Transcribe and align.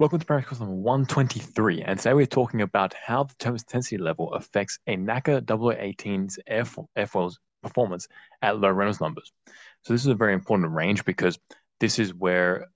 Welcome 0.00 0.18
to 0.18 0.26
Course 0.26 0.58
123, 0.58 1.82
and 1.82 1.96
today 1.96 2.14
we're 2.14 2.26
talking 2.26 2.62
about 2.62 2.94
how 2.94 3.22
the 3.22 3.34
turbulence 3.38 3.62
intensity 3.62 3.96
level 3.96 4.34
affects 4.34 4.80
a 4.88 4.96
NACA 4.96 5.42
0018's 5.42 6.36
airfo 6.50 6.88
airfoil's 6.98 7.38
performance 7.62 8.08
at 8.42 8.58
low 8.58 8.70
Reynolds 8.70 9.00
numbers. 9.00 9.30
So 9.84 9.94
this 9.94 10.00
is 10.00 10.08
a 10.08 10.16
very 10.16 10.34
important 10.34 10.72
range 10.72 11.04
because 11.04 11.38
this 11.78 12.00
is 12.00 12.12
where 12.12 12.66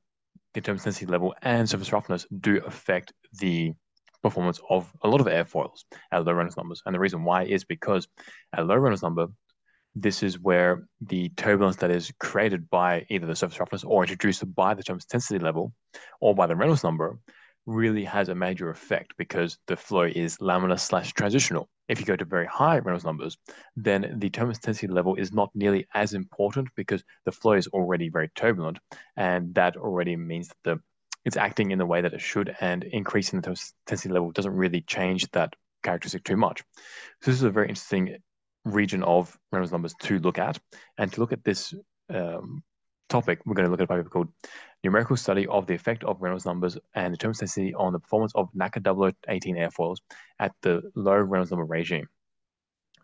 the 0.55 0.61
turbulence 0.61 0.83
intensity 0.83 1.07
level 1.07 1.35
and 1.43 1.69
surface 1.69 1.93
roughness 1.93 2.25
do 2.39 2.63
affect 2.65 3.13
the 3.41 3.73
performance 4.23 4.61
of 4.71 4.89
a 5.03 5.09
lot 5.09 5.21
of 5.21 5.27
airfoils 5.27 5.87
at 6.13 6.25
low 6.25 6.35
Reynolds 6.35 6.57
numbers. 6.57 6.85
And 6.87 6.95
the 6.95 7.01
reason 7.01 7.25
why 7.25 7.47
is 7.47 7.65
because 7.65 8.07
at 8.53 8.65
low 8.65 8.77
Reynolds 8.77 9.03
number, 9.03 9.27
this 10.01 10.23
is 10.23 10.39
where 10.39 10.87
the 11.01 11.29
turbulence 11.31 11.77
that 11.77 11.91
is 11.91 12.13
created 12.21 12.71
by 12.71 13.05
either 13.11 13.27
the 13.27 13.35
surface 13.35 13.59
roughness 13.59 13.85
or 13.85 14.05
introduced 14.05 14.55
by 14.55 14.75
the 14.75 14.83
turbulence 14.83 15.05
intensity 15.05 15.39
level 15.39 15.73
or 16.21 16.35
by 16.35 16.47
the 16.47 16.57
Reynolds 16.57 16.85
number 16.85 17.19
really 17.67 18.05
has 18.05 18.29
a 18.29 18.35
major 18.35 18.71
effect 18.71 19.13
because 19.19 19.59
the 19.67 19.77
flow 19.77 20.03
is 20.03 20.39
laminar 20.39 20.79
slash 20.79 21.13
transitional. 21.13 21.69
If 21.89 22.01
you 22.01 22.07
go 22.07 22.17
to 22.17 22.25
very 22.25 22.47
high 22.47 22.79
Reynolds 22.79 23.05
numbers, 23.05 23.37
then 23.77 24.15
the 24.19 24.31
turbulence 24.31 24.59
intensity 24.59 24.87
level 24.87 25.17
is 25.17 25.33
not 25.33 25.51
nearly 25.55 25.87
as 25.95 26.15
important 26.15 26.69
because 26.77 27.03
the 27.25 27.33
flow 27.33 27.53
is 27.53 27.67
already 27.69 28.09
very 28.09 28.31
turbulent, 28.35 28.79
and 29.17 29.55
that 29.55 29.77
already 29.77 30.17
means 30.17 30.49
that 30.49 30.57
the 30.65 30.81
it's 31.25 31.37
acting 31.37 31.73
in 31.73 31.79
the 31.79 31.85
way 31.85 32.01
that 32.01 32.15
it 32.15 32.21
should, 32.21 32.57
and 32.61 32.85
increasing 32.85 33.39
the 33.39 33.43
turbulence 33.43 33.75
intensity 33.87 34.15
level 34.15 34.31
doesn't 34.31 34.55
really 34.55 34.81
change 34.83 35.31
that 35.33 35.55
characteristic 35.83 36.25
too 36.25 36.37
much. 36.37 36.63
So 37.23 37.31
this 37.31 37.37
is 37.37 37.43
a 37.43 37.51
very 37.51 37.69
interesting 37.69 38.17
region 38.69 39.03
of 39.03 39.37
Reynolds 39.53 39.73
numbers 39.73 39.95
to 40.03 40.19
look 40.19 40.39
at. 40.39 40.59
And 40.99 41.13
to 41.13 41.21
look 41.21 41.33
at 41.33 41.45
this 41.45 41.75
um, 42.13 42.63
topic, 43.09 43.41
we're 43.45 43.55
going 43.55 43.67
to 43.67 43.71
look 43.71 43.81
at 43.81 43.91
a 43.91 43.95
paper 43.95 44.09
called 44.09 44.29
Numerical 44.85 45.17
Study 45.17 45.47
of 45.47 45.67
the 45.67 45.75
Effect 45.75 46.05
of 46.05 46.21
Reynolds 46.21 46.47
Numbers 46.47 46.79
and 46.95 47.13
the 47.13 47.19
Density 47.19 47.75
on 47.75 47.93
the 47.93 47.99
Performance 47.99 48.33
of 48.35 48.49
NACA 48.55 49.13
0018 49.27 49.57
Airfoils 49.57 49.99
at 50.39 50.53
the 50.63 50.83
Low 50.95 51.17
Reynolds 51.17 51.51
Number 51.51 51.65
Regime. 51.65 52.09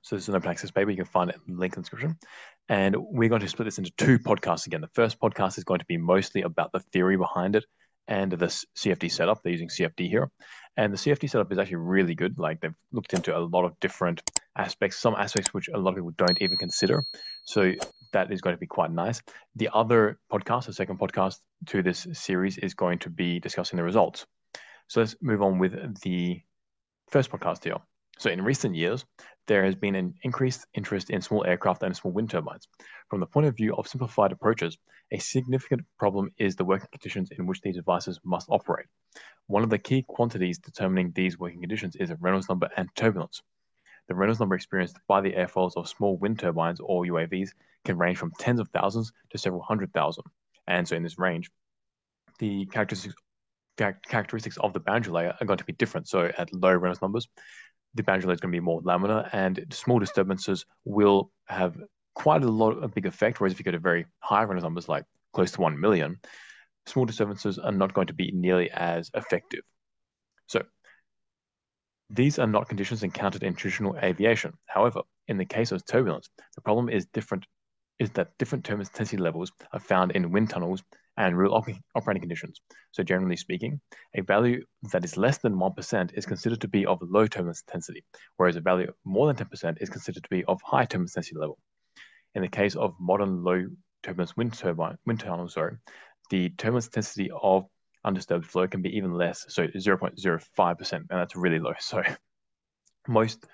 So 0.02 0.16
this 0.16 0.24
is 0.24 0.28
an 0.28 0.36
open 0.36 0.50
access 0.50 0.70
paper. 0.70 0.90
You 0.90 0.98
can 0.98 1.06
find 1.06 1.30
it 1.30 1.36
in 1.48 1.54
the 1.54 1.60
link 1.60 1.74
in 1.74 1.80
the 1.80 1.82
description. 1.82 2.18
And 2.68 2.94
we're 2.96 3.30
going 3.30 3.40
to 3.40 3.48
split 3.48 3.64
this 3.66 3.78
into 3.78 3.90
two 3.96 4.18
podcasts 4.18 4.66
again. 4.66 4.82
The 4.82 4.88
first 4.88 5.18
podcast 5.18 5.56
is 5.56 5.64
going 5.64 5.80
to 5.80 5.86
be 5.86 5.96
mostly 5.96 6.42
about 6.42 6.72
the 6.72 6.80
theory 6.80 7.16
behind 7.16 7.56
it 7.56 7.64
and 8.08 8.32
the 8.32 8.46
CFD 8.46 9.10
setup. 9.10 9.42
They're 9.42 9.52
using 9.52 9.68
CFD 9.68 10.08
here. 10.08 10.30
And 10.76 10.92
the 10.92 10.96
CFD 10.96 11.30
setup 11.30 11.52
is 11.52 11.58
actually 11.58 11.76
really 11.76 12.14
good. 12.14 12.38
Like 12.38 12.60
they've 12.60 12.74
looked 12.92 13.14
into 13.14 13.36
a 13.36 13.38
lot 13.38 13.64
of 13.64 13.78
different 13.80 14.22
aspects, 14.56 14.98
some 14.98 15.14
aspects 15.14 15.54
which 15.54 15.68
a 15.68 15.78
lot 15.78 15.90
of 15.90 15.96
people 15.96 16.12
don't 16.16 16.40
even 16.40 16.56
consider. 16.56 17.04
So 17.44 17.72
that 18.12 18.32
is 18.32 18.40
going 18.40 18.56
to 18.56 18.60
be 18.60 18.66
quite 18.66 18.90
nice. 18.90 19.22
The 19.56 19.70
other 19.72 20.18
podcast, 20.32 20.66
the 20.66 20.72
second 20.72 20.98
podcast 20.98 21.38
to 21.66 21.82
this 21.82 22.06
series, 22.12 22.58
is 22.58 22.74
going 22.74 22.98
to 23.00 23.10
be 23.10 23.38
discussing 23.38 23.76
the 23.76 23.84
results. 23.84 24.26
So 24.88 25.00
let's 25.00 25.16
move 25.20 25.42
on 25.42 25.58
with 25.58 26.00
the 26.00 26.40
first 27.08 27.30
podcast 27.30 27.64
here. 27.64 27.76
So 28.18 28.30
in 28.30 28.42
recent 28.42 28.74
years, 28.74 29.04
there 29.46 29.64
has 29.64 29.74
been 29.74 29.94
an 29.94 30.14
increased 30.22 30.66
interest 30.74 31.10
in 31.10 31.20
small 31.20 31.44
aircraft 31.44 31.82
and 31.82 31.94
small 31.94 32.12
wind 32.12 32.30
turbines. 32.30 32.68
From 33.10 33.20
the 33.20 33.26
point 33.26 33.46
of 33.46 33.56
view 33.56 33.74
of 33.76 33.86
simplified 33.86 34.32
approaches, 34.32 34.78
a 35.10 35.18
significant 35.18 35.82
problem 35.98 36.30
is 36.38 36.56
the 36.56 36.64
working 36.64 36.88
conditions 36.92 37.30
in 37.30 37.46
which 37.46 37.60
these 37.60 37.76
devices 37.76 38.18
must 38.24 38.48
operate. 38.50 38.86
One 39.46 39.62
of 39.62 39.70
the 39.70 39.78
key 39.78 40.04
quantities 40.08 40.58
determining 40.58 41.12
these 41.12 41.38
working 41.38 41.60
conditions 41.60 41.96
is 41.96 42.10
a 42.10 42.16
Reynolds 42.16 42.48
number 42.48 42.68
and 42.76 42.88
turbulence. 42.96 43.42
The 44.08 44.14
Reynolds 44.14 44.40
number 44.40 44.54
experienced 44.54 44.98
by 45.06 45.20
the 45.20 45.32
airfoils 45.32 45.76
of 45.76 45.88
small 45.88 46.16
wind 46.16 46.38
turbines 46.38 46.80
or 46.80 47.04
UAVs 47.04 47.50
can 47.84 47.98
range 47.98 48.18
from 48.18 48.32
tens 48.38 48.60
of 48.60 48.68
thousands 48.68 49.12
to 49.30 49.38
several 49.38 49.62
hundred 49.62 49.92
thousand. 49.92 50.24
And 50.66 50.88
so 50.88 50.96
in 50.96 51.02
this 51.02 51.18
range, 51.18 51.50
the 52.38 52.66
characteristics 52.66 53.14
characteristics 53.76 54.56
of 54.58 54.72
the 54.72 54.80
boundary 54.80 55.12
layer 55.12 55.34
are 55.40 55.46
going 55.46 55.58
to 55.58 55.64
be 55.64 55.72
different. 55.72 56.08
So 56.08 56.30
at 56.38 56.52
low 56.54 56.72
Reynolds 56.72 57.02
numbers, 57.02 57.28
the 57.94 58.02
layer 58.06 58.18
is 58.18 58.24
going 58.24 58.36
to 58.36 58.48
be 58.48 58.60
more 58.60 58.82
laminar, 58.82 59.28
and 59.32 59.64
small 59.70 59.98
disturbances 59.98 60.66
will 60.84 61.30
have 61.46 61.76
quite 62.14 62.42
a 62.42 62.48
lot 62.48 62.82
of 62.82 62.94
big 62.94 63.06
effect. 63.06 63.40
Whereas 63.40 63.52
if 63.52 63.58
you 63.58 63.64
go 63.64 63.72
to 63.72 63.78
very 63.78 64.06
high 64.20 64.42
Reynolds 64.42 64.64
numbers, 64.64 64.88
like 64.88 65.04
close 65.32 65.52
to 65.52 65.60
one 65.60 65.80
million, 65.80 66.18
small 66.86 67.04
disturbances 67.04 67.58
are 67.58 67.72
not 67.72 67.94
going 67.94 68.06
to 68.08 68.14
be 68.14 68.30
nearly 68.32 68.70
as 68.70 69.10
effective. 69.14 69.62
So 70.46 70.62
these 72.10 72.38
are 72.38 72.46
not 72.46 72.68
conditions 72.68 73.02
encountered 73.02 73.42
in 73.42 73.54
traditional 73.54 73.96
aviation. 73.96 74.54
However, 74.66 75.02
in 75.28 75.38
the 75.38 75.44
case 75.44 75.72
of 75.72 75.84
turbulence, 75.86 76.28
the 76.54 76.60
problem 76.60 76.88
is 76.88 77.06
different 77.06 77.46
is 77.98 78.10
that 78.10 78.36
different 78.38 78.64
turbulence 78.64 78.88
intensity 78.88 79.22
levels 79.22 79.52
are 79.72 79.78
found 79.78 80.10
in 80.12 80.32
wind 80.32 80.50
tunnels 80.50 80.82
and 81.16 81.36
real 81.36 81.54
op 81.54 81.68
operating 81.94 82.20
conditions. 82.20 82.60
So 82.92 83.02
generally 83.02 83.36
speaking, 83.36 83.80
a 84.14 84.22
value 84.22 84.64
that 84.92 85.04
is 85.04 85.16
less 85.16 85.38
than 85.38 85.54
1% 85.54 86.10
is 86.14 86.26
considered 86.26 86.60
to 86.62 86.68
be 86.68 86.86
of 86.86 86.98
low 87.02 87.26
turbulence 87.26 87.62
intensity, 87.66 88.04
whereas 88.36 88.56
a 88.56 88.60
value 88.60 88.92
more 89.04 89.32
than 89.32 89.46
10% 89.46 89.78
is 89.80 89.90
considered 89.90 90.22
to 90.22 90.28
be 90.28 90.44
of 90.44 90.60
high 90.62 90.84
turbulence 90.84 91.12
intensity 91.12 91.38
level. 91.38 91.58
In 92.34 92.42
the 92.42 92.48
case 92.48 92.74
of 92.74 92.94
modern 92.98 93.44
low 93.44 93.66
turbulence 94.02 94.36
wind 94.36 94.54
turbine 94.54 94.98
wind 95.06 95.20
tunnels, 95.20 95.54
sorry, 95.54 95.76
the 96.30 96.50
turbulence 96.50 96.86
intensity 96.86 97.30
of 97.30 97.66
undisturbed 98.04 98.46
flow 98.46 98.66
can 98.66 98.82
be 98.82 98.96
even 98.96 99.14
less, 99.14 99.46
so 99.48 99.66
0.05%, 99.66 100.92
and 100.92 101.06
that's 101.08 101.36
really 101.36 101.58
low. 101.58 101.74
So 101.78 102.02
most 103.08 103.46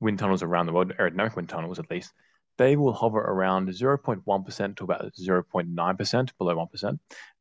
wind 0.00 0.18
tunnels 0.18 0.42
around 0.42 0.66
the 0.66 0.72
world, 0.72 0.92
aerodynamic 0.98 1.36
wind 1.36 1.48
tunnels 1.48 1.78
at 1.78 1.90
least, 1.90 2.12
they 2.56 2.76
will 2.76 2.92
hover 2.92 3.20
around 3.20 3.68
0.1% 3.68 4.76
to 4.76 4.84
about 4.84 5.12
0.9%, 5.14 6.30
below 6.38 6.54
1%, 6.54 6.98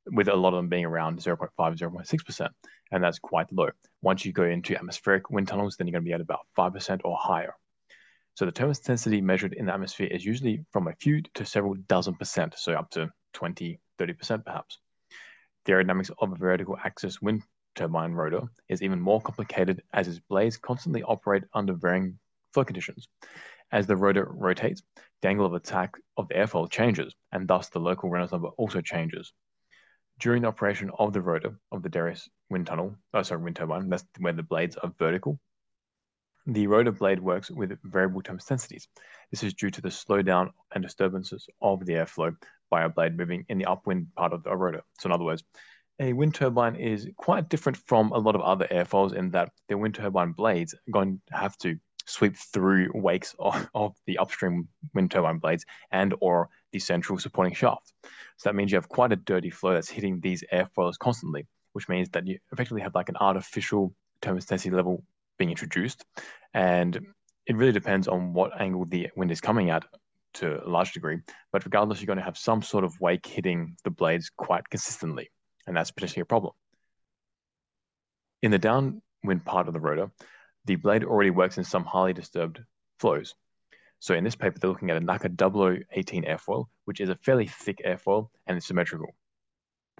with 0.07 0.27
a 0.27 0.35
lot 0.35 0.53
of 0.53 0.57
them 0.57 0.69
being 0.69 0.85
around 0.85 1.19
0.5, 1.19 1.49
0.6%, 1.57 2.49
and 2.91 3.03
that's 3.03 3.19
quite 3.19 3.51
low. 3.51 3.69
Once 4.01 4.25
you 4.25 4.31
go 4.31 4.43
into 4.43 4.75
atmospheric 4.75 5.29
wind 5.29 5.47
tunnels, 5.47 5.77
then 5.77 5.87
you're 5.87 5.93
going 5.93 6.03
to 6.03 6.09
be 6.09 6.13
at 6.13 6.21
about 6.21 6.47
5% 6.57 7.01
or 7.03 7.17
higher. 7.17 7.53
So 8.35 8.45
the 8.45 8.51
turbulence 8.51 8.79
intensity 8.79 9.21
measured 9.21 9.53
in 9.53 9.67
the 9.67 9.73
atmosphere 9.73 10.07
is 10.07 10.25
usually 10.25 10.65
from 10.71 10.87
a 10.87 10.95
few 10.95 11.21
to 11.35 11.45
several 11.45 11.75
dozen 11.87 12.15
percent, 12.15 12.55
so 12.57 12.73
up 12.73 12.89
to 12.91 13.11
20, 13.33 13.79
30% 13.99 14.43
perhaps. 14.43 14.79
The 15.65 15.73
aerodynamics 15.73 16.11
of 16.19 16.31
a 16.31 16.35
vertical 16.35 16.77
axis 16.83 17.21
wind 17.21 17.43
turbine 17.75 18.13
rotor 18.13 18.43
is 18.69 18.81
even 18.81 18.99
more 18.99 19.21
complicated 19.21 19.81
as 19.93 20.07
its 20.07 20.19
blades 20.19 20.57
constantly 20.57 21.03
operate 21.03 21.43
under 21.53 21.73
varying 21.73 22.19
flow 22.53 22.65
conditions. 22.65 23.07
As 23.73 23.87
the 23.87 23.97
rotor 23.97 24.27
rotates, 24.29 24.83
the 25.23 25.29
angle 25.29 25.47
of 25.47 25.53
attack 25.55 25.95
of 26.15 26.27
the 26.27 26.35
airfoil 26.35 26.69
changes, 26.69 27.15
and 27.31 27.47
thus 27.47 27.69
the 27.69 27.79
local 27.79 28.11
Reynolds 28.11 28.31
number 28.31 28.49
also 28.49 28.81
changes. 28.81 29.33
During 30.19 30.43
the 30.43 30.49
operation 30.49 30.91
of 30.99 31.11
the 31.11 31.23
rotor 31.23 31.57
of 31.71 31.81
the 31.81 31.89
Darrieus 31.89 32.29
wind 32.51 32.67
tunnel, 32.67 32.95
oh 33.15 33.23
sorry, 33.23 33.41
wind 33.41 33.55
turbine, 33.55 33.89
that's 33.89 34.05
where 34.19 34.31
the 34.31 34.43
blades 34.43 34.77
are 34.77 34.93
vertical, 34.99 35.39
the 36.45 36.67
rotor 36.67 36.91
blade 36.91 37.19
works 37.19 37.49
with 37.49 37.75
variable 37.83 38.21
turbulence 38.21 38.43
intensities. 38.43 38.87
This 39.31 39.41
is 39.41 39.55
due 39.55 39.71
to 39.71 39.81
the 39.81 39.89
slowdown 39.89 40.51
and 40.75 40.83
disturbances 40.83 41.47
of 41.59 41.83
the 41.83 41.93
airflow 41.93 42.35
by 42.69 42.83
a 42.83 42.89
blade 42.89 43.17
moving 43.17 43.43
in 43.49 43.57
the 43.57 43.65
upwind 43.65 44.13
part 44.15 44.33
of 44.33 44.43
the 44.43 44.55
rotor. 44.55 44.83
So 44.99 45.07
in 45.07 45.13
other 45.13 45.23
words, 45.23 45.43
a 45.99 46.13
wind 46.13 46.35
turbine 46.35 46.75
is 46.75 47.09
quite 47.17 47.49
different 47.49 47.77
from 47.77 48.11
a 48.11 48.19
lot 48.19 48.35
of 48.35 48.41
other 48.41 48.67
airfoils 48.69 49.15
in 49.15 49.31
that 49.31 49.51
the 49.67 49.79
wind 49.79 49.95
turbine 49.95 50.33
blades 50.33 50.75
are 50.75 50.91
going 50.91 51.21
to 51.27 51.35
have 51.35 51.57
to 51.59 51.79
sweep 52.05 52.35
through 52.35 52.91
wakes 52.93 53.35
of, 53.39 53.69
of 53.73 53.95
the 54.05 54.17
upstream 54.17 54.67
wind 54.93 55.11
turbine 55.11 55.37
blades 55.37 55.65
and 55.91 56.13
or 56.19 56.49
the 56.71 56.79
central 56.79 57.17
supporting 57.17 57.53
shaft. 57.53 57.93
So 58.37 58.49
that 58.49 58.55
means 58.55 58.71
you 58.71 58.77
have 58.77 58.89
quite 58.89 59.11
a 59.11 59.17
dirty 59.17 59.49
flow 59.49 59.73
that's 59.73 59.89
hitting 59.89 60.19
these 60.19 60.43
airfoils 60.51 60.97
constantly, 60.97 61.47
which 61.73 61.87
means 61.87 62.09
that 62.09 62.27
you 62.27 62.39
effectively 62.51 62.81
have 62.81 62.95
like 62.95 63.09
an 63.09 63.17
artificial 63.17 63.93
density 64.21 64.69
level 64.71 65.03
being 65.37 65.49
introduced. 65.49 66.03
And 66.53 66.99
it 67.45 67.55
really 67.55 67.71
depends 67.71 68.07
on 68.07 68.33
what 68.33 68.59
angle 68.59 68.85
the 68.85 69.09
wind 69.15 69.31
is 69.31 69.41
coming 69.41 69.69
at 69.69 69.83
to 70.35 70.65
a 70.65 70.69
large 70.69 70.93
degree. 70.93 71.19
But 71.51 71.65
regardless, 71.65 71.99
you're 71.99 72.07
going 72.07 72.17
to 72.17 72.23
have 72.23 72.37
some 72.37 72.61
sort 72.61 72.83
of 72.83 72.99
wake 72.99 73.25
hitting 73.25 73.75
the 73.83 73.91
blades 73.91 74.31
quite 74.35 74.67
consistently. 74.69 75.29
And 75.67 75.75
that's 75.75 75.91
potentially 75.91 76.21
a 76.21 76.25
problem. 76.25 76.53
In 78.41 78.51
the 78.51 78.59
downwind 78.59 79.45
part 79.45 79.67
of 79.67 79.73
the 79.73 79.79
rotor, 79.79 80.11
the 80.65 80.75
blade 80.75 81.03
already 81.03 81.29
works 81.29 81.57
in 81.57 81.63
some 81.63 81.83
highly 81.83 82.13
disturbed 82.13 82.59
flows. 82.99 83.35
So 83.99 84.13
in 84.13 84.23
this 84.23 84.35
paper, 84.35 84.59
they're 84.59 84.69
looking 84.69 84.89
at 84.89 84.97
a 84.97 85.01
NACA 85.01 85.29
0018 85.93 86.25
airfoil, 86.25 86.65
which 86.85 86.99
is 86.99 87.09
a 87.09 87.15
fairly 87.15 87.47
thick 87.47 87.81
airfoil 87.85 88.29
and 88.47 88.57
it's 88.57 88.67
symmetrical. 88.67 89.15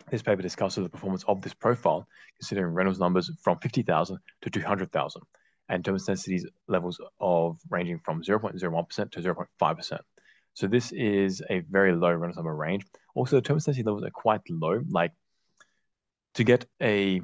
This 0.10 0.22
paper 0.22 0.42
discusses 0.42 0.84
the 0.84 0.90
performance 0.90 1.24
of 1.28 1.42
this 1.42 1.54
profile, 1.54 2.08
considering 2.40 2.74
Reynolds 2.74 3.00
numbers 3.00 3.32
from 3.42 3.60
50,000 3.60 4.18
to 4.42 4.50
200,000, 4.50 5.22
and 5.70 5.86
turbulence 5.86 6.46
levels 6.68 7.00
of 7.20 7.60
ranging 7.70 8.00
from 8.00 8.22
0.01% 8.22 9.12
to 9.12 9.22
0.5%. 9.22 10.00
So 10.56 10.68
this 10.68 10.92
is 10.92 11.42
a 11.50 11.60
very 11.60 11.94
low 11.94 12.12
Reynolds 12.12 12.38
number 12.38 12.56
range. 12.56 12.86
Also, 13.16 13.38
the 13.38 13.42
density 13.42 13.84
levels 13.84 14.04
are 14.04 14.12
quite 14.12 14.42
low. 14.50 14.82
Like 14.90 15.14
to 16.36 16.44
get 16.44 16.66
a 16.82 17.22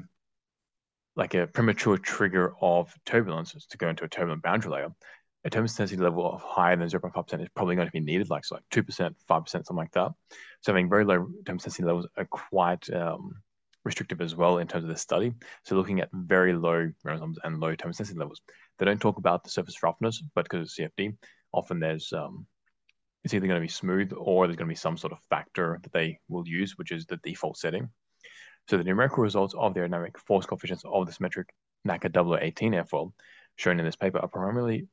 like 1.16 1.34
a 1.34 1.46
premature 1.46 1.98
trigger 1.98 2.54
of 2.60 2.92
turbulence 3.04 3.54
to 3.66 3.76
go 3.76 3.88
into 3.88 4.04
a 4.04 4.08
turbulent 4.08 4.42
boundary 4.42 4.70
layer, 4.72 4.88
a 5.44 5.50
turbulence 5.50 5.72
intensity 5.72 6.00
level 6.00 6.30
of 6.30 6.42
higher 6.42 6.76
than 6.76 6.88
0.5% 6.88 7.42
is 7.42 7.48
probably 7.54 7.74
going 7.74 7.88
to 7.88 7.92
be 7.92 8.00
needed, 8.00 8.30
like 8.30 8.44
so 8.44 8.56
like 8.56 8.64
2%, 8.70 9.14
5%, 9.28 9.48
something 9.48 9.76
like 9.76 9.92
that. 9.92 10.12
So 10.60 10.72
having 10.72 10.88
very 10.88 11.04
low 11.04 11.16
turbulence 11.16 11.64
intensity 11.64 11.84
levels 11.84 12.06
are 12.16 12.26
quite 12.26 12.88
um, 12.92 13.34
restrictive 13.84 14.20
as 14.20 14.36
well 14.36 14.58
in 14.58 14.68
terms 14.68 14.84
of 14.84 14.90
the 14.90 14.96
study. 14.96 15.32
So 15.64 15.76
looking 15.76 16.00
at 16.00 16.10
very 16.12 16.52
low 16.52 16.90
numbers 17.04 17.38
and 17.44 17.60
low 17.60 17.70
turbulence 17.70 18.00
intensity 18.00 18.18
levels. 18.18 18.40
They 18.78 18.86
don't 18.86 19.00
talk 19.00 19.18
about 19.18 19.44
the 19.44 19.50
surface 19.50 19.82
roughness, 19.82 20.22
but 20.34 20.44
because 20.44 20.78
of 20.78 20.90
CFD, 20.90 21.16
often 21.52 21.80
there's 21.80 22.12
um, 22.12 22.46
it's 23.24 23.34
either 23.34 23.46
going 23.46 23.60
to 23.60 23.66
be 23.66 23.68
smooth 23.68 24.12
or 24.16 24.46
there's 24.46 24.56
going 24.56 24.68
to 24.68 24.72
be 24.72 24.76
some 24.76 24.96
sort 24.96 25.12
of 25.12 25.20
factor 25.28 25.78
that 25.82 25.92
they 25.92 26.18
will 26.28 26.46
use, 26.46 26.78
which 26.78 26.92
is 26.92 27.04
the 27.06 27.18
default 27.18 27.58
setting. 27.58 27.90
So 28.70 28.76
the 28.76 28.84
numerical 28.84 29.24
results 29.24 29.52
of 29.58 29.74
the 29.74 29.80
aerodynamic 29.80 30.16
force 30.16 30.46
coefficients 30.46 30.84
of 30.86 31.04
the 31.04 31.12
symmetric 31.12 31.52
NACA 31.84 32.08
0018 32.14 32.72
airfoil 32.74 33.12
shown 33.56 33.80
in 33.80 33.84
this 33.84 33.96
paper 33.96 34.20
are 34.20 34.28
primarily 34.28 34.86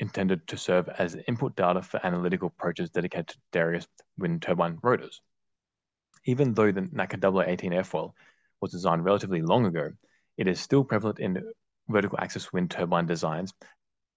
intended 0.00 0.48
to 0.48 0.56
serve 0.56 0.88
as 0.98 1.16
input 1.28 1.54
data 1.54 1.80
for 1.80 2.04
analytical 2.04 2.48
approaches 2.48 2.90
dedicated 2.90 3.28
to 3.28 3.38
various 3.52 3.86
wind 4.18 4.42
turbine 4.42 4.80
rotors. 4.82 5.22
Even 6.24 6.54
though 6.54 6.72
the 6.72 6.80
NACA 6.80 7.20
0018 7.20 7.70
airfoil 7.70 8.14
was 8.60 8.72
designed 8.72 9.04
relatively 9.04 9.42
long 9.42 9.64
ago, 9.64 9.92
it 10.36 10.48
is 10.48 10.58
still 10.58 10.82
prevalent 10.82 11.20
in 11.20 11.40
vertical 11.88 12.18
axis 12.20 12.52
wind 12.52 12.68
turbine 12.68 13.06
designs 13.06 13.54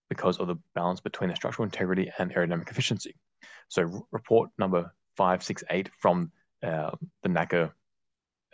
because 0.09 0.39
of 0.39 0.48
the 0.48 0.56
balance 0.74 1.01
between 1.01 1.30
the 1.30 1.36
structural 1.36 1.66
integrity 1.66 2.12
and 2.18 2.33
aerodynamic 2.33 2.71
efficiency. 2.71 3.13
So 3.68 4.07
report 4.12 4.50
number 4.57 4.92
568 5.18 5.92
from 6.00 6.31
uh, 6.63 6.89
the 7.21 7.30
NACA 7.30 7.74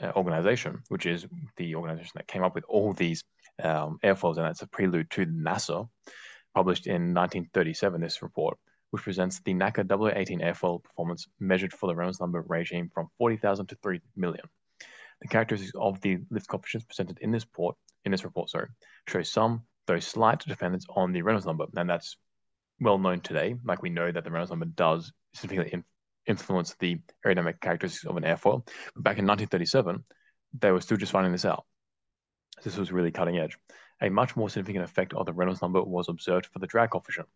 organization, 0.02 0.82
which 0.90 1.06
is 1.06 1.26
the 1.58 1.76
organization 1.76 2.12
that 2.16 2.28
came 2.28 2.44
up 2.44 2.56
with 2.56 2.64
all 2.68 2.94
these 2.94 3.24
um, 3.64 4.00
airfoils, 4.04 4.38
and 4.38 4.46
that's 4.46 4.62
a 4.62 4.68
prelude 4.68 5.10
to 5.12 5.26
NASA, 5.26 5.88
published 6.56 6.88
in 6.88 7.14
1937, 7.14 8.02
this 8.02 8.22
report, 8.22 8.58
which 8.92 9.04
presents 9.04 9.40
the 9.42 9.54
NACA 9.54 9.88
0018 9.88 10.40
airfoil 10.40 10.84
performance 10.84 11.28
measured 11.40 11.74
for 11.74 11.88
the 11.88 11.96
Reynolds 11.96 12.20
number 12.20 12.44
regime 12.48 12.90
from 12.94 13.08
40,000 13.18 13.68
to 13.68 13.76
3 13.76 14.02
million. 14.16 14.46
The 15.22 15.28
characteristics 15.28 15.74
of 15.76 16.00
the 16.02 16.20
lift 16.30 16.48
coefficients 16.48 16.86
presented 16.86 17.20
in 17.20 17.32
this 17.32 17.44
report, 17.44 17.76
in 18.06 18.12
this 18.12 18.24
report, 18.24 18.50
sorry, 18.50 18.70
show 19.08 19.22
some, 19.22 19.64
though 19.86 20.00
slight, 20.00 20.40
dependence 20.40 20.86
on 20.96 21.12
the 21.12 21.22
Reynolds 21.22 21.46
number, 21.46 21.66
and 21.76 21.90
that's 21.90 22.18
well 22.80 22.98
known 22.98 23.20
today. 23.20 23.56
Like 23.66 23.82
we 23.82 23.90
know 23.90 24.12
that 24.12 24.24
the 24.24 24.32
Reynolds 24.32 24.52
number 24.52 24.66
does 24.66 25.12
significantly 25.34 25.84
influence 26.30 26.76
the 26.80 27.00
aerodynamic 27.26 27.60
characteristics 27.60 28.06
of 28.06 28.16
an 28.16 28.24
airfoil. 28.24 28.66
But 28.96 29.04
back 29.04 29.18
in 29.18 29.28
1937, 29.28 30.06
they 30.60 30.72
were 30.72 30.82
still 30.82 30.98
just 30.98 31.12
finding 31.12 31.34
this 31.34 31.46
out. 31.46 31.66
This 32.64 32.78
was 32.78 32.92
really 32.92 33.12
cutting 33.12 33.38
edge. 33.38 33.58
A 34.02 34.10
much 34.10 34.36
more 34.36 34.50
significant 34.50 34.86
effect 34.86 35.14
of 35.14 35.26
the 35.26 35.34
Reynolds 35.34 35.62
number 35.62 35.84
was 35.84 36.08
observed 36.08 36.46
for 36.46 36.60
the 36.60 36.68
drag 36.68 36.92
coefficient. 36.92 37.28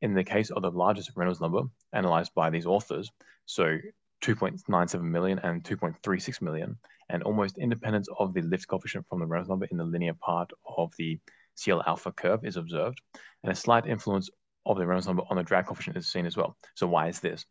In 0.00 0.14
the 0.14 0.24
case 0.24 0.50
of 0.50 0.62
the 0.62 0.70
largest 0.70 1.12
Reynolds 1.14 1.40
number 1.40 1.62
analyzed 1.92 2.32
by 2.34 2.50
these 2.50 2.66
authors, 2.66 3.10
so 3.46 3.78
2.97 4.22 5.02
million 5.02 5.38
and 5.40 5.62
2.36 5.62 6.42
million, 6.42 6.76
and 7.08 7.22
almost 7.22 7.58
independence 7.58 8.08
of 8.18 8.34
the 8.34 8.42
lift 8.42 8.66
coefficient 8.68 9.06
from 9.08 9.20
the 9.20 9.26
Reynolds 9.26 9.48
number 9.48 9.66
in 9.70 9.76
the 9.76 9.84
linear 9.84 10.14
part 10.14 10.50
of 10.76 10.92
the 10.98 11.18
CL 11.54 11.82
alpha 11.86 12.12
curve 12.12 12.44
is 12.44 12.56
observed, 12.56 13.00
and 13.42 13.52
a 13.52 13.54
slight 13.54 13.86
influence 13.86 14.28
of 14.66 14.78
the 14.78 14.86
Reynolds 14.86 15.06
number 15.06 15.22
on 15.30 15.36
the 15.36 15.42
drag 15.42 15.66
coefficient 15.66 15.96
is 15.96 16.10
seen 16.10 16.26
as 16.26 16.36
well. 16.36 16.56
So 16.74 16.86
why 16.86 17.08
is 17.08 17.20
this? 17.20 17.44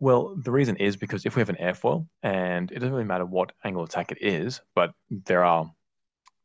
Well, 0.00 0.36
the 0.36 0.52
reason 0.52 0.76
is 0.76 0.96
because 0.96 1.26
if 1.26 1.34
we 1.34 1.40
have 1.40 1.48
an 1.48 1.56
airfoil, 1.60 2.06
and 2.22 2.70
it 2.70 2.78
doesn't 2.78 2.92
really 2.92 3.04
matter 3.04 3.26
what 3.26 3.52
angle 3.64 3.82
of 3.82 3.88
attack 3.88 4.12
it 4.12 4.18
is, 4.20 4.60
but 4.74 4.92
there 5.10 5.44
are 5.44 5.70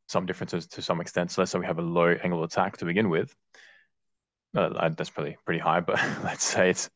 some 0.08 0.26
differences 0.26 0.68
to 0.68 0.82
some 0.82 1.02
extent. 1.02 1.32
So 1.32 1.42
let's 1.42 1.52
say 1.52 1.60
we 1.60 1.66
have 1.66 1.80
a 1.80 1.84
low 1.84 2.16
angle 2.24 2.44
of 2.44 2.50
attack 2.50 2.78
to 2.78 2.86
begin 2.86 3.10
with. 3.10 3.34
Uh, 4.56 4.90
that's 4.90 5.10
probably 5.10 5.38
pretty 5.46 5.60
high, 5.60 5.82
but 5.82 5.96
let's 6.24 6.44
say 6.44 6.72
it's 6.72 6.90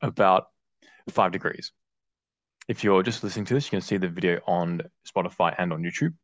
about 0.00 0.46
five 1.10 1.32
degrees. 1.32 1.72
If 2.66 2.82
you're 2.82 3.02
just 3.02 3.22
listening 3.22 3.44
to 3.46 3.54
this, 3.54 3.66
you 3.66 3.70
can 3.70 3.80
see 3.80 3.96
the 3.96 4.08
video 4.08 4.40
on 4.46 4.82
Spotify 5.06 5.54
and 5.58 5.72
on 5.72 5.82
YouTube. 5.82 6.14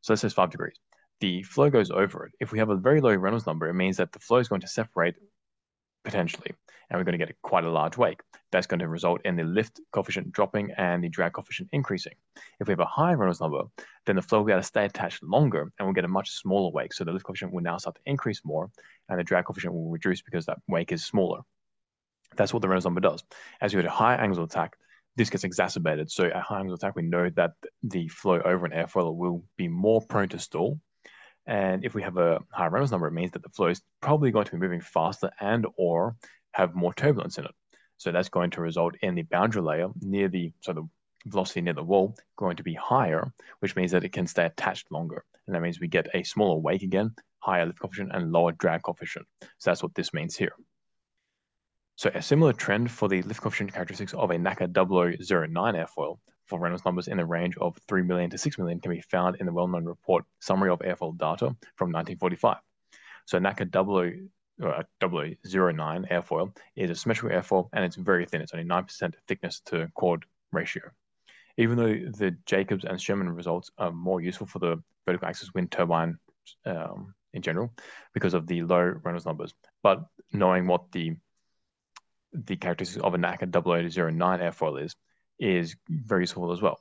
So 0.00 0.12
let's 0.12 0.22
say 0.22 0.28
five 0.28 0.50
degrees. 0.50 0.76
The 1.20 1.42
flow 1.42 1.68
goes 1.68 1.90
over 1.90 2.26
it. 2.26 2.32
If 2.40 2.52
we 2.52 2.58
have 2.58 2.70
a 2.70 2.76
very 2.76 3.00
low 3.00 3.14
Reynolds 3.14 3.46
number, 3.46 3.68
it 3.68 3.74
means 3.74 3.98
that 3.98 4.12
the 4.12 4.18
flow 4.18 4.38
is 4.38 4.48
going 4.48 4.62
to 4.62 4.68
separate 4.68 5.16
potentially, 6.04 6.52
and 6.88 6.98
we're 6.98 7.04
going 7.04 7.18
to 7.18 7.24
get 7.24 7.34
quite 7.42 7.64
a 7.64 7.70
large 7.70 7.96
wake. 7.96 8.20
That's 8.52 8.66
going 8.66 8.80
to 8.80 8.88
result 8.88 9.20
in 9.24 9.36
the 9.36 9.44
lift 9.44 9.80
coefficient 9.92 10.32
dropping 10.32 10.72
and 10.76 11.04
the 11.04 11.08
drag 11.08 11.34
coefficient 11.34 11.68
increasing. 11.72 12.14
If 12.58 12.66
we 12.66 12.72
have 12.72 12.80
a 12.80 12.84
high 12.84 13.12
Reynolds 13.12 13.40
number, 13.40 13.62
then 14.06 14.16
the 14.16 14.22
flow 14.22 14.38
will 14.38 14.46
be 14.46 14.52
able 14.52 14.62
to 14.62 14.66
stay 14.66 14.84
attached 14.84 15.22
longer 15.22 15.72
and 15.78 15.86
we'll 15.86 15.94
get 15.94 16.04
a 16.04 16.08
much 16.08 16.30
smaller 16.30 16.72
wake. 16.72 16.92
So 16.92 17.04
the 17.04 17.12
lift 17.12 17.24
coefficient 17.24 17.52
will 17.52 17.62
now 17.62 17.78
start 17.78 17.96
to 17.96 18.02
increase 18.06 18.40
more 18.44 18.70
and 19.08 19.18
the 19.18 19.24
drag 19.24 19.44
coefficient 19.44 19.72
will 19.72 19.90
reduce 19.90 20.22
because 20.22 20.46
that 20.46 20.58
wake 20.68 20.90
is 20.90 21.04
smaller. 21.04 21.40
That's 22.36 22.52
what 22.52 22.62
the 22.62 22.68
Reynolds 22.68 22.86
number 22.86 23.00
does. 23.00 23.22
As 23.60 23.72
you 23.72 23.78
hit 23.78 23.86
a 23.86 23.90
high 23.90 24.16
angle 24.16 24.42
of 24.42 24.50
attack, 24.50 24.76
this 25.16 25.30
gets 25.30 25.44
exacerbated. 25.44 26.10
So 26.10 26.24
at 26.24 26.36
high 26.42 26.60
angle 26.60 26.74
of 26.74 26.80
attack, 26.80 26.96
we 26.96 27.02
know 27.02 27.30
that 27.30 27.52
the 27.82 28.08
flow 28.08 28.40
over 28.44 28.66
an 28.66 28.72
airfoil 28.72 29.14
will 29.14 29.44
be 29.56 29.68
more 29.68 30.00
prone 30.00 30.28
to 30.30 30.38
stall 30.38 30.80
and 31.50 31.84
if 31.84 31.94
we 31.94 32.02
have 32.02 32.16
a 32.16 32.38
high 32.52 32.68
Reynolds 32.68 32.92
number, 32.92 33.08
it 33.08 33.12
means 33.12 33.32
that 33.32 33.42
the 33.42 33.48
flow 33.48 33.66
is 33.66 33.82
probably 34.00 34.30
going 34.30 34.44
to 34.44 34.52
be 34.52 34.58
moving 34.58 34.80
faster 34.80 35.32
and 35.40 35.66
or 35.76 36.14
have 36.52 36.76
more 36.76 36.94
turbulence 36.94 37.38
in 37.38 37.44
it. 37.44 37.50
So 37.96 38.12
that's 38.12 38.28
going 38.28 38.50
to 38.52 38.60
result 38.60 38.94
in 39.02 39.16
the 39.16 39.22
boundary 39.22 39.60
layer 39.60 39.88
near 40.00 40.28
the, 40.28 40.52
so 40.60 40.72
the 40.72 40.88
velocity 41.26 41.62
near 41.62 41.72
the 41.72 41.82
wall 41.82 42.14
going 42.36 42.56
to 42.58 42.62
be 42.62 42.74
higher, 42.74 43.32
which 43.58 43.74
means 43.74 43.90
that 43.90 44.04
it 44.04 44.12
can 44.12 44.28
stay 44.28 44.46
attached 44.46 44.92
longer. 44.92 45.24
And 45.48 45.56
that 45.56 45.60
means 45.60 45.80
we 45.80 45.88
get 45.88 46.06
a 46.14 46.22
smaller 46.22 46.56
wake 46.60 46.82
again, 46.82 47.16
higher 47.40 47.66
lift 47.66 47.80
coefficient 47.80 48.12
and 48.14 48.30
lower 48.30 48.52
drag 48.52 48.84
coefficient. 48.84 49.26
So 49.58 49.70
that's 49.70 49.82
what 49.82 49.96
this 49.96 50.14
means 50.14 50.36
here. 50.36 50.54
So 51.96 52.12
a 52.14 52.22
similar 52.22 52.52
trend 52.52 52.92
for 52.92 53.08
the 53.08 53.22
lift 53.22 53.40
coefficient 53.40 53.72
characteristics 53.72 54.14
of 54.14 54.30
a 54.30 54.36
NACA 54.36 54.72
0009 54.72 55.74
airfoil 55.74 56.18
for 56.50 56.58
Reynolds 56.58 56.84
numbers 56.84 57.08
in 57.08 57.16
the 57.16 57.24
range 57.24 57.56
of 57.58 57.78
3 57.88 58.02
million 58.02 58.28
to 58.30 58.36
6 58.36 58.58
million 58.58 58.80
can 58.80 58.90
be 58.90 59.00
found 59.00 59.36
in 59.36 59.46
the 59.46 59.52
well-known 59.52 59.86
report 59.86 60.24
Summary 60.40 60.68
of 60.68 60.80
Airfoil 60.80 61.16
Data 61.16 61.56
from 61.76 61.92
1945. 61.92 62.58
So 63.24 63.38
NACA 63.38 63.70
0009 63.70 66.06
airfoil 66.10 66.54
is 66.76 66.90
a 66.90 66.94
symmetrical 66.94 67.38
airfoil 67.38 67.68
and 67.72 67.82
it's 67.84 67.96
very 67.96 68.26
thin. 68.26 68.40
It's 68.40 68.52
only 68.52 68.66
9% 68.66 69.14
thickness 69.28 69.60
to 69.66 69.88
chord 69.94 70.24
ratio. 70.52 70.82
Even 71.56 71.76
though 71.76 71.94
the 72.18 72.36
Jacobs 72.46 72.84
and 72.84 73.00
Sherman 73.00 73.30
results 73.30 73.70
are 73.78 73.92
more 73.92 74.20
useful 74.20 74.48
for 74.48 74.58
the 74.58 74.82
vertical 75.06 75.28
axis 75.28 75.54
wind 75.54 75.70
turbine 75.70 76.18
um, 76.66 77.14
in 77.32 77.42
general 77.42 77.72
because 78.12 78.34
of 78.34 78.48
the 78.48 78.62
low 78.62 78.94
Reynolds 79.04 79.26
numbers, 79.26 79.54
but 79.82 80.04
knowing 80.32 80.66
what 80.66 80.90
the 80.90 81.14
the 82.32 82.56
characteristics 82.56 83.02
of 83.02 83.14
a 83.14 83.18
NACA 83.18 83.50
0009 83.50 84.38
airfoil 84.38 84.84
is, 84.84 84.94
is 85.40 85.74
very 85.88 86.22
useful 86.22 86.52
as 86.52 86.62
well. 86.62 86.78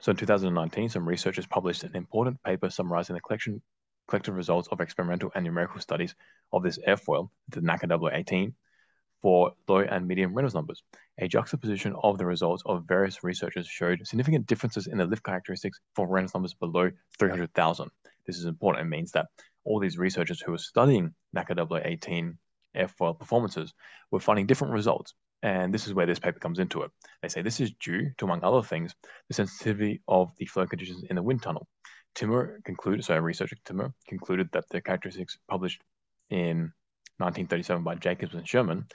So 0.00 0.10
in 0.10 0.16
2019, 0.16 0.90
some 0.90 1.08
researchers 1.08 1.46
published 1.46 1.82
an 1.82 1.96
important 1.96 2.42
paper 2.42 2.68
summarizing 2.68 3.14
the 3.14 3.20
collection, 3.20 3.62
collective 4.06 4.36
results 4.36 4.68
of 4.70 4.80
experimental 4.80 5.32
and 5.34 5.44
numerical 5.44 5.80
studies 5.80 6.14
of 6.52 6.62
this 6.62 6.78
airfoil, 6.86 7.30
the 7.48 7.60
NACA 7.60 8.12
018, 8.12 8.54
for 9.22 9.52
low 9.66 9.78
and 9.78 10.06
medium 10.06 10.34
Reynolds 10.34 10.54
numbers. 10.54 10.82
A 11.18 11.26
juxtaposition 11.26 11.94
of 12.02 12.18
the 12.18 12.26
results 12.26 12.62
of 12.66 12.84
various 12.86 13.24
researchers 13.24 13.66
showed 13.66 14.06
significant 14.06 14.46
differences 14.46 14.86
in 14.86 14.98
the 14.98 15.06
lift 15.06 15.24
characteristics 15.24 15.80
for 15.94 16.06
Reynolds 16.06 16.34
numbers 16.34 16.52
below 16.54 16.90
300,000. 17.18 17.90
This 18.26 18.36
is 18.36 18.44
important. 18.44 18.86
It 18.86 18.90
means 18.90 19.12
that 19.12 19.26
all 19.64 19.80
these 19.80 19.96
researchers 19.96 20.42
who 20.42 20.52
were 20.52 20.58
studying 20.58 21.14
NACA 21.34 21.82
018 21.84 22.36
airfoil 22.76 23.18
performances 23.18 23.72
were 24.10 24.20
finding 24.20 24.46
different 24.46 24.74
results 24.74 25.14
and 25.44 25.74
this 25.74 25.86
is 25.86 25.92
where 25.92 26.06
this 26.06 26.18
paper 26.18 26.38
comes 26.38 26.58
into 26.58 26.80
it. 26.82 26.90
They 27.20 27.28
say 27.28 27.42
this 27.42 27.60
is 27.60 27.70
due 27.72 28.10
to, 28.16 28.24
among 28.24 28.42
other 28.42 28.62
things, 28.62 28.94
the 29.28 29.34
sensitivity 29.34 30.00
of 30.08 30.32
the 30.38 30.46
flow 30.46 30.66
conditions 30.66 31.04
in 31.10 31.16
the 31.16 31.22
wind 31.22 31.42
tunnel. 31.42 31.68
Timmer 32.14 32.60
concluded, 32.64 33.04
so 33.04 33.18
researcher 33.18 33.56
Timmer 33.66 33.92
concluded 34.08 34.48
that 34.52 34.64
the 34.70 34.80
characteristics 34.80 35.36
published 35.46 35.82
in 36.30 36.72
1937 37.18 37.84
by 37.84 37.94
Jacobs 37.96 38.34
and 38.34 38.48
Sherman 38.48 38.86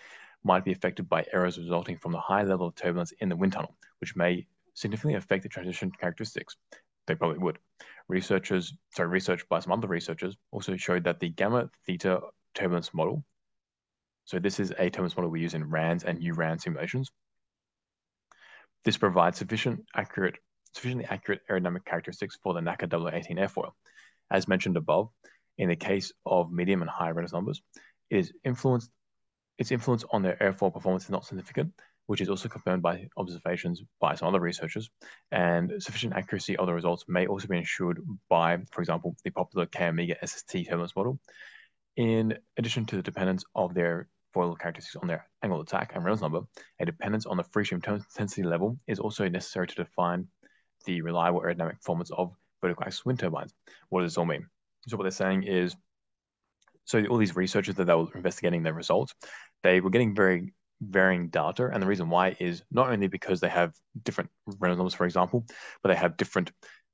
might 0.44 0.66
be 0.66 0.72
affected 0.72 1.08
by 1.08 1.24
errors 1.32 1.60
resulting 1.60 2.00
from 2.00 2.14
the 2.14 2.20
high 2.20 2.44
level 2.44 2.66
of 2.66 2.76
turbulence 2.76 3.14
in 3.20 3.30
the 3.30 3.36
wind 3.36 3.54
tunnel, 3.54 3.76
which 4.02 4.16
may 4.16 4.48
significantly 4.74 5.18
affect 5.18 5.44
the 5.44 5.50
transition 5.50 5.92
characteristics. 6.00 6.56
They 7.06 7.14
probably 7.14 7.38
would. 7.38 7.60
Researchers, 8.08 8.74
sorry, 8.96 9.10
research 9.10 9.48
by 9.50 9.60
some 9.60 9.74
other 9.74 9.88
researchers 9.88 10.36
also 10.52 10.76
showed 10.78 11.04
that 11.04 11.20
the 11.20 11.30
gamma 11.30 11.70
theta 11.86 12.22
turbulence 12.56 12.92
model 12.92 13.24
so 14.30 14.38
this 14.38 14.60
is 14.60 14.70
a 14.78 14.92
turbulence 14.92 15.18
model 15.18 15.32
we 15.32 15.42
use 15.42 15.56
in 15.56 15.68
RANS 15.72 16.04
and 16.04 16.22
URANS 16.22 16.62
simulations. 16.62 17.10
This 18.86 18.96
provides 18.96 19.40
sufficient 19.40 19.86
accurate, 19.96 20.36
sufficiently 20.76 21.08
accurate 21.10 21.42
aerodynamic 21.50 21.84
characteristics 21.84 22.38
for 22.44 22.54
the 22.54 22.60
NACA 22.60 22.92
0018 22.92 23.38
airfoil. 23.38 23.72
As 24.30 24.48
mentioned 24.48 24.78
above, 24.78 25.10
in 25.58 25.68
the 25.68 25.76
case 25.76 26.12
of 26.28 26.52
medium 26.52 26.84
and 26.84 26.92
high 26.92 27.10
Reynolds 27.10 27.34
numbers, 27.34 27.64
it 28.12 28.18
is 28.18 28.32
influenced, 28.46 28.92
its 29.58 29.72
influence 29.72 30.06
on 30.12 30.22
their 30.22 30.38
airfoil 30.40 30.72
performance 30.72 31.06
is 31.06 31.10
not 31.10 31.26
significant, 31.26 31.74
which 32.06 32.22
is 32.22 32.30
also 32.30 32.50
confirmed 32.50 32.84
by 32.84 33.08
observations 33.18 33.82
by 34.00 34.14
some 34.14 34.28
other 34.28 34.40
researchers. 34.40 34.92
And 35.32 35.82
sufficient 35.82 36.14
accuracy 36.14 36.56
of 36.56 36.68
the 36.68 36.74
results 36.76 37.06
may 37.08 37.26
also 37.26 37.48
be 37.48 37.58
ensured 37.58 38.00
by, 38.30 38.60
for 38.70 38.82
example, 38.82 39.16
the 39.24 39.32
popular 39.32 39.66
K 39.66 39.88
Omega 39.88 40.18
SST 40.24 40.52
turbulence 40.52 40.96
model. 40.96 41.20
In 41.98 42.38
addition 42.58 42.86
to 42.86 42.96
the 42.96 43.02
dependence 43.02 43.44
of 43.56 43.74
their 43.74 44.08
foil 44.34 44.56
characteristics 44.56 44.96
on 45.02 45.08
their 45.08 45.28
angle 45.44 45.60
of 45.60 45.68
attack 45.68 45.92
and 45.94 46.04
Reynolds 46.04 46.22
number, 46.22 46.42
a 46.80 46.86
dependence 46.86 47.26
on 47.26 47.38
the 47.38 47.44
free 47.44 47.66
stream 47.66 47.82
intensity 47.86 48.44
level 48.44 48.78
is 48.88 49.00
also 49.00 49.28
necessary 49.28 49.68
to 49.68 49.76
define 49.76 50.28
the 50.86 51.02
reliable 51.02 51.42
aerodynamic 51.42 51.76
performance 51.78 52.12
of 52.12 52.34
vertical 52.62 52.84
axis 52.84 53.06
wind 53.06 53.20
turbines. 53.20 53.54
What 53.90 54.02
does 54.02 54.12
this 54.12 54.18
all 54.18 54.26
mean? 54.26 54.48
So 54.88 54.98
what 54.98 55.04
they're 55.04 55.12
saying 55.12 55.44
is, 55.44 55.76
so 56.86 57.04
all 57.06 57.18
these 57.18 57.36
researchers 57.36 57.76
that 57.76 57.86
they 57.86 57.94
were 57.94 58.08
investigating 58.16 58.64
their 58.64 58.74
results, 58.74 59.14
they 59.64 59.82
were 59.82 59.90
getting 59.90 60.16
very 60.16 60.54
varying 60.82 61.30
data. 61.30 61.70
And 61.72 61.84
the 61.84 61.88
reason 61.88 62.10
why 62.10 62.36
is 62.40 62.64
not 62.72 62.90
only 62.90 63.08
because 63.08 63.40
they 63.40 63.50
have 63.50 63.74
different 64.04 64.30
Reynolds 64.60 64.80
numbers, 64.80 64.94
for 64.94 65.06
example, 65.06 65.46
but 65.84 65.90
they 65.90 65.96
have 65.96 66.18
different 66.18 66.52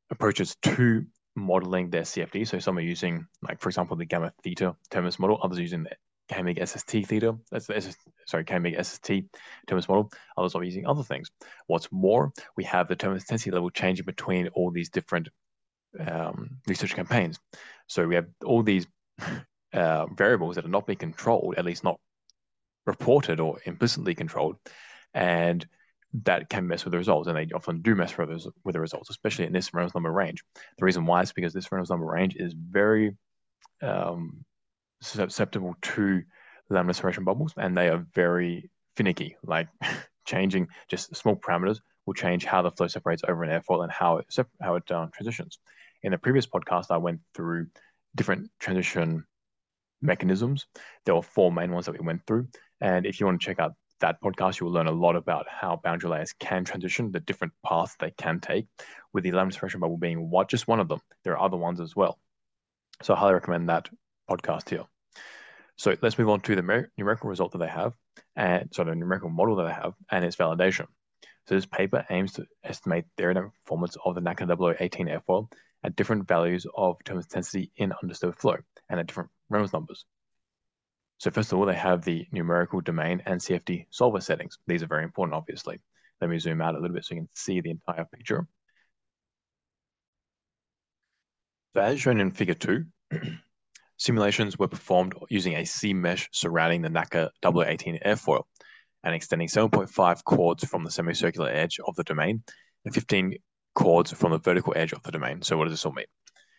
approaches 0.10 0.56
to 0.64 1.06
modeling 1.36 1.90
their 1.90 2.02
CFD. 2.02 2.48
So 2.48 2.60
some 2.60 2.78
are 2.78 2.82
using, 2.82 3.28
like, 3.42 3.60
for 3.60 3.70
example, 3.70 3.96
the 3.96 4.06
gamma 4.06 4.34
theta 4.44 4.76
TMS 4.90 5.20
model, 5.20 5.40
others 5.42 5.60
using 5.60 5.84
the 5.84 5.92
K-omega 6.30 6.66
SST 6.66 7.06
theta, 7.06 7.38
that's 7.52 7.68
the 7.68 7.78
SS, 7.78 7.98
sorry, 8.26 8.44
K-omega 8.44 8.84
SST 8.84 9.24
TMS 9.68 9.88
model, 9.88 10.12
others 10.38 10.56
are 10.56 10.64
using 10.64 10.88
other 10.88 11.04
things. 11.04 11.30
What's 11.68 11.92
more, 11.92 12.32
we 12.58 12.64
have 12.64 12.88
the 12.88 12.96
turbulence 12.96 13.24
intensity 13.24 13.52
level 13.52 13.70
changing 13.70 14.06
between 14.06 14.48
all 14.50 14.72
these 14.72 14.90
different 14.90 15.30
um, 16.00 16.58
research 16.68 16.96
campaigns. 16.96 17.40
So 17.88 18.08
we 18.08 18.16
have 18.16 18.28
all 18.44 18.64
these 18.64 18.88
uh, 19.74 20.06
variables 20.08 20.56
that 20.56 20.66
are 20.66 20.70
not 20.70 20.88
being 20.88 20.98
controlled, 20.98 21.56
at 21.58 21.66
least 21.66 21.84
not 21.84 22.00
reported 22.86 23.40
or 23.40 23.60
implicitly 23.66 24.16
controlled, 24.16 24.58
and 25.14 25.66
that 26.24 26.50
can 26.50 26.68
mess 26.68 26.86
with 26.86 26.92
the 26.92 26.98
results, 26.98 27.28
and 27.28 27.38
they 27.38 27.54
often 27.54 27.82
do 27.82 27.96
mess 27.96 28.18
with, 28.18 28.30
with 28.64 28.74
the 28.74 28.80
results, 28.80 29.10
especially 29.10 29.46
in 29.46 29.54
this 29.54 29.74
Reynolds 29.74 29.94
number 29.94 30.12
range. 30.12 30.44
The 30.78 30.86
reason 30.86 31.06
why 31.06 31.22
is 31.22 31.34
because 31.34 31.54
this 31.54 31.72
Reynolds 31.72 31.90
number 31.90 32.06
range 32.06 32.36
is 32.36 32.54
very 32.54 33.18
um, 33.82 34.46
susceptible 35.02 35.76
to 35.82 36.24
laminar 36.72 36.96
separation 36.96 37.24
bubbles, 37.24 37.54
and 37.58 37.78
they 37.78 37.90
are 37.90 38.06
very 38.14 38.70
finicky. 38.96 39.38
Like 39.44 39.68
changing 40.26 40.68
just 40.90 41.16
small 41.16 41.36
parameters 41.36 41.80
will 42.06 42.14
change 42.14 42.46
how 42.46 42.62
the 42.62 42.72
flow 42.72 42.88
separates 42.88 43.24
over 43.28 43.44
an 43.44 43.50
airfoil 43.50 43.84
and 43.84 43.92
how 43.92 44.18
it 44.18 44.28
how 44.62 44.76
it 44.76 44.90
uh, 44.92 45.08
transitions. 45.14 45.60
In 46.04 46.12
the 46.12 46.18
previous 46.18 46.46
podcast, 46.46 46.92
I 46.92 46.98
went 46.98 47.22
through 47.34 47.68
different 48.16 48.50
transition 48.60 49.26
mechanisms. 50.02 50.68
There 51.06 51.16
were 51.16 51.22
four 51.22 51.52
main 51.52 51.72
ones 51.72 51.86
that 51.88 52.00
we 52.00 52.06
went 52.06 52.26
through, 52.26 52.48
and 52.82 53.06
if 53.06 53.20
you 53.20 53.26
want 53.26 53.42
to 53.42 53.46
check 53.46 53.60
out 53.60 53.74
that 54.02 54.22
podcast, 54.22 54.60
you 54.60 54.66
will 54.66 54.74
learn 54.74 54.88
a 54.88 54.92
lot 54.92 55.16
about 55.16 55.48
how 55.50 55.80
boundary 55.84 56.10
layers 56.10 56.34
can 56.34 56.66
transition, 56.66 57.12
the 57.12 57.20
different 57.20 57.54
paths 57.66 57.96
they 58.00 58.12
can 58.12 58.40
take, 58.40 58.68
with 59.14 59.24
the 59.24 59.32
laminar 59.32 59.54
separation 59.54 59.80
bubble 59.80 59.98
being 59.98 60.30
what 60.30 60.50
just 60.50 60.68
one 60.68 60.80
of 60.80 60.88
them. 60.90 61.00
There 61.24 61.34
are 61.34 61.46
other 61.46 61.58
ones 61.58 61.80
as 61.80 61.96
well. 61.96 62.20
So 63.02 63.14
I 63.14 63.18
highly 63.18 63.34
recommend 63.34 63.70
that 63.70 63.90
podcast 64.30 64.70
here. 64.70 64.86
So 65.78 65.96
let's 66.02 66.18
move 66.18 66.30
on 66.30 66.42
to 66.42 66.56
the 66.56 66.88
numerical 66.98 67.30
result 67.30 67.52
that 67.52 67.58
they 67.58 67.68
have, 67.68 67.94
and 68.36 68.70
so 68.72 68.84
the 68.84 68.96
numerical 68.96 69.30
model 69.30 69.56
that 69.58 69.68
they 69.68 69.74
have, 69.74 69.94
and 70.12 70.24
its 70.24 70.38
validation. 70.38 70.88
So 71.48 71.56
this 71.56 71.66
paper 71.66 72.06
aims 72.10 72.34
to 72.34 72.46
estimate 72.64 73.06
the 73.18 73.24
aerodynamic 73.24 73.52
performance 73.64 73.98
of 74.04 74.16
the 74.16 74.22
NACA 74.22 74.48
0018 74.48 75.08
airfoil 75.08 75.52
at 75.84 75.96
different 75.96 76.28
values 76.28 76.66
of 76.76 76.98
turbulence 77.04 77.28
intensity 77.28 77.72
in 77.76 77.94
undisturbed 78.02 78.40
flow 78.40 78.58
and 78.90 79.00
at 79.00 79.08
different 79.08 79.30
Reynolds 79.50 79.74
numbers. 79.74 80.06
So 81.20 81.30
first 81.30 81.52
of 81.52 81.60
all, 81.60 81.66
they 81.66 81.76
have 81.76 82.04
the 82.04 82.26
numerical 82.32 82.82
domain 82.82 83.22
and 83.26 83.40
CFD 83.40 83.86
solver 83.92 84.20
settings. 84.22 84.58
These 84.66 84.82
are 84.82 84.88
very 84.88 85.04
important, 85.04 85.36
obviously. 85.36 85.80
Let 86.20 86.30
me 86.30 86.40
zoom 86.40 86.62
out 86.62 86.76
a 86.76 86.80
little 86.80 86.96
bit 86.96 87.06
so 87.06 87.16
you 87.16 87.22
can 87.22 87.30
see 87.36 87.62
the 87.62 87.70
entire 87.70 88.06
picture. 88.06 88.48
So 91.76 91.82
as 91.82 92.00
shown 92.00 92.20
in 92.20 92.32
figure 92.32 92.54
two, 92.56 92.86
simulations 93.98 94.58
were 94.58 94.68
performed 94.68 95.14
using 95.30 95.56
a 95.56 95.66
C 95.66 95.94
mesh 95.94 96.30
surrounding 96.32 96.82
the 96.82 96.90
NACA 96.90 97.30
0018 97.44 98.00
airfoil 98.06 98.44
and 99.04 99.14
extending 99.14 99.48
7.5 99.48 100.24
chords 100.24 100.66
from 100.66 100.84
the 100.84 100.92
semicircular 100.92 101.50
edge 101.50 101.80
of 101.86 101.96
the 101.96 102.04
domain 102.04 102.44
and 102.84 102.94
15 102.94 103.36
chords 103.76 104.12
from 104.12 104.32
the 104.32 104.40
vertical 104.40 104.74
edge 104.76 104.94
of 104.94 105.04
the 105.04 105.12
domain. 105.12 105.42
So 105.42 105.58
what 105.58 105.66
does 105.66 105.74
this 105.74 105.86
all 105.86 105.94
mean? 105.94 106.06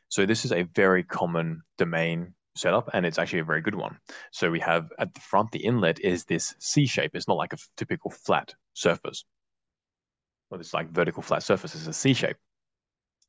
So 0.08 0.24
this 0.24 0.44
is 0.44 0.52
a 0.52 0.62
very 0.62 1.02
common 1.02 1.62
domain 1.78 2.34
setup, 2.54 2.88
and 2.92 3.04
it's 3.04 3.18
actually 3.18 3.40
a 3.40 3.44
very 3.44 3.60
good 3.60 3.74
one. 3.74 3.98
So 4.32 4.50
we 4.50 4.60
have 4.60 4.88
at 4.98 5.12
the 5.12 5.20
front, 5.20 5.50
the 5.50 5.64
inlet 5.64 6.00
is 6.00 6.24
this 6.24 6.54
C 6.58 6.86
shape. 6.86 7.12
It's 7.14 7.28
not 7.28 7.36
like 7.36 7.52
a 7.52 7.58
typical 7.76 8.10
flat 8.10 8.54
surface. 8.74 9.24
Well, 10.50 10.60
it's 10.60 10.72
like 10.72 10.90
vertical 10.90 11.22
flat 11.22 11.42
surface. 11.42 11.74
It's 11.74 11.86
a 11.86 11.92
C 11.92 12.14
shape. 12.14 12.36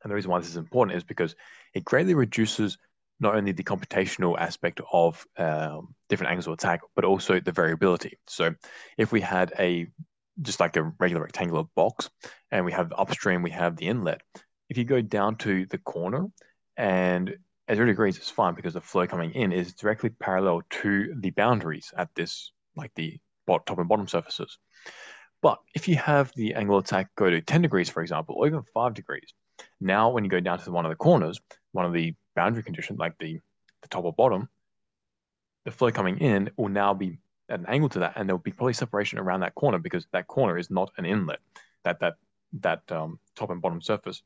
And 0.03 0.11
the 0.11 0.15
reason 0.15 0.29
why 0.29 0.39
this 0.39 0.49
is 0.49 0.57
important 0.57 0.97
is 0.97 1.03
because 1.03 1.35
it 1.73 1.83
greatly 1.83 2.13
reduces 2.13 2.77
not 3.19 3.35
only 3.35 3.51
the 3.51 3.63
computational 3.63 4.37
aspect 4.37 4.81
of 4.91 5.25
um, 5.37 5.95
different 6.09 6.31
angles 6.31 6.47
of 6.47 6.53
attack, 6.53 6.81
but 6.95 7.05
also 7.05 7.39
the 7.39 7.51
variability. 7.51 8.17
So 8.27 8.53
if 8.97 9.11
we 9.11 9.21
had 9.21 9.53
a 9.59 9.87
just 10.41 10.59
like 10.59 10.77
a 10.77 10.83
regular 10.99 11.23
rectangular 11.23 11.63
box 11.75 12.09
and 12.51 12.63
we 12.63 12.71
have 12.71 12.93
upstream, 12.95 13.41
we 13.41 13.51
have 13.51 13.75
the 13.75 13.87
inlet. 13.87 14.21
If 14.69 14.77
you 14.77 14.83
go 14.83 15.01
down 15.01 15.37
to 15.37 15.65
the 15.65 15.79
corner 15.79 16.27
and 16.75 17.35
at 17.67 17.75
zero 17.75 17.87
degrees, 17.87 18.17
it's 18.17 18.29
fine 18.29 18.53
because 18.53 18.73
the 18.73 18.81
flow 18.81 19.07
coming 19.07 19.33
in 19.33 19.51
is 19.51 19.73
directly 19.73 20.09
parallel 20.09 20.61
to 20.69 21.13
the 21.19 21.31
boundaries 21.31 21.91
at 21.97 22.09
this, 22.15 22.51
like 22.75 22.91
the 22.95 23.17
top 23.47 23.77
and 23.77 23.89
bottom 23.89 24.07
surfaces. 24.07 24.57
But 25.41 25.59
if 25.75 25.87
you 25.87 25.95
have 25.95 26.31
the 26.35 26.55
angle 26.55 26.77
attack 26.77 27.09
go 27.15 27.29
to 27.29 27.41
10 27.41 27.61
degrees, 27.61 27.89
for 27.89 28.01
example, 28.01 28.35
or 28.37 28.47
even 28.47 28.63
5 28.73 28.93
degrees, 28.93 29.33
now 29.79 30.09
when 30.09 30.23
you 30.23 30.29
go 30.29 30.39
down 30.39 30.59
to 30.59 30.71
one 30.71 30.85
of 30.85 30.89
the 30.89 30.95
corners, 30.95 31.39
one 31.77 31.85
of 31.85 31.93
the 31.93 32.15
boundary 32.35 32.63
conditions, 32.63 32.97
like 32.97 33.13
the, 33.19 33.39
the 33.83 33.87
top 33.87 34.03
or 34.03 34.11
bottom, 34.11 34.49
the 35.63 35.71
flow 35.71 35.91
coming 35.91 36.17
in 36.17 36.49
will 36.57 36.69
now 36.69 36.93
be 36.93 37.19
at 37.49 37.59
an 37.59 37.65
angle 37.67 37.87
to 37.89 37.99
that, 37.99 38.13
and 38.15 38.27
there'll 38.27 38.39
be 38.39 38.51
probably 38.51 38.73
separation 38.73 39.19
around 39.19 39.41
that 39.41 39.55
corner 39.55 39.77
because 39.77 40.07
that 40.11 40.27
corner 40.27 40.57
is 40.57 40.69
not 40.71 40.91
an 40.97 41.05
inlet. 41.05 41.39
That 41.83 41.99
that 41.99 42.15
that 42.61 42.91
um, 42.91 43.19
top 43.35 43.51
and 43.51 43.61
bottom 43.61 43.81
surface, 43.81 44.23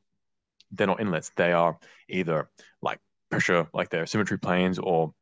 they're 0.72 0.86
not 0.86 1.00
inlets. 1.00 1.30
They 1.36 1.52
are 1.52 1.78
either 2.08 2.48
like 2.80 3.00
pressure, 3.30 3.68
like 3.74 3.90
they're 3.90 4.06
symmetry 4.06 4.38
planes 4.38 4.78
or 4.78 5.12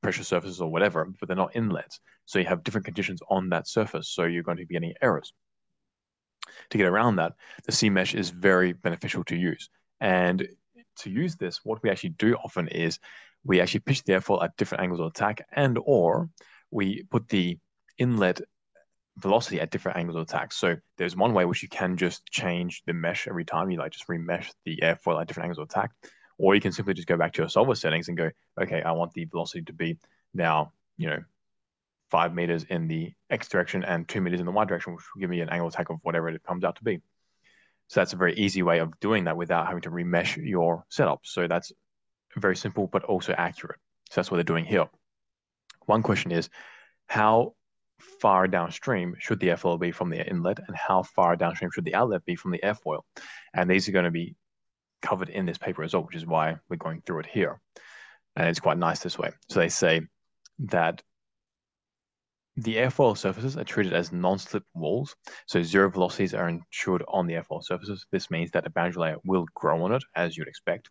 pressure 0.00 0.24
surfaces 0.24 0.60
or 0.60 0.70
whatever, 0.70 1.12
but 1.18 1.28
they're 1.28 1.36
not 1.36 1.56
inlets. 1.56 2.00
So 2.26 2.38
you 2.38 2.46
have 2.46 2.62
different 2.62 2.84
conditions 2.84 3.20
on 3.28 3.48
that 3.50 3.66
surface. 3.66 4.08
So 4.08 4.24
you're 4.24 4.44
going 4.44 4.58
to 4.58 4.66
be 4.66 4.74
getting 4.74 4.94
errors. 5.02 5.32
To 6.70 6.78
get 6.78 6.86
around 6.86 7.16
that, 7.16 7.32
the 7.64 7.72
C 7.72 7.90
mesh 7.90 8.14
is 8.14 8.30
very 8.30 8.72
beneficial 8.72 9.24
to 9.24 9.36
use. 9.36 9.68
And 10.00 10.48
to 10.98 11.10
use 11.10 11.36
this, 11.36 11.60
what 11.64 11.82
we 11.82 11.90
actually 11.90 12.10
do 12.10 12.34
often 12.34 12.68
is 12.68 12.98
we 13.44 13.60
actually 13.60 13.80
pitch 13.80 14.02
the 14.04 14.12
airfoil 14.12 14.42
at 14.42 14.56
different 14.56 14.82
angles 14.82 15.00
of 15.00 15.06
attack 15.06 15.46
and 15.52 15.78
or 15.84 16.28
we 16.70 17.04
put 17.10 17.28
the 17.28 17.58
inlet 17.98 18.40
velocity 19.16 19.60
at 19.60 19.70
different 19.70 19.98
angles 19.98 20.16
of 20.16 20.22
attack. 20.22 20.52
So 20.52 20.76
there's 20.98 21.16
one 21.16 21.34
way 21.34 21.44
which 21.44 21.62
you 21.62 21.68
can 21.68 21.96
just 21.96 22.24
change 22.26 22.82
the 22.86 22.92
mesh 22.92 23.28
every 23.28 23.44
time 23.44 23.70
you 23.70 23.78
like 23.78 23.92
just 23.92 24.08
remesh 24.08 24.50
the 24.64 24.78
airfoil 24.82 25.20
at 25.20 25.26
different 25.26 25.46
angles 25.46 25.58
of 25.58 25.68
attack. 25.68 25.90
Or 26.38 26.54
you 26.54 26.60
can 26.60 26.72
simply 26.72 26.94
just 26.94 27.08
go 27.08 27.18
back 27.18 27.34
to 27.34 27.42
your 27.42 27.48
solver 27.50 27.74
settings 27.74 28.08
and 28.08 28.16
go, 28.16 28.30
okay, 28.60 28.82
I 28.82 28.92
want 28.92 29.12
the 29.12 29.26
velocity 29.26 29.62
to 29.64 29.72
be 29.74 29.98
now, 30.32 30.72
you 30.96 31.08
know, 31.08 31.18
five 32.10 32.34
meters 32.34 32.64
in 32.64 32.88
the 32.88 33.12
X 33.28 33.48
direction 33.48 33.84
and 33.84 34.08
two 34.08 34.20
meters 34.20 34.40
in 34.40 34.46
the 34.46 34.52
Y 34.52 34.64
direction, 34.64 34.94
which 34.94 35.04
will 35.14 35.20
give 35.20 35.30
me 35.30 35.40
an 35.40 35.50
angle 35.50 35.68
of 35.68 35.74
attack 35.74 35.90
of 35.90 35.98
whatever 36.02 36.28
it 36.28 36.42
comes 36.42 36.64
out 36.64 36.76
to 36.76 36.84
be. 36.84 37.00
So 37.90 38.00
that's 38.00 38.12
a 38.12 38.16
very 38.16 38.34
easy 38.34 38.62
way 38.62 38.78
of 38.78 39.00
doing 39.00 39.24
that 39.24 39.36
without 39.36 39.66
having 39.66 39.82
to 39.82 39.90
remesh 39.90 40.36
your 40.36 40.84
setup. 40.90 41.22
So 41.24 41.48
that's 41.48 41.72
very 42.36 42.54
simple, 42.54 42.86
but 42.86 43.02
also 43.02 43.32
accurate. 43.32 43.80
So 44.10 44.20
that's 44.20 44.30
what 44.30 44.36
they're 44.36 44.44
doing 44.44 44.64
here. 44.64 44.88
One 45.86 46.04
question 46.04 46.30
is, 46.30 46.48
how 47.08 47.54
far 48.20 48.46
downstream 48.46 49.16
should 49.18 49.40
the 49.40 49.48
airfoil 49.48 49.80
be 49.80 49.90
from 49.90 50.08
the 50.08 50.24
inlet 50.24 50.60
and 50.64 50.76
how 50.76 51.02
far 51.02 51.34
downstream 51.34 51.72
should 51.74 51.84
the 51.84 51.96
outlet 51.96 52.24
be 52.24 52.36
from 52.36 52.52
the 52.52 52.60
airfoil? 52.62 53.00
And 53.52 53.68
these 53.68 53.88
are 53.88 53.92
going 53.92 54.04
to 54.04 54.12
be 54.12 54.36
covered 55.02 55.28
in 55.28 55.44
this 55.44 55.58
paper 55.58 55.82
as 55.82 55.92
well, 55.92 56.04
which 56.04 56.14
is 56.14 56.24
why 56.24 56.58
we're 56.68 56.76
going 56.76 57.02
through 57.04 57.20
it 57.20 57.26
here. 57.26 57.60
And 58.36 58.48
it's 58.48 58.60
quite 58.60 58.78
nice 58.78 59.00
this 59.00 59.18
way. 59.18 59.32
So 59.48 59.58
they 59.58 59.68
say 59.68 60.02
that 60.60 61.02
the 62.62 62.76
airfoil 62.76 63.16
surfaces 63.16 63.56
are 63.56 63.64
treated 63.64 63.94
as 63.94 64.12
non-slip 64.12 64.64
walls, 64.74 65.16
so 65.46 65.62
zero 65.62 65.88
velocities 65.88 66.34
are 66.34 66.48
ensured 66.48 67.02
on 67.08 67.26
the 67.26 67.34
airfoil 67.34 67.64
surfaces. 67.64 68.04
This 68.10 68.30
means 68.30 68.50
that 68.50 68.66
a 68.66 68.70
boundary 68.70 69.00
layer 69.00 69.16
will 69.24 69.46
grow 69.54 69.82
on 69.84 69.92
it, 69.92 70.04
as 70.14 70.36
you'd 70.36 70.48
expect. 70.48 70.90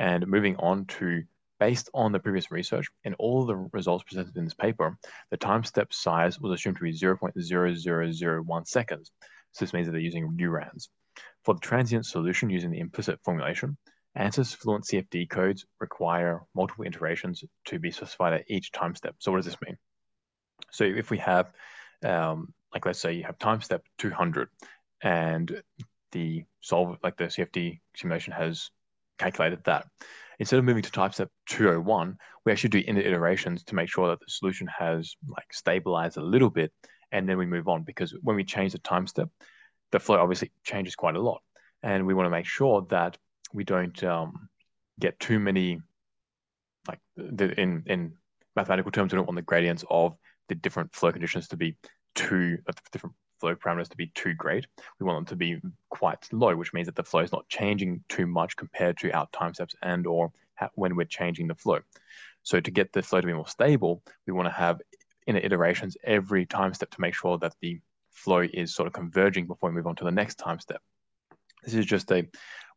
And 0.00 0.26
moving 0.26 0.56
on 0.56 0.86
to, 0.86 1.22
based 1.60 1.90
on 1.94 2.10
the 2.10 2.18
previous 2.18 2.50
research, 2.50 2.88
and 3.04 3.14
all 3.20 3.46
the 3.46 3.54
results 3.72 4.02
presented 4.02 4.36
in 4.36 4.44
this 4.44 4.54
paper, 4.54 4.98
the 5.30 5.36
time 5.36 5.62
step 5.62 5.92
size 5.92 6.40
was 6.40 6.52
assumed 6.52 6.76
to 6.78 6.82
be 6.82 6.92
0.0001 6.92 8.66
seconds. 8.66 9.12
So 9.52 9.64
this 9.64 9.72
means 9.72 9.86
that 9.86 9.92
they're 9.92 10.00
using 10.00 10.36
URANS. 10.36 10.88
For 11.44 11.54
the 11.54 11.60
transient 11.60 12.06
solution 12.06 12.50
using 12.50 12.70
the 12.70 12.80
implicit 12.80 13.20
formulation, 13.24 13.76
ANSYS 14.16 14.56
Fluent 14.56 14.84
CFD 14.84 15.30
codes 15.30 15.64
require 15.78 16.42
multiple 16.54 16.84
iterations 16.84 17.44
to 17.66 17.78
be 17.78 17.92
specified 17.92 18.32
at 18.32 18.50
each 18.50 18.72
time 18.72 18.96
step. 18.96 19.14
So 19.18 19.30
what 19.30 19.38
does 19.38 19.46
this 19.46 19.60
mean? 19.64 19.76
So 20.70 20.84
if 20.84 21.10
we 21.10 21.18
have, 21.18 21.52
um, 22.04 22.52
like 22.72 22.86
let's 22.86 23.00
say 23.00 23.12
you 23.12 23.24
have 23.24 23.38
time 23.38 23.60
step 23.60 23.84
200 23.98 24.48
and 25.02 25.62
the 26.12 26.44
solve, 26.60 26.98
like 27.02 27.16
the 27.16 27.24
CFD 27.24 27.80
simulation 27.96 28.32
has 28.32 28.70
calculated 29.18 29.64
that. 29.64 29.86
Instead 30.38 30.58
of 30.58 30.64
moving 30.64 30.82
to 30.82 30.90
type 30.90 31.14
step 31.14 31.30
201, 31.46 32.16
we 32.44 32.52
actually 32.52 32.70
do 32.70 32.82
inner 32.86 33.00
iterations 33.00 33.64
to 33.64 33.74
make 33.74 33.88
sure 33.88 34.08
that 34.08 34.20
the 34.20 34.26
solution 34.28 34.68
has 34.68 35.16
like 35.26 35.52
stabilized 35.52 36.16
a 36.16 36.22
little 36.22 36.50
bit, 36.50 36.72
and 37.10 37.28
then 37.28 37.38
we 37.38 37.46
move 37.46 37.68
on 37.68 37.82
because 37.82 38.14
when 38.22 38.36
we 38.36 38.44
change 38.44 38.72
the 38.72 38.78
time 38.78 39.06
step, 39.06 39.28
the 39.90 39.98
flow 39.98 40.18
obviously 40.18 40.52
changes 40.62 40.94
quite 40.94 41.16
a 41.16 41.20
lot. 41.20 41.40
And 41.82 42.06
we 42.06 42.14
want 42.14 42.26
to 42.26 42.30
make 42.30 42.46
sure 42.46 42.86
that 42.90 43.16
we 43.52 43.64
don't 43.64 44.02
um, 44.04 44.48
get 45.00 45.18
too 45.18 45.38
many, 45.38 45.80
like 46.86 47.00
the, 47.16 47.58
in, 47.60 47.82
in 47.86 48.12
mathematical 48.54 48.92
terms, 48.92 49.12
we 49.12 49.16
don't 49.16 49.26
want 49.26 49.36
the 49.36 49.42
gradients 49.42 49.84
of 49.88 50.16
the 50.48 50.54
different 50.54 50.94
flow 50.94 51.12
conditions 51.12 51.48
to 51.48 51.56
be 51.56 51.76
too, 52.14 52.58
uh, 52.68 52.72
different 52.92 53.14
flow 53.38 53.54
parameters 53.54 53.88
to 53.88 53.96
be 53.96 54.08
too 54.08 54.34
great. 54.34 54.66
We 54.98 55.06
want 55.06 55.18
them 55.18 55.26
to 55.26 55.36
be 55.36 55.60
quite 55.90 56.28
low, 56.32 56.56
which 56.56 56.72
means 56.72 56.86
that 56.86 56.96
the 56.96 57.04
flow 57.04 57.20
is 57.20 57.32
not 57.32 57.48
changing 57.48 58.02
too 58.08 58.26
much 58.26 58.56
compared 58.56 58.98
to 58.98 59.10
our 59.12 59.28
time 59.32 59.54
steps 59.54 59.74
and 59.82 60.06
or 60.06 60.32
when 60.74 60.96
we're 60.96 61.04
changing 61.04 61.46
the 61.46 61.54
flow. 61.54 61.78
So 62.42 62.60
to 62.60 62.70
get 62.70 62.92
the 62.92 63.02
flow 63.02 63.20
to 63.20 63.26
be 63.26 63.32
more 63.32 63.46
stable, 63.46 64.02
we 64.26 64.32
want 64.32 64.46
to 64.46 64.52
have 64.52 64.80
inner 65.26 65.38
iterations 65.38 65.96
every 66.02 66.46
time 66.46 66.74
step 66.74 66.90
to 66.90 67.00
make 67.00 67.14
sure 67.14 67.38
that 67.38 67.54
the 67.60 67.78
flow 68.10 68.46
is 68.52 68.74
sort 68.74 68.86
of 68.86 68.92
converging 68.92 69.46
before 69.46 69.70
we 69.70 69.76
move 69.76 69.86
on 69.86 69.96
to 69.96 70.04
the 70.04 70.10
next 70.10 70.36
time 70.36 70.58
step. 70.58 70.80
This 71.62 71.74
is 71.74 71.86
just 71.86 72.10
a 72.10 72.26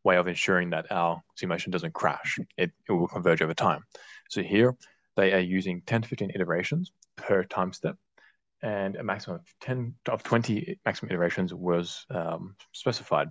way 0.04 0.16
of 0.16 0.28
ensuring 0.28 0.70
that 0.70 0.90
our 0.90 1.22
simulation 1.36 1.72
doesn't 1.72 1.94
crash. 1.94 2.38
It, 2.56 2.72
it 2.88 2.92
will 2.92 3.08
converge 3.08 3.42
over 3.42 3.54
time. 3.54 3.84
So 4.28 4.42
here 4.42 4.76
they 5.16 5.32
are 5.32 5.40
using 5.40 5.82
10 5.86 6.02
to 6.02 6.08
15 6.08 6.32
iterations 6.34 6.92
per 7.16 7.44
time 7.44 7.72
step 7.72 7.96
and 8.62 8.94
a 8.96 9.02
maximum 9.02 9.36
of 9.36 9.54
10 9.60 9.94
of 10.08 10.22
20 10.22 10.78
maximum 10.84 11.10
iterations 11.10 11.52
was 11.52 12.06
um, 12.10 12.54
specified. 12.72 13.28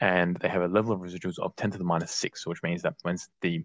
And 0.00 0.36
they 0.36 0.48
have 0.48 0.62
a 0.62 0.68
level 0.68 0.92
of 0.92 1.00
residuals 1.00 1.38
of 1.38 1.54
10 1.56 1.72
to 1.72 1.78
the 1.78 1.84
minus 1.84 2.12
6, 2.12 2.46
which 2.46 2.62
means 2.62 2.82
that 2.82 2.94
once 3.04 3.28
the 3.42 3.64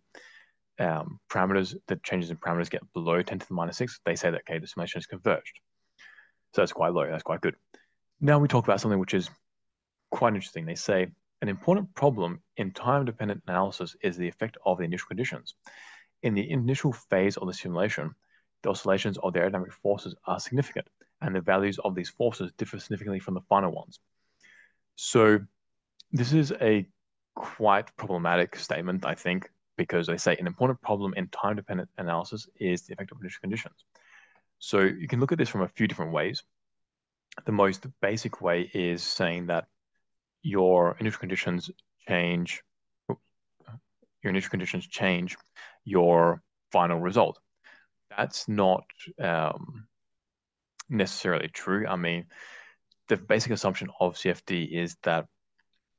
um, 0.78 1.20
parameters, 1.32 1.76
the 1.88 1.96
changes 2.04 2.32
in 2.32 2.38
parameters 2.38 2.70
get 2.70 2.82
below 2.94 3.22
10 3.22 3.40
to 3.40 3.48
the 3.48 3.54
minus 3.54 3.78
6, 3.78 4.02
they 4.06 4.16
say 4.16 4.30
that, 4.30 4.42
okay, 4.42 4.60
the 4.60 4.68
simulation 4.68 5.00
is 5.00 5.06
converged. 5.06 5.60
So 6.54 6.62
that's 6.62 6.74
quite 6.74 6.92
low. 6.92 7.08
That's 7.10 7.24
quite 7.24 7.40
good. 7.40 7.56
Now 8.20 8.40
we 8.40 8.50
talk 8.50 8.66
about 8.66 8.82
something 8.82 9.00
which 9.00 9.14
is 9.14 9.30
quite 10.12 10.34
interesting. 10.34 10.66
They 10.66 10.76
say 10.76 11.08
an 11.42 11.48
important 11.48 11.96
problem 11.96 12.42
in 12.58 12.72
time-dependent 12.72 13.44
analysis 13.48 13.96
is 14.02 14.18
the 14.18 14.28
effect 14.28 14.58
of 14.66 14.80
the 14.80 14.84
initial 14.84 15.08
conditions. 15.08 15.56
In 16.24 16.34
the 16.34 16.50
initial 16.50 16.92
phase 16.92 17.38
of 17.38 17.48
the 17.48 17.54
simulation, 17.54 18.16
the 18.66 18.72
oscillations 18.72 19.18
of 19.20 19.32
the 19.34 19.40
aerodynamic 19.40 19.72
forces 19.72 20.16
are 20.26 20.40
significant 20.40 20.88
and 21.22 21.36
the 21.36 21.42
values 21.42 21.80
of 21.80 21.94
these 21.94 22.10
forces 22.10 22.52
differ 22.58 22.80
significantly 22.80 23.20
from 23.20 23.36
the 23.36 23.42
final 23.42 23.72
ones. 23.72 24.00
So 24.96 25.40
this 26.12 26.34
is 26.34 26.52
a 26.60 26.88
quite 27.36 27.96
problematic 27.96 28.56
statement, 28.56 29.06
I 29.06 29.14
think, 29.14 29.50
because 29.78 30.08
they 30.08 30.18
say 30.18 30.36
an 30.38 30.48
important 30.48 30.82
problem 30.82 31.14
in 31.16 31.28
time-dependent 31.28 31.90
analysis 31.98 32.48
is 32.60 32.82
the 32.84 32.94
effect 32.94 33.12
of 33.12 33.20
initial 33.22 33.42
conditions. 33.42 33.86
So 34.58 34.80
you 34.80 35.08
can 35.08 35.20
look 35.20 35.32
at 35.32 35.38
this 35.38 35.50
from 35.50 35.62
a 35.62 35.68
few 35.68 35.88
different 35.88 36.12
ways. 36.12 36.42
The 37.46 37.52
most 37.52 37.86
basic 38.02 38.42
way 38.42 38.72
is 38.74 39.04
saying 39.04 39.48
that 39.48 39.66
your 40.42 40.96
initial 41.00 41.20
conditions 41.20 41.70
change, 42.08 42.64
your 43.08 44.32
initial 44.32 44.50
conditions 44.50 44.88
change 44.88 45.38
your 45.84 46.42
final 46.72 47.00
result. 47.00 47.40
That's 48.18 48.48
not 48.48 48.86
um, 49.22 49.88
necessarily 50.90 51.50
true. 51.50 51.86
I 51.88 51.96
mean, 51.96 52.26
the 53.08 53.18
basic 53.18 53.52
assumption 53.52 53.90
of 54.00 54.16
CFD 54.16 54.72
is 54.72 54.96
that 55.04 55.28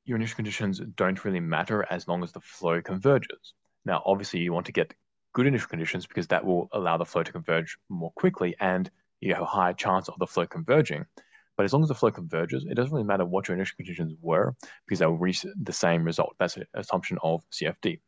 your 0.04 0.16
initial 0.16 0.36
conditions 0.36 0.80
don't 0.96 1.24
really 1.24 1.40
matter 1.40 1.84
as 1.90 2.06
long 2.08 2.22
as 2.22 2.32
the 2.32 2.40
flow 2.40 2.80
converges. 2.80 3.54
Now, 3.84 4.02
obviously, 4.04 4.40
you 4.40 4.52
want 4.52 4.66
to 4.66 4.72
get 4.72 4.94
good 5.32 5.46
initial 5.46 5.68
conditions 5.68 6.06
because 6.06 6.28
that 6.28 6.44
will 6.44 6.68
allow 6.72 6.96
the 6.96 7.04
flow 7.04 7.22
to 7.22 7.32
converge 7.32 7.76
more 7.88 8.12
quickly 8.16 8.56
and 8.60 8.90
you 9.20 9.34
have 9.34 9.42
a 9.42 9.46
higher 9.46 9.74
chance 9.74 10.08
of 10.08 10.18
the 10.18 10.26
flow 10.26 10.46
converging. 10.46 11.04
But 11.56 11.64
as 11.64 11.72
long 11.72 11.82
as 11.82 11.88
the 11.88 11.94
flow 11.94 12.10
converges, 12.10 12.64
it 12.68 12.74
doesn't 12.74 12.92
really 12.92 13.04
matter 13.04 13.24
what 13.24 13.48
your 13.48 13.56
initial 13.56 13.76
conditions 13.76 14.14
were 14.20 14.54
because 14.86 14.98
they'll 14.98 15.12
reach 15.12 15.44
the 15.60 15.72
same 15.72 16.04
result. 16.04 16.36
That's 16.38 16.56
an 16.56 16.64
assumption 16.74 17.18
of 17.22 17.42
CFD. 17.50 18.00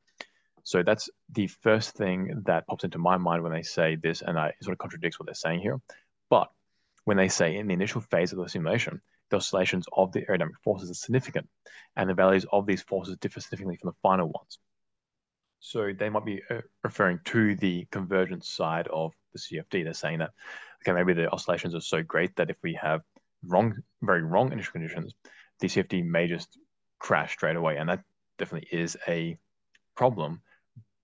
So 0.68 0.82
that's 0.82 1.08
the 1.32 1.46
first 1.46 1.96
thing 1.96 2.42
that 2.44 2.66
pops 2.66 2.84
into 2.84 2.98
my 2.98 3.16
mind 3.16 3.42
when 3.42 3.52
they 3.52 3.62
say 3.62 3.96
this, 3.96 4.20
and 4.20 4.38
I, 4.38 4.48
it 4.48 4.56
sort 4.60 4.74
of 4.74 4.78
contradicts 4.78 5.18
what 5.18 5.24
they're 5.24 5.34
saying 5.34 5.60
here. 5.60 5.80
But 6.28 6.50
when 7.04 7.16
they 7.16 7.28
say 7.28 7.56
in 7.56 7.68
the 7.68 7.72
initial 7.72 8.02
phase 8.02 8.32
of 8.32 8.38
the 8.38 8.50
simulation, 8.50 9.00
the 9.30 9.36
oscillations 9.36 9.86
of 9.94 10.12
the 10.12 10.26
aerodynamic 10.26 10.58
forces 10.62 10.90
are 10.90 10.94
significant, 10.94 11.48
and 11.96 12.10
the 12.10 12.12
values 12.12 12.44
of 12.52 12.66
these 12.66 12.82
forces 12.82 13.16
differ 13.16 13.40
significantly 13.40 13.78
from 13.78 13.88
the 13.88 13.96
final 14.02 14.28
ones. 14.28 14.58
So 15.60 15.94
they 15.98 16.10
might 16.10 16.26
be 16.26 16.42
uh, 16.50 16.60
referring 16.84 17.20
to 17.24 17.54
the 17.54 17.86
convergence 17.90 18.50
side 18.50 18.88
of 18.88 19.14
the 19.32 19.38
CFD. 19.38 19.84
They're 19.84 19.94
saying 19.94 20.18
that, 20.18 20.32
okay, 20.82 20.92
maybe 20.92 21.14
the 21.14 21.30
oscillations 21.30 21.74
are 21.74 21.80
so 21.80 22.02
great 22.02 22.36
that 22.36 22.50
if 22.50 22.58
we 22.62 22.74
have 22.74 23.00
wrong, 23.42 23.74
very 24.02 24.22
wrong 24.22 24.52
initial 24.52 24.72
conditions, 24.72 25.14
the 25.60 25.68
CFD 25.68 26.04
may 26.04 26.26
just 26.26 26.58
crash 26.98 27.32
straight 27.32 27.56
away. 27.56 27.78
And 27.78 27.88
that 27.88 28.02
definitely 28.36 28.68
is 28.70 28.98
a 29.08 29.38
problem 29.96 30.42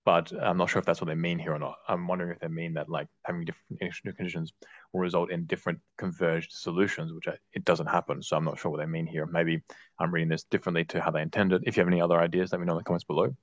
but 0.05 0.31
I'm 0.39 0.57
not 0.57 0.69
sure 0.69 0.79
if 0.79 0.85
that's 0.85 1.01
what 1.01 1.07
they 1.07 1.15
mean 1.15 1.39
here 1.39 1.53
or 1.53 1.59
not. 1.59 1.77
I'm 1.87 2.07
wondering 2.07 2.31
if 2.31 2.39
they 2.39 2.47
mean 2.47 2.75
that 2.75 2.89
like 2.89 3.07
having 3.23 3.43
different 3.43 3.81
initial 3.81 4.13
conditions 4.13 4.53
will 4.93 5.01
result 5.01 5.31
in 5.31 5.45
different 5.45 5.79
converged 5.97 6.51
solutions, 6.51 7.11
which 7.11 7.27
I, 7.27 7.37
it 7.53 7.65
doesn't 7.65 7.87
happen. 7.87 8.21
So 8.21 8.37
I'm 8.37 8.45
not 8.45 8.59
sure 8.59 8.71
what 8.71 8.79
they 8.79 8.85
mean 8.85 9.07
here. 9.07 9.25
Maybe 9.25 9.63
I'm 9.99 10.13
reading 10.13 10.29
this 10.29 10.43
differently 10.43 10.85
to 10.85 11.01
how 11.01 11.09
they 11.09 11.23
intended. 11.23 11.63
If 11.65 11.75
you 11.75 11.81
have 11.81 11.87
any 11.87 12.01
other 12.01 12.19
ideas, 12.19 12.51
let 12.51 12.61
me 12.61 12.67
know 12.67 12.73
in 12.73 12.77
the 12.77 12.83
comments 12.83 13.03
below. 13.03 13.35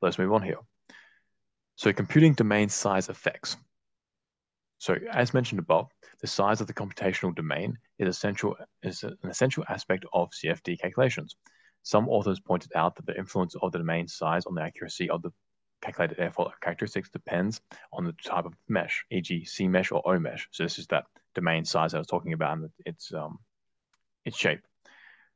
Let's 0.00 0.18
move 0.18 0.32
on 0.32 0.42
here. 0.42 0.58
So 1.74 1.92
computing 1.92 2.34
domain 2.34 2.68
size 2.68 3.08
effects. 3.08 3.56
So 4.78 4.96
as 5.10 5.34
mentioned 5.34 5.58
above, 5.58 5.88
the 6.20 6.28
size 6.28 6.60
of 6.60 6.68
the 6.68 6.74
computational 6.74 7.34
domain 7.34 7.76
is 7.98 8.08
essential 8.08 8.54
is 8.84 9.02
an 9.02 9.16
essential 9.24 9.64
aspect 9.68 10.04
of 10.12 10.30
CFD 10.30 10.80
calculations. 10.80 11.34
Some 11.82 12.08
authors 12.08 12.38
pointed 12.38 12.70
out 12.76 12.94
that 12.96 13.06
the 13.06 13.18
influence 13.18 13.56
of 13.60 13.72
the 13.72 13.78
domain 13.78 14.06
size 14.06 14.46
on 14.46 14.54
the 14.54 14.62
accuracy 14.62 15.10
of 15.10 15.22
the 15.22 15.32
calculated 15.84 16.18
airfoil 16.18 16.50
characteristics 16.62 17.10
depends 17.10 17.60
on 17.92 18.04
the 18.04 18.14
type 18.24 18.46
of 18.46 18.54
mesh, 18.68 19.04
e.g. 19.10 19.44
C 19.44 19.68
mesh 19.68 19.92
or 19.92 20.02
O 20.06 20.18
mesh. 20.18 20.48
So 20.50 20.62
this 20.62 20.78
is 20.78 20.86
that 20.88 21.04
domain 21.34 21.64
size 21.64 21.94
I 21.94 21.98
was 21.98 22.06
talking 22.06 22.32
about 22.32 22.58
and 22.58 22.70
its, 22.86 23.12
um, 23.12 23.38
its 24.24 24.36
shape. 24.36 24.60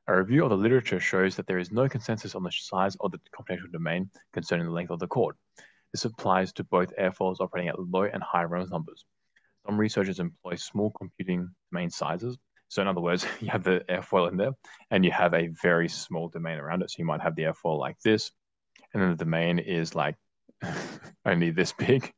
A 0.06 0.16
review 0.16 0.44
of 0.44 0.50
the 0.50 0.56
literature 0.56 1.00
shows 1.00 1.36
that 1.36 1.46
there 1.46 1.58
is 1.58 1.70
no 1.70 1.88
consensus 1.88 2.34
on 2.34 2.42
the 2.42 2.50
size 2.50 2.96
of 3.00 3.12
the 3.12 3.20
computational 3.36 3.72
domain 3.72 4.10
concerning 4.32 4.66
the 4.66 4.72
length 4.72 4.90
of 4.90 4.98
the 4.98 5.06
chord. 5.06 5.36
This 5.92 6.06
applies 6.06 6.52
to 6.54 6.64
both 6.64 6.96
airfoils 6.96 7.40
operating 7.40 7.68
at 7.68 7.78
low 7.78 8.04
and 8.04 8.22
high 8.22 8.44
Reynolds 8.44 8.72
numbers. 8.72 9.04
Some 9.66 9.78
researchers 9.78 10.18
employ 10.18 10.54
small 10.54 10.90
computing 10.90 11.50
domain 11.70 11.90
sizes. 11.90 12.38
So 12.68 12.80
in 12.80 12.88
other 12.88 13.00
words, 13.02 13.26
you 13.40 13.48
have 13.48 13.64
the 13.64 13.84
airfoil 13.88 14.30
in 14.30 14.38
there 14.38 14.52
and 14.90 15.04
you 15.04 15.10
have 15.10 15.34
a 15.34 15.48
very 15.48 15.88
small 15.88 16.28
domain 16.28 16.58
around 16.58 16.82
it. 16.82 16.90
So 16.90 16.96
you 17.00 17.04
might 17.04 17.20
have 17.20 17.36
the 17.36 17.42
airfoil 17.42 17.78
like 17.78 18.00
this, 18.00 18.30
and 18.92 19.02
then 19.02 19.10
the 19.10 19.24
domain 19.24 19.58
is 19.58 19.94
like 19.94 20.16
only 21.26 21.50
this 21.50 21.72
big. 21.72 22.12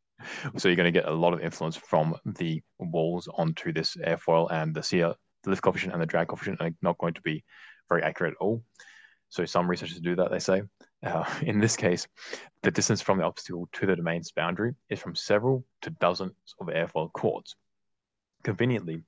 So 0.57 0.69
you're 0.69 0.77
going 0.77 0.93
to 0.93 0.99
get 0.99 1.09
a 1.09 1.15
lot 1.15 1.33
of 1.33 1.41
influence 1.41 1.77
from 1.77 2.17
the 2.25 2.63
walls 2.79 3.29
onto 3.33 3.73
this 3.73 3.97
airfoil 3.97 4.51
and 4.51 4.75
the 4.75 5.17
the 5.43 5.51
lift 5.51 5.63
coefficient 5.63 5.93
and 5.93 6.03
the 6.03 6.07
drag 6.07 6.29
coefficient 6.29 6.61
are 6.61 6.71
not 6.83 6.99
going 6.99 7.15
to 7.15 7.23
be 7.23 7.45
very 7.89 8.03
accurate 8.03 8.35
at 8.35 8.45
all. 8.45 8.63
So 9.31 9.45
some 9.45 9.71
researchers 9.71 10.01
do 10.01 10.17
that, 10.17 10.31
they 10.31 10.39
say. 10.39 10.63
Uh, 11.03 11.25
in 11.43 11.61
this 11.61 11.77
case, 11.77 12.07
the 12.63 12.71
distance 12.71 13.01
from 13.01 13.19
the 13.19 13.25
obstacle 13.25 13.69
to 13.73 13.87
the 13.87 13.97
domain's 13.97 14.33
boundary 14.33 14.75
is 14.91 15.01
from 15.01 15.15
several 15.15 15.65
to 15.83 15.91
dozens 15.91 16.35
of 16.61 16.67
airfoil 16.67 17.13
chords. 17.13 17.57
Conveniently, 18.43 19.03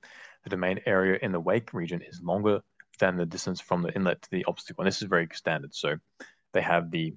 the 0.45 0.51
domain 0.51 0.81
area 0.87 1.19
in 1.23 1.33
the 1.33 1.41
wake 1.41 1.73
region 1.75 2.03
is 2.03 2.21
longer 2.23 2.61
than 2.99 3.17
the 3.17 3.27
distance 3.27 3.61
from 3.61 3.83
the 3.83 3.95
inlet 3.95 4.23
to 4.23 4.31
the 4.31 4.45
obstacle. 4.45 4.83
And 4.83 4.89
this 4.89 5.03
is 5.03 5.09
very 5.09 5.29
standard. 5.33 5.75
So 5.75 5.97
they 6.53 6.61
have 6.61 6.91
the 6.91 7.15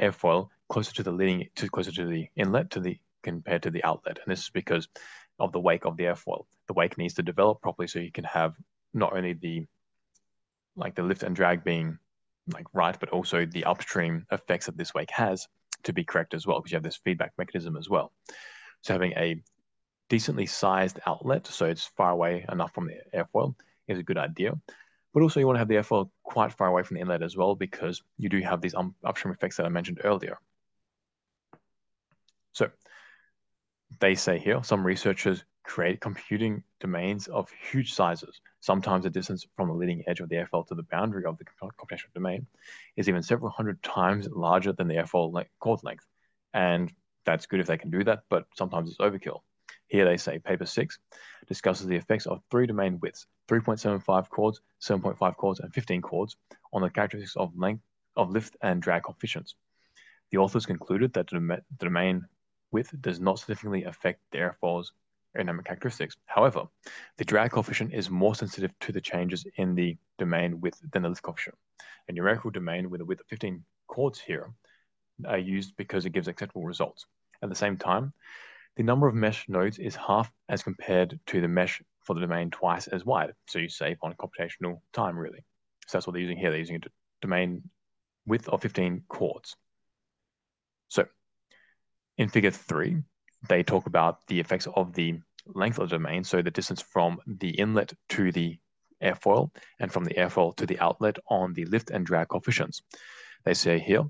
airfoil 0.00 0.48
closer 0.68 0.92
to 0.94 1.02
the 1.02 1.12
leading 1.12 1.48
to 1.56 1.68
closer 1.68 1.92
to 1.92 2.06
the 2.06 2.28
inlet 2.36 2.70
to 2.70 2.80
the 2.80 2.98
compared 3.22 3.62
to 3.62 3.70
the 3.70 3.84
outlet. 3.84 4.18
And 4.24 4.32
this 4.32 4.40
is 4.40 4.50
because 4.50 4.88
of 5.38 5.52
the 5.52 5.60
wake 5.60 5.84
of 5.84 5.96
the 5.96 6.04
airfoil. 6.04 6.46
The 6.66 6.74
wake 6.74 6.96
needs 6.98 7.14
to 7.14 7.22
develop 7.22 7.60
properly 7.60 7.88
so 7.88 7.98
you 7.98 8.12
can 8.12 8.24
have 8.24 8.54
not 8.94 9.14
only 9.16 9.34
the 9.34 9.66
like 10.76 10.94
the 10.94 11.02
lift 11.02 11.22
and 11.22 11.34
drag 11.34 11.64
being 11.64 11.98
like 12.52 12.66
right, 12.72 12.96
but 12.98 13.10
also 13.10 13.46
the 13.46 13.64
upstream 13.64 14.26
effects 14.30 14.66
that 14.66 14.76
this 14.76 14.94
wake 14.94 15.10
has 15.10 15.48
to 15.82 15.92
be 15.92 16.04
correct 16.04 16.34
as 16.34 16.46
well, 16.46 16.60
because 16.60 16.72
you 16.72 16.76
have 16.76 16.82
this 16.82 17.00
feedback 17.04 17.32
mechanism 17.38 17.76
as 17.76 17.88
well. 17.88 18.12
So 18.82 18.92
having 18.92 19.12
a 19.12 19.42
decently 20.08 20.46
sized 20.46 21.00
outlet, 21.06 21.46
so 21.46 21.66
it's 21.66 21.86
far 21.96 22.10
away 22.10 22.44
enough 22.50 22.72
from 22.72 22.88
the 22.88 22.98
airfoil, 23.18 23.54
is 23.88 23.98
a 23.98 24.02
good 24.02 24.18
idea. 24.18 24.52
But 25.12 25.22
also 25.22 25.40
you 25.40 25.46
want 25.46 25.56
to 25.56 25.60
have 25.60 25.68
the 25.68 25.76
airfoil 25.76 26.10
quite 26.22 26.52
far 26.52 26.68
away 26.68 26.82
from 26.82 26.96
the 26.96 27.00
inlet 27.00 27.22
as 27.22 27.36
well, 27.36 27.54
because 27.54 28.02
you 28.18 28.28
do 28.28 28.40
have 28.40 28.60
these 28.60 28.74
um, 28.74 28.94
upstream 29.04 29.34
effects 29.34 29.56
that 29.56 29.66
I 29.66 29.70
mentioned 29.70 30.00
earlier. 30.04 30.38
So 32.56 32.70
they 34.00 34.14
say 34.14 34.38
here, 34.38 34.64
some 34.64 34.86
researchers 34.86 35.44
create 35.62 36.00
computing 36.00 36.62
domains 36.80 37.26
of 37.26 37.50
huge 37.70 37.92
sizes. 37.92 38.40
Sometimes 38.60 39.04
the 39.04 39.10
distance 39.10 39.46
from 39.56 39.68
the 39.68 39.74
leading 39.74 40.02
edge 40.06 40.20
of 40.20 40.30
the 40.30 40.36
airfoil 40.36 40.66
to 40.68 40.74
the 40.74 40.82
boundary 40.84 41.26
of 41.26 41.36
the 41.36 41.44
computational 41.60 42.14
domain 42.14 42.46
is 42.96 43.10
even 43.10 43.22
several 43.22 43.50
hundred 43.50 43.82
times 43.82 44.26
larger 44.32 44.72
than 44.72 44.88
the 44.88 44.94
airfoil 44.94 45.34
le 45.34 45.44
chord 45.60 45.80
length. 45.82 46.06
And 46.54 46.90
that's 47.26 47.44
good 47.44 47.60
if 47.60 47.66
they 47.66 47.76
can 47.76 47.90
do 47.90 48.02
that, 48.04 48.20
but 48.30 48.46
sometimes 48.54 48.88
it's 48.88 49.00
overkill. 49.00 49.40
Here 49.88 50.06
they 50.06 50.16
say 50.16 50.38
paper 50.38 50.64
six 50.64 50.98
discusses 51.48 51.86
the 51.86 51.96
effects 51.96 52.24
of 52.24 52.40
three 52.50 52.66
domain 52.66 52.98
widths, 53.02 53.26
3.75 53.48 54.30
chords, 54.30 54.62
7.5 54.80 55.36
chords, 55.36 55.60
and 55.60 55.74
15 55.74 56.00
chords 56.00 56.38
on 56.72 56.80
the 56.80 56.88
characteristics 56.88 57.36
of 57.36 57.52
length 57.54 57.82
of 58.16 58.30
lift 58.30 58.56
and 58.62 58.80
drag 58.80 59.02
coefficients. 59.02 59.54
The 60.30 60.38
authors 60.38 60.64
concluded 60.64 61.12
that 61.12 61.28
the 61.28 61.62
domain 61.78 62.24
width 62.72 62.94
does 63.00 63.20
not 63.20 63.38
significantly 63.38 63.84
affect 63.84 64.20
the 64.30 64.38
airfoil's 64.38 64.92
aerodynamic 65.36 65.64
characteristics. 65.64 66.16
However, 66.26 66.64
the 67.18 67.24
drag 67.24 67.50
coefficient 67.50 67.92
is 67.92 68.10
more 68.10 68.34
sensitive 68.34 68.72
to 68.80 68.92
the 68.92 69.00
changes 69.00 69.46
in 69.56 69.74
the 69.74 69.96
domain 70.18 70.60
width 70.60 70.80
than 70.92 71.02
the 71.02 71.08
lift 71.08 71.22
coefficient. 71.22 71.56
A 72.08 72.12
numerical 72.12 72.50
domain 72.50 72.90
with 72.90 73.00
a 73.00 73.04
width 73.04 73.20
of 73.20 73.26
15 73.26 73.62
chords 73.86 74.20
here 74.20 74.52
are 75.26 75.38
used 75.38 75.76
because 75.76 76.06
it 76.06 76.10
gives 76.10 76.28
acceptable 76.28 76.64
results. 76.64 77.06
At 77.42 77.48
the 77.48 77.54
same 77.54 77.76
time, 77.76 78.12
the 78.76 78.82
number 78.82 79.06
of 79.06 79.14
mesh 79.14 79.48
nodes 79.48 79.78
is 79.78 79.96
half 79.96 80.30
as 80.48 80.62
compared 80.62 81.18
to 81.26 81.40
the 81.40 81.48
mesh 81.48 81.82
for 82.02 82.14
the 82.14 82.20
domain 82.20 82.50
twice 82.50 82.86
as 82.86 83.04
wide. 83.04 83.32
So 83.46 83.58
you 83.58 83.68
save 83.68 83.96
on 84.02 84.14
computational 84.14 84.80
time, 84.92 85.18
really. 85.18 85.44
So 85.86 85.98
that's 85.98 86.06
what 86.06 86.12
they're 86.12 86.22
using 86.22 86.36
here. 86.36 86.50
They're 86.50 86.60
using 86.60 86.76
a 86.76 86.88
domain 87.20 87.62
width 88.26 88.48
of 88.48 88.62
15 88.62 89.04
chords. 89.08 89.56
So 90.88 91.06
in 92.18 92.28
figure 92.28 92.50
three, 92.50 93.02
they 93.48 93.62
talk 93.62 93.86
about 93.86 94.26
the 94.26 94.40
effects 94.40 94.66
of 94.74 94.92
the 94.94 95.20
length 95.46 95.78
of 95.78 95.88
the 95.88 95.96
domain, 95.96 96.24
so 96.24 96.42
the 96.42 96.50
distance 96.50 96.82
from 96.82 97.18
the 97.26 97.50
inlet 97.50 97.92
to 98.10 98.32
the 98.32 98.58
airfoil 99.02 99.50
and 99.78 99.92
from 99.92 100.04
the 100.04 100.14
airfoil 100.14 100.56
to 100.56 100.66
the 100.66 100.78
outlet 100.80 101.16
on 101.28 101.52
the 101.52 101.64
lift 101.66 101.90
and 101.90 102.06
drag 102.06 102.28
coefficients. 102.28 102.82
They 103.44 103.54
say 103.54 103.78
here 103.78 104.04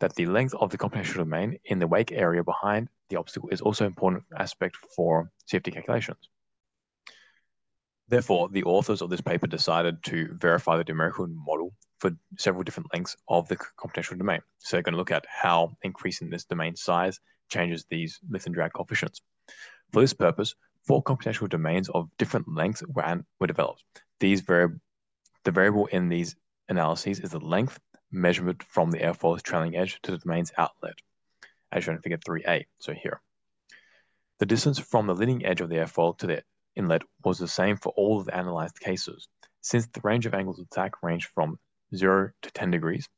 that 0.00 0.14
the 0.14 0.26
length 0.26 0.54
of 0.54 0.70
the 0.70 0.78
computational 0.78 1.16
domain 1.16 1.58
in 1.64 1.78
the 1.78 1.86
wake 1.86 2.12
area 2.12 2.44
behind 2.44 2.88
the 3.10 3.16
obstacle 3.16 3.48
is 3.50 3.60
also 3.60 3.84
an 3.84 3.90
important 3.90 4.24
aspect 4.38 4.76
for 4.94 5.30
CFD 5.50 5.72
calculations. 5.72 6.28
Therefore, 8.08 8.48
the 8.48 8.64
authors 8.64 9.02
of 9.02 9.10
this 9.10 9.20
paper 9.20 9.46
decided 9.46 10.02
to 10.04 10.34
verify 10.40 10.78
the 10.78 10.84
numerical 10.84 11.26
model 11.26 11.74
for 11.98 12.12
several 12.38 12.62
different 12.62 12.88
lengths 12.94 13.16
of 13.28 13.48
the 13.48 13.56
computational 13.56 14.18
domain. 14.18 14.40
So 14.58 14.76
they're 14.76 14.82
going 14.82 14.92
to 14.92 14.98
look 14.98 15.10
at 15.10 15.26
how 15.28 15.76
increasing 15.82 16.30
this 16.30 16.44
domain 16.44 16.76
size 16.76 17.20
changes 17.48 17.84
these 17.84 18.20
lift 18.28 18.46
and 18.46 18.54
drag 18.54 18.72
coefficients. 18.72 19.20
For 19.92 20.00
this 20.00 20.12
purpose, 20.12 20.54
four 20.82 21.02
computational 21.02 21.48
domains 21.48 21.88
of 21.90 22.08
different 22.18 22.48
lengths 22.48 22.82
were, 22.86 23.46
developed. 23.46 23.84
These 24.20 24.42
vari 24.42 24.68
the 25.44 25.50
variable 25.50 25.86
in 25.86 26.08
these 26.08 26.36
analyses 26.68 27.20
is 27.20 27.30
the 27.30 27.40
length 27.40 27.78
measurement 28.10 28.62
from 28.62 28.90
the 28.90 28.98
airfoil's 28.98 29.42
trailing 29.42 29.76
edge 29.76 29.98
to 30.02 30.10
the 30.10 30.18
domain's 30.18 30.52
outlet, 30.58 30.98
as 31.72 31.84
shown 31.84 31.96
in 31.96 32.02
figure 32.02 32.18
3a, 32.18 32.66
so 32.78 32.92
here. 32.92 33.20
The 34.38 34.46
distance 34.46 34.78
from 34.78 35.06
the 35.06 35.14
leading 35.14 35.44
edge 35.44 35.60
of 35.60 35.68
the 35.68 35.76
airfoil 35.76 36.18
to 36.18 36.26
the 36.26 36.42
inlet 36.76 37.02
was 37.24 37.38
the 37.38 37.48
same 37.48 37.76
for 37.76 37.92
all 37.96 38.20
of 38.20 38.26
the 38.26 38.36
analyzed 38.36 38.78
cases. 38.80 39.28
Since 39.60 39.86
the 39.88 40.00
range 40.02 40.26
of 40.26 40.34
angles 40.34 40.58
of 40.58 40.66
attack 40.70 41.02
ranged 41.02 41.28
from 41.34 41.58
0 41.94 42.30
to 42.42 42.50
10 42.50 42.70
degrees, 42.70 43.08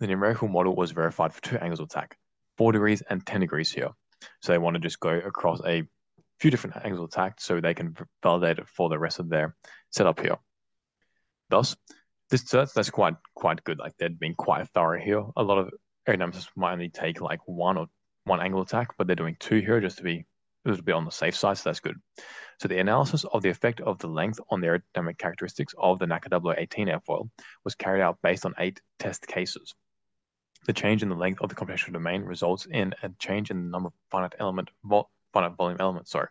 the 0.00 0.06
numerical 0.06 0.48
model 0.48 0.74
was 0.74 0.90
verified 0.90 1.32
for 1.32 1.42
two 1.42 1.58
angles 1.58 1.80
of 1.80 1.86
attack, 1.86 2.18
4 2.58 2.72
degrees 2.72 3.02
and 3.02 3.24
10 3.24 3.40
degrees 3.40 3.70
here. 3.70 3.90
So 4.40 4.52
they 4.52 4.58
want 4.58 4.74
to 4.74 4.80
just 4.80 5.00
go 5.00 5.10
across 5.10 5.60
a 5.64 5.84
few 6.40 6.50
different 6.50 6.76
angles 6.84 7.00
of 7.00 7.08
attack 7.08 7.40
so 7.40 7.60
they 7.60 7.74
can 7.74 7.96
validate 8.22 8.58
it 8.58 8.68
for 8.68 8.88
the 8.88 8.98
rest 8.98 9.18
of 9.18 9.28
their 9.28 9.54
setup 9.90 10.20
here. 10.20 10.36
Thus, 11.48 11.76
this 12.30 12.42
that's, 12.42 12.72
that's 12.72 12.90
quite 12.90 13.14
quite 13.34 13.62
good. 13.64 13.78
Like 13.78 13.96
they're 13.98 14.10
being 14.10 14.34
quite 14.34 14.68
thorough 14.68 15.00
here. 15.00 15.24
A 15.36 15.42
lot 15.42 15.58
of 15.58 15.70
aerodynamicists 16.08 16.48
might 16.56 16.72
only 16.72 16.88
take 16.88 17.20
like 17.20 17.40
one 17.46 17.78
or 17.78 17.86
one 18.24 18.40
angle 18.40 18.62
attack, 18.62 18.94
but 18.98 19.06
they're 19.06 19.16
doing 19.16 19.36
two 19.38 19.60
here 19.60 19.80
just 19.80 19.98
to 19.98 20.02
be 20.02 20.26
just 20.66 20.78
to 20.78 20.84
be 20.84 20.92
on 20.92 21.04
the 21.04 21.10
safe 21.10 21.36
side. 21.36 21.58
So 21.58 21.70
that's 21.70 21.80
good. 21.80 21.96
So 22.60 22.68
the 22.68 22.78
analysis 22.78 23.24
of 23.24 23.42
the 23.42 23.50
effect 23.50 23.80
of 23.80 23.98
the 23.98 24.08
length 24.08 24.40
on 24.50 24.60
the 24.60 24.66
aerodynamic 24.66 25.18
characteristics 25.18 25.74
of 25.78 25.98
the 25.98 26.06
NACA 26.06 26.42
0018 26.42 26.88
airfoil 26.88 27.30
was 27.64 27.74
carried 27.74 28.02
out 28.02 28.18
based 28.22 28.44
on 28.46 28.54
eight 28.58 28.80
test 28.98 29.26
cases. 29.26 29.74
The 30.66 30.72
change 30.72 31.02
in 31.02 31.08
the 31.08 31.14
length 31.14 31.40
of 31.40 31.48
the 31.48 31.54
computational 31.54 31.92
domain 31.92 32.22
results 32.22 32.66
in 32.70 32.92
a 33.02 33.08
change 33.18 33.50
in 33.50 33.64
the 33.64 33.70
number 33.70 33.88
of 33.88 33.92
finite 34.10 34.34
element 34.38 34.70
finite 35.32 35.56
volume 35.56 35.76
elements. 35.80 36.10
Sorry. 36.10 36.28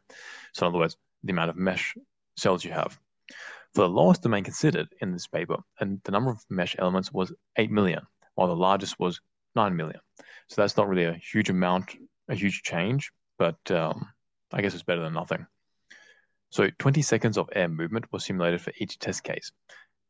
So 0.54 0.66
in 0.66 0.70
other 0.70 0.80
words, 0.80 0.98
the 1.24 1.32
amount 1.32 1.50
of 1.50 1.58
mesh 1.58 1.96
cells 2.38 2.64
you 2.64 2.72
have. 2.72 3.00
For 3.74 3.82
the 3.82 3.90
lowest 3.90 4.22
domain 4.22 4.44
considered 4.44 4.88
in 5.02 5.12
this 5.12 5.28
paper, 5.28 5.58
and 5.80 6.00
the 6.04 6.12
number 6.12 6.32
of 6.32 6.46
mesh 6.50 6.76
elements 6.80 7.12
was 7.12 7.34
8 7.58 7.72
million, 7.72 8.02
while 8.36 8.48
the 8.48 8.56
largest 8.56 9.00
was 9.00 9.20
9 9.56 9.76
million. 9.76 10.00
So 10.48 10.62
that's 10.62 10.78
not 10.78 10.88
really 10.88 11.06
a 11.06 11.14
huge 11.14 11.50
amount, 11.50 11.96
a 12.30 12.36
huge 12.36 12.62
change, 12.64 13.12
but 13.38 13.60
um, 13.72 14.10
I 14.54 14.62
guess 14.62 14.74
it's 14.74 14.84
better 14.84 15.02
than 15.02 15.14
nothing. 15.14 15.46
So 16.52 16.70
20 16.80 17.02
seconds 17.02 17.38
of 17.38 17.50
air 17.54 17.68
movement 17.68 18.06
was 18.14 18.24
simulated 18.24 18.62
for 18.62 18.72
each 18.78 18.98
test 18.98 19.24
case. 19.24 19.52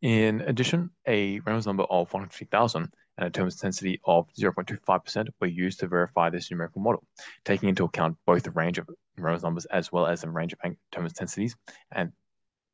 In 0.01 0.41
addition, 0.41 0.91
a 1.07 1.39
Reynolds 1.39 1.65
number 1.65 1.83
of 1.83 2.13
150,000 2.13 2.93
and 3.17 3.28
a 3.28 3.30
turbulence 3.30 3.56
intensity 3.56 3.99
of 4.06 4.28
0.25% 4.39 5.28
were 5.39 5.47
used 5.47 5.80
to 5.80 5.88
verify 5.88 6.30
this 6.30 6.51
numerical 6.51 6.82
model, 6.82 7.04
taking 7.43 7.69
into 7.69 7.86
account 7.86 8.17
both 8.25 8.43
the 8.43 8.51
range 8.51 8.78
of 8.78 8.89
Reynolds 9.17 9.43
numbers 9.43 9.65
as 9.65 9.91
well 9.91 10.06
as 10.06 10.21
the 10.21 10.30
range 10.30 10.54
of 10.54 10.60
turbulence 10.91 11.13
intensities 11.13 11.56
and 11.91 12.12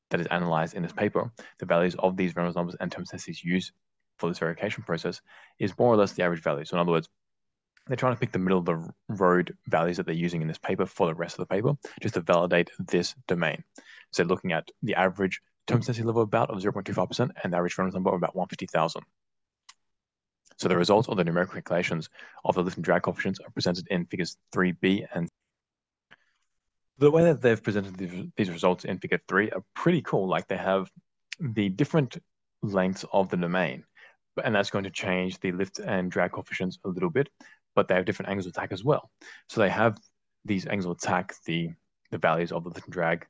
that 0.09 0.19
is 0.19 0.27
analyzed 0.27 0.75
in 0.75 0.83
this 0.83 0.91
paper. 0.91 1.31
The 1.59 1.65
values 1.65 1.95
of 1.97 2.17
these 2.17 2.35
Reynolds 2.35 2.55
numbers 2.55 2.75
and 2.79 2.91
turbulence 2.91 3.11
intensities 3.11 3.43
used 3.43 3.71
for 4.17 4.29
this 4.29 4.39
verification 4.39 4.83
process 4.83 5.21
is 5.59 5.77
more 5.77 5.93
or 5.93 5.97
less 5.97 6.13
the 6.13 6.23
average 6.23 6.43
value. 6.43 6.65
So 6.65 6.75
in 6.75 6.81
other 6.81 6.91
words, 6.91 7.09
they're 7.87 7.97
trying 7.97 8.13
to 8.13 8.19
pick 8.19 8.31
the 8.31 8.39
middle 8.39 8.59
of 8.59 8.65
the 8.65 8.87
road 9.09 9.57
values 9.67 9.97
that 9.97 10.05
they're 10.05 10.15
using 10.15 10.41
in 10.41 10.47
this 10.47 10.59
paper 10.59 10.85
for 10.85 11.07
the 11.07 11.15
rest 11.15 11.39
of 11.39 11.47
the 11.47 11.53
paper, 11.53 11.73
just 12.01 12.13
to 12.13 12.21
validate 12.21 12.69
this 12.79 13.15
domain. 13.27 13.63
So 14.11 14.23
looking 14.23 14.51
at 14.51 14.69
the 14.83 14.95
average 14.95 15.41
turbulence 15.65 15.87
intensity 15.87 16.05
level 16.05 16.21
about 16.21 16.51
of 16.51 16.61
0.25% 16.61 17.31
and 17.43 17.53
the 17.53 17.57
average 17.57 17.77
Reynolds 17.77 17.95
number 17.95 18.11
of 18.11 18.17
about 18.17 18.35
150,000. 18.35 19.01
So 20.61 20.67
the 20.67 20.77
results 20.77 21.09
of 21.09 21.17
the 21.17 21.23
numerical 21.23 21.55
calculations 21.55 22.07
of 22.45 22.53
the 22.53 22.61
lift 22.61 22.77
and 22.77 22.85
drag 22.85 23.01
coefficients 23.01 23.39
are 23.39 23.49
presented 23.49 23.87
in 23.87 24.05
figures 24.05 24.37
3b 24.53 25.07
and 25.11 25.27
the 26.99 27.09
way 27.09 27.23
that 27.23 27.41
they've 27.41 27.63
presented 27.63 27.97
these 28.37 28.51
results 28.51 28.85
in 28.85 28.99
figure 28.99 29.19
3 29.27 29.49
are 29.49 29.63
pretty 29.73 30.03
cool. 30.03 30.27
Like 30.27 30.47
they 30.47 30.57
have 30.57 30.91
the 31.39 31.69
different 31.69 32.15
lengths 32.61 33.03
of 33.11 33.29
the 33.29 33.37
domain, 33.37 33.85
and 34.43 34.53
that's 34.53 34.69
going 34.69 34.83
to 34.83 34.91
change 34.91 35.39
the 35.39 35.51
lift 35.51 35.79
and 35.79 36.11
drag 36.11 36.33
coefficients 36.33 36.77
a 36.85 36.89
little 36.89 37.09
bit, 37.09 37.29
but 37.73 37.87
they 37.87 37.95
have 37.95 38.05
different 38.05 38.29
angles 38.29 38.45
of 38.45 38.51
attack 38.51 38.71
as 38.71 38.83
well. 38.83 39.09
So 39.49 39.61
they 39.61 39.69
have 39.69 39.97
these 40.45 40.67
angles 40.67 40.85
of 40.85 40.91
attack, 40.91 41.33
the, 41.45 41.71
the 42.11 42.19
values 42.19 42.51
of 42.51 42.65
the 42.65 42.69
lift 42.69 42.85
and 42.85 42.93
drag 42.93 43.25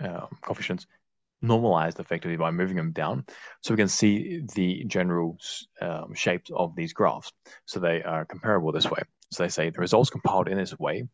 um, 0.00 0.26
coefficients 0.42 0.88
normalized 1.42 2.00
effectively 2.00 2.36
by 2.36 2.50
moving 2.50 2.76
them 2.76 2.92
down. 2.92 3.24
So 3.62 3.74
we 3.74 3.78
can 3.78 3.88
see 3.88 4.42
the 4.54 4.84
general 4.84 5.38
um, 5.80 6.14
shapes 6.14 6.50
of 6.54 6.74
these 6.76 6.92
graphs. 6.92 7.32
So 7.66 7.80
they 7.80 8.02
are 8.02 8.24
comparable 8.24 8.72
this 8.72 8.90
way. 8.90 9.02
So 9.32 9.42
they 9.42 9.48
say 9.48 9.70
the 9.70 9.80
results 9.80 10.10
compiled 10.10 10.48
in 10.48 10.58
this 10.58 10.78
way 10.78 11.08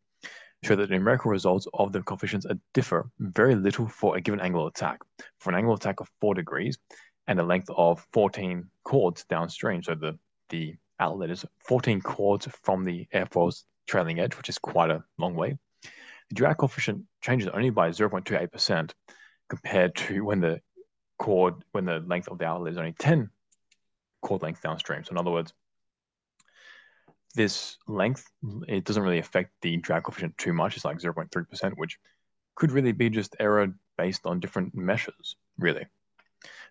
show 0.65 0.77
that 0.77 0.89
the 0.89 0.95
numerical 0.95 1.31
results 1.31 1.67
of 1.75 1.93
the 1.93 2.03
coefficients 2.03 2.47
differ 2.73 3.11
very 3.19 3.55
little 3.55 3.87
for 3.87 4.17
a 4.17 4.21
given 4.21 4.41
angle 4.41 4.67
of 4.67 4.73
attack. 4.75 5.01
For 5.39 5.51
an 5.51 5.57
angle 5.57 5.75
of 5.75 5.81
attack 5.81 6.01
of 6.01 6.11
4 6.21 6.35
degrees 6.35 6.79
and 7.27 7.39
a 7.39 7.45
length 7.45 7.69
of 7.77 8.05
14 8.13 8.69
chords 8.85 9.25
downstream, 9.25 9.83
so 9.83 9.95
the, 9.95 10.19
the 10.49 10.75
outlet 10.99 11.31
is 11.31 11.45
14 11.69 12.01
chords 12.01 12.49
from 12.63 12.85
the 12.85 13.07
airfoil's 13.15 13.65
trailing 13.87 14.19
edge, 14.19 14.37
which 14.37 14.49
is 14.49 14.59
quite 14.59 14.91
a 14.91 15.05
long 15.19 15.35
way. 15.35 15.57
The 15.83 16.35
drag 16.35 16.57
coefficient 16.57 17.05
changes 17.21 17.49
only 17.49 17.71
by 17.71 17.91
0.28%, 17.91 18.91
compared 19.49 19.95
to 19.95 20.25
when 20.25 20.41
the 20.41 20.61
chord, 21.19 21.55
when 21.73 21.85
the 21.85 22.01
length 22.01 22.29
of 22.29 22.39
the 22.39 22.45
outlet 22.45 22.73
is 22.73 22.79
only 22.79 22.95
10 22.99 23.31
chord 24.23 24.43
length 24.43 24.63
downstream. 24.63 25.05
So 25.05 25.13
in 25.13 25.19
other 25.19 25.31
words, 25.31 25.53
this 27.35 27.77
length, 27.87 28.31
it 28.67 28.85
doesn't 28.85 29.03
really 29.03 29.19
affect 29.19 29.53
the 29.61 29.77
drag 29.77 30.05
coefficient 30.05 30.37
too 30.39 30.53
much. 30.53 30.77
It's 30.77 30.85
like 30.85 30.99
0.3%, 30.99 31.73
which 31.77 31.99
could 32.55 32.73
really 32.73 32.93
be 32.93 33.11
just 33.11 33.37
error 33.39 33.75
based 33.99 34.27
on 34.27 34.41
different 34.41 34.75
meshes, 34.75 35.37
really. 35.59 35.87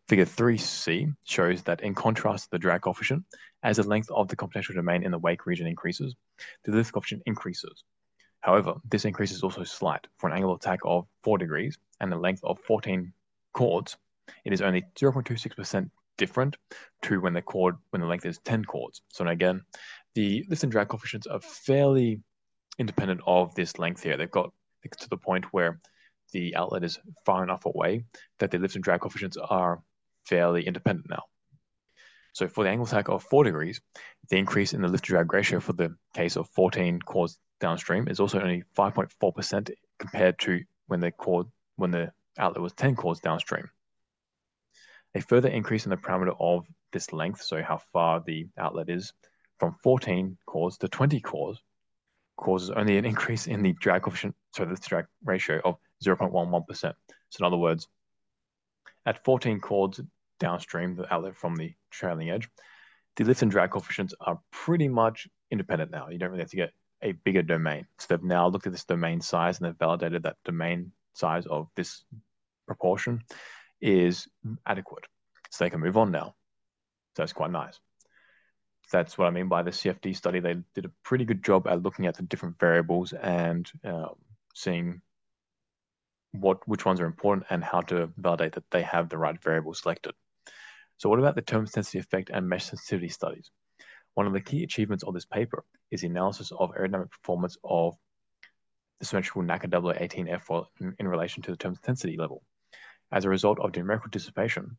Figure 0.07 0.25
3c 0.25 1.15
shows 1.23 1.63
that 1.63 1.81
in 1.81 1.95
contrast 1.95 2.45
to 2.45 2.51
the 2.51 2.59
drag 2.59 2.81
coefficient, 2.81 3.23
as 3.63 3.77
the 3.77 3.83
length 3.83 4.09
of 4.11 4.27
the 4.27 4.35
computational 4.35 4.75
domain 4.75 5.03
in 5.03 5.11
the 5.11 5.17
wake 5.17 5.45
region 5.45 5.67
increases, 5.67 6.15
the 6.63 6.71
lift 6.71 6.93
coefficient 6.93 7.23
increases. 7.25 7.83
However, 8.45 8.75
this 8.91 9.05
increase 9.05 9.31
is 9.31 9.41
also 9.41 9.63
slight. 9.63 10.05
For 10.17 10.29
an 10.29 10.35
angle 10.35 10.51
of 10.51 10.59
attack 10.59 10.79
of 10.83 11.07
4 11.23 11.39
degrees 11.39 11.79
and 11.99 12.13
a 12.13 12.17
length 12.17 12.41
of 12.43 12.59
14 12.59 13.11
chords, 13.53 13.97
it 14.43 14.53
is 14.53 14.61
only 14.61 14.83
0.26% 14.95 15.89
different 16.17 16.55
to 17.01 17.19
when 17.19 17.33
the 17.33 17.41
chord 17.41 17.75
when 17.89 18.01
the 18.01 18.07
length 18.07 18.27
is 18.27 18.37
10 18.37 18.63
chords. 18.65 19.01
So 19.07 19.25
again, 19.25 19.63
the 20.13 20.45
lift 20.47 20.61
and 20.61 20.71
drag 20.71 20.89
coefficients 20.89 21.25
are 21.25 21.39
fairly 21.39 22.21
independent 22.77 23.21
of 23.25 23.55
this 23.55 23.79
length 23.79 24.03
here. 24.03 24.15
They've 24.15 24.29
got 24.29 24.53
to 24.95 25.09
the 25.09 25.17
point 25.17 25.45
where 25.51 25.79
the 26.31 26.55
outlet 26.55 26.83
is 26.83 26.99
far 27.25 27.41
enough 27.41 27.65
away 27.65 28.05
that 28.37 28.51
the 28.51 28.59
lift 28.59 28.75
and 28.75 28.83
drag 28.83 28.99
coefficients 28.99 29.37
are 29.37 29.81
fairly 30.25 30.67
independent 30.67 31.09
now. 31.09 31.23
So 32.33 32.47
for 32.47 32.63
the 32.63 32.69
angle 32.69 32.85
attack 32.85 33.09
of 33.09 33.23
4 33.23 33.43
degrees, 33.43 33.81
the 34.29 34.37
increase 34.37 34.73
in 34.75 34.83
the 34.83 34.87
lift 34.87 35.05
to 35.05 35.13
drag 35.13 35.33
ratio 35.33 35.59
for 35.59 35.73
the 35.73 35.95
case 36.13 36.35
of 36.35 36.47
14 36.49 36.99
chords 36.99 37.39
downstream 37.59 38.07
is 38.07 38.19
also 38.19 38.39
only 38.39 38.63
5.4% 38.77 39.71
compared 39.99 40.39
to 40.39 40.63
when 40.87 40.99
the 40.99 41.11
chord 41.11 41.47
when 41.77 41.91
the 41.91 42.11
outlet 42.37 42.61
was 42.61 42.73
10 42.73 42.95
chords 42.95 43.19
downstream. 43.19 43.69
A 45.15 45.21
further 45.21 45.49
increase 45.49 45.85
in 45.85 45.89
the 45.89 45.97
parameter 45.97 46.35
of 46.39 46.65
this 46.91 47.13
length, 47.13 47.41
so 47.41 47.61
how 47.61 47.77
far 47.93 48.21
the 48.25 48.47
outlet 48.57 48.89
is, 48.89 49.13
from 49.59 49.75
14 49.83 50.37
chords 50.45 50.77
to 50.79 50.87
20 50.87 51.19
chords, 51.21 51.61
causes 52.37 52.69
only 52.69 52.97
an 52.97 53.05
increase 53.05 53.47
in 53.47 53.61
the 53.61 53.73
drag 53.73 54.03
coefficient, 54.03 54.35
so 54.53 54.65
the 54.65 54.75
drag 54.75 55.05
ratio 55.23 55.61
of 55.63 55.77
0.11%. 56.03 56.65
So 56.77 56.93
in 57.39 57.45
other 57.45 57.57
words, 57.57 57.87
at 59.05 59.23
14 59.23 59.59
chords 59.59 60.01
downstream, 60.39 60.95
the 60.95 61.13
outlet 61.13 61.35
from 61.35 61.55
the 61.55 61.73
trailing 61.91 62.29
edge, 62.29 62.49
the 63.15 63.23
lift 63.23 63.41
and 63.41 63.51
drag 63.51 63.71
coefficients 63.71 64.13
are 64.19 64.39
pretty 64.51 64.89
much 64.89 65.27
independent 65.51 65.91
now. 65.91 66.09
You 66.09 66.17
don't 66.17 66.31
really 66.31 66.41
have 66.41 66.49
to 66.49 66.57
get 66.57 66.73
a 67.01 67.11
bigger 67.11 67.41
domain. 67.41 67.87
So 67.99 68.07
they've 68.09 68.23
now 68.23 68.47
looked 68.47 68.67
at 68.67 68.73
this 68.73 68.85
domain 68.85 69.21
size 69.21 69.59
and 69.59 69.67
they've 69.67 69.77
validated 69.77 70.23
that 70.23 70.37
domain 70.43 70.91
size 71.13 71.45
of 71.45 71.67
this 71.75 72.03
proportion 72.67 73.21
is 73.81 74.27
adequate. 74.65 75.05
So 75.51 75.63
they 75.63 75.69
can 75.69 75.81
move 75.81 75.97
on 75.97 76.11
now. 76.11 76.35
So 77.15 77.23
that's 77.23 77.33
quite 77.33 77.51
nice. 77.51 77.79
That's 78.91 79.17
what 79.17 79.27
I 79.27 79.31
mean 79.31 79.47
by 79.47 79.63
the 79.63 79.71
CFD 79.71 80.15
study. 80.15 80.39
They 80.39 80.55
did 80.73 80.85
a 80.85 80.91
pretty 81.03 81.25
good 81.25 81.43
job 81.43 81.67
at 81.67 81.81
looking 81.81 82.05
at 82.05 82.15
the 82.15 82.23
different 82.23 82.59
variables 82.59 83.13
and 83.13 83.69
um, 83.83 84.15
seeing 84.53 85.01
what 86.31 86.67
which 86.67 86.85
ones 86.85 86.99
are 86.99 87.05
important 87.05 87.47
and 87.49 87.63
how 87.63 87.81
to 87.81 88.09
validate 88.17 88.53
that 88.53 88.69
they 88.71 88.81
have 88.81 89.09
the 89.09 89.17
right 89.17 89.41
variable 89.41 89.73
selected. 89.73 90.13
So 90.97 91.09
what 91.09 91.19
about 91.19 91.35
the 91.35 91.41
turbulence 91.41 91.71
intensity 91.71 91.99
effect 91.99 92.29
and 92.31 92.47
mesh 92.47 92.65
sensitivity 92.65 93.09
studies? 93.09 93.49
One 94.15 94.27
of 94.27 94.33
the 94.33 94.41
key 94.41 94.63
achievements 94.63 95.03
of 95.03 95.13
this 95.13 95.25
paper 95.25 95.63
is 95.91 96.01
the 96.01 96.07
analysis 96.07 96.51
of 96.51 96.71
aerodynamic 96.71 97.11
performance 97.11 97.57
of 97.63 97.95
the 98.99 99.05
symmetrical 99.05 99.43
NACA 99.43 99.69
0018 99.69 100.27
airfoil 100.27 100.65
in, 100.79 100.95
in 100.99 101.07
relation 101.07 101.43
to 101.43 101.51
the 101.51 101.57
turbulence 101.57 101.79
intensity 101.79 102.17
level. 102.17 102.41
As 103.11 103.25
a 103.25 103.29
result 103.29 103.59
of 103.59 103.75
numerical 103.75 104.09
dissipation, 104.09 104.77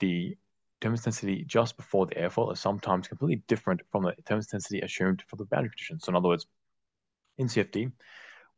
the 0.00 0.36
turbulence 0.80 1.02
intensity 1.02 1.44
just 1.44 1.76
before 1.76 2.06
the 2.06 2.14
airfoil 2.14 2.52
is 2.52 2.60
sometimes 2.60 3.08
completely 3.08 3.42
different 3.46 3.82
from 3.90 4.04
the 4.04 4.12
turbulence 4.24 4.46
intensity 4.46 4.80
assumed 4.80 5.22
for 5.28 5.36
the 5.36 5.44
boundary 5.44 5.70
conditions. 5.70 6.04
So 6.04 6.10
in 6.10 6.16
other 6.16 6.28
words, 6.28 6.46
in 7.38 7.48
CFD, 7.48 7.92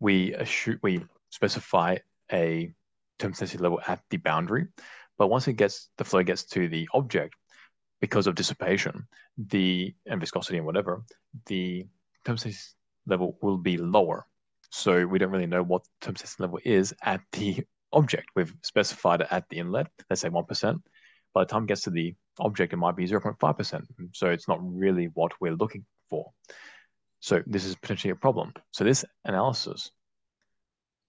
we 0.00 0.33
assume, 0.35 0.79
we 0.83 1.05
specify 1.31 1.96
a 2.33 2.72
turbulence 3.18 3.40
intensity 3.40 3.62
level 3.62 3.81
at 3.87 4.00
the 4.11 4.18
boundary, 4.18 4.68
but 5.18 5.27
once 5.27 5.48
it 5.48 5.55
gets 5.55 5.90
the 5.98 6.05
flow 6.05 6.22
gets 6.22 6.44
to 6.44 6.68
the 6.68 6.88
object, 6.94 7.35
because 8.04 8.26
of 8.26 8.34
dissipation, 8.34 9.06
the 9.38 9.94
and 10.04 10.20
viscosity 10.20 10.58
and 10.58 10.66
whatever, 10.66 11.02
the 11.46 11.86
turbulence 12.22 12.44
intensity 12.44 12.76
level 13.06 13.38
will 13.40 13.56
be 13.56 13.78
lower. 13.78 14.26
So 14.70 15.06
we 15.06 15.18
don't 15.18 15.30
really 15.30 15.46
know 15.46 15.62
what 15.62 15.86
turbulence 16.02 16.20
intensity 16.20 16.42
level 16.42 16.58
is 16.66 16.92
at 17.02 17.22
the 17.32 17.64
object. 17.94 18.26
We've 18.36 18.54
specified 18.62 19.22
it 19.22 19.28
at 19.30 19.48
the 19.48 19.56
inlet, 19.56 19.86
let's 20.10 20.20
say 20.20 20.28
1%. 20.28 20.82
By 21.32 21.44
the 21.44 21.46
time 21.46 21.62
it 21.62 21.68
gets 21.68 21.84
to 21.84 21.90
the 21.90 22.14
object, 22.38 22.74
it 22.74 22.76
might 22.76 22.94
be 22.94 23.06
0.5%. 23.06 23.86
So 24.12 24.28
it's 24.28 24.48
not 24.48 24.58
really 24.60 25.06
what 25.14 25.32
we're 25.40 25.56
looking 25.56 25.86
for. 26.10 26.30
So 27.20 27.42
this 27.46 27.64
is 27.64 27.74
potentially 27.74 28.10
a 28.10 28.16
problem. 28.16 28.52
So 28.72 28.84
this 28.84 29.02
analysis 29.24 29.90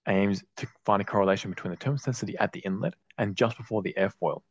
aims 0.07 0.45
to 0.55 0.67
find 0.85 1.01
a 1.01 1.05
correlation 1.05 1.49
between 1.49 1.71
the 1.71 1.77
turbulence 1.77 2.03
intensity 2.03 2.37
at 2.37 2.53
the 2.53 2.61
inlet 2.61 2.93
and 3.17 3.35
just 3.35 3.57
before 3.57 3.81
the 3.81 3.95
airfoil. 3.97 4.43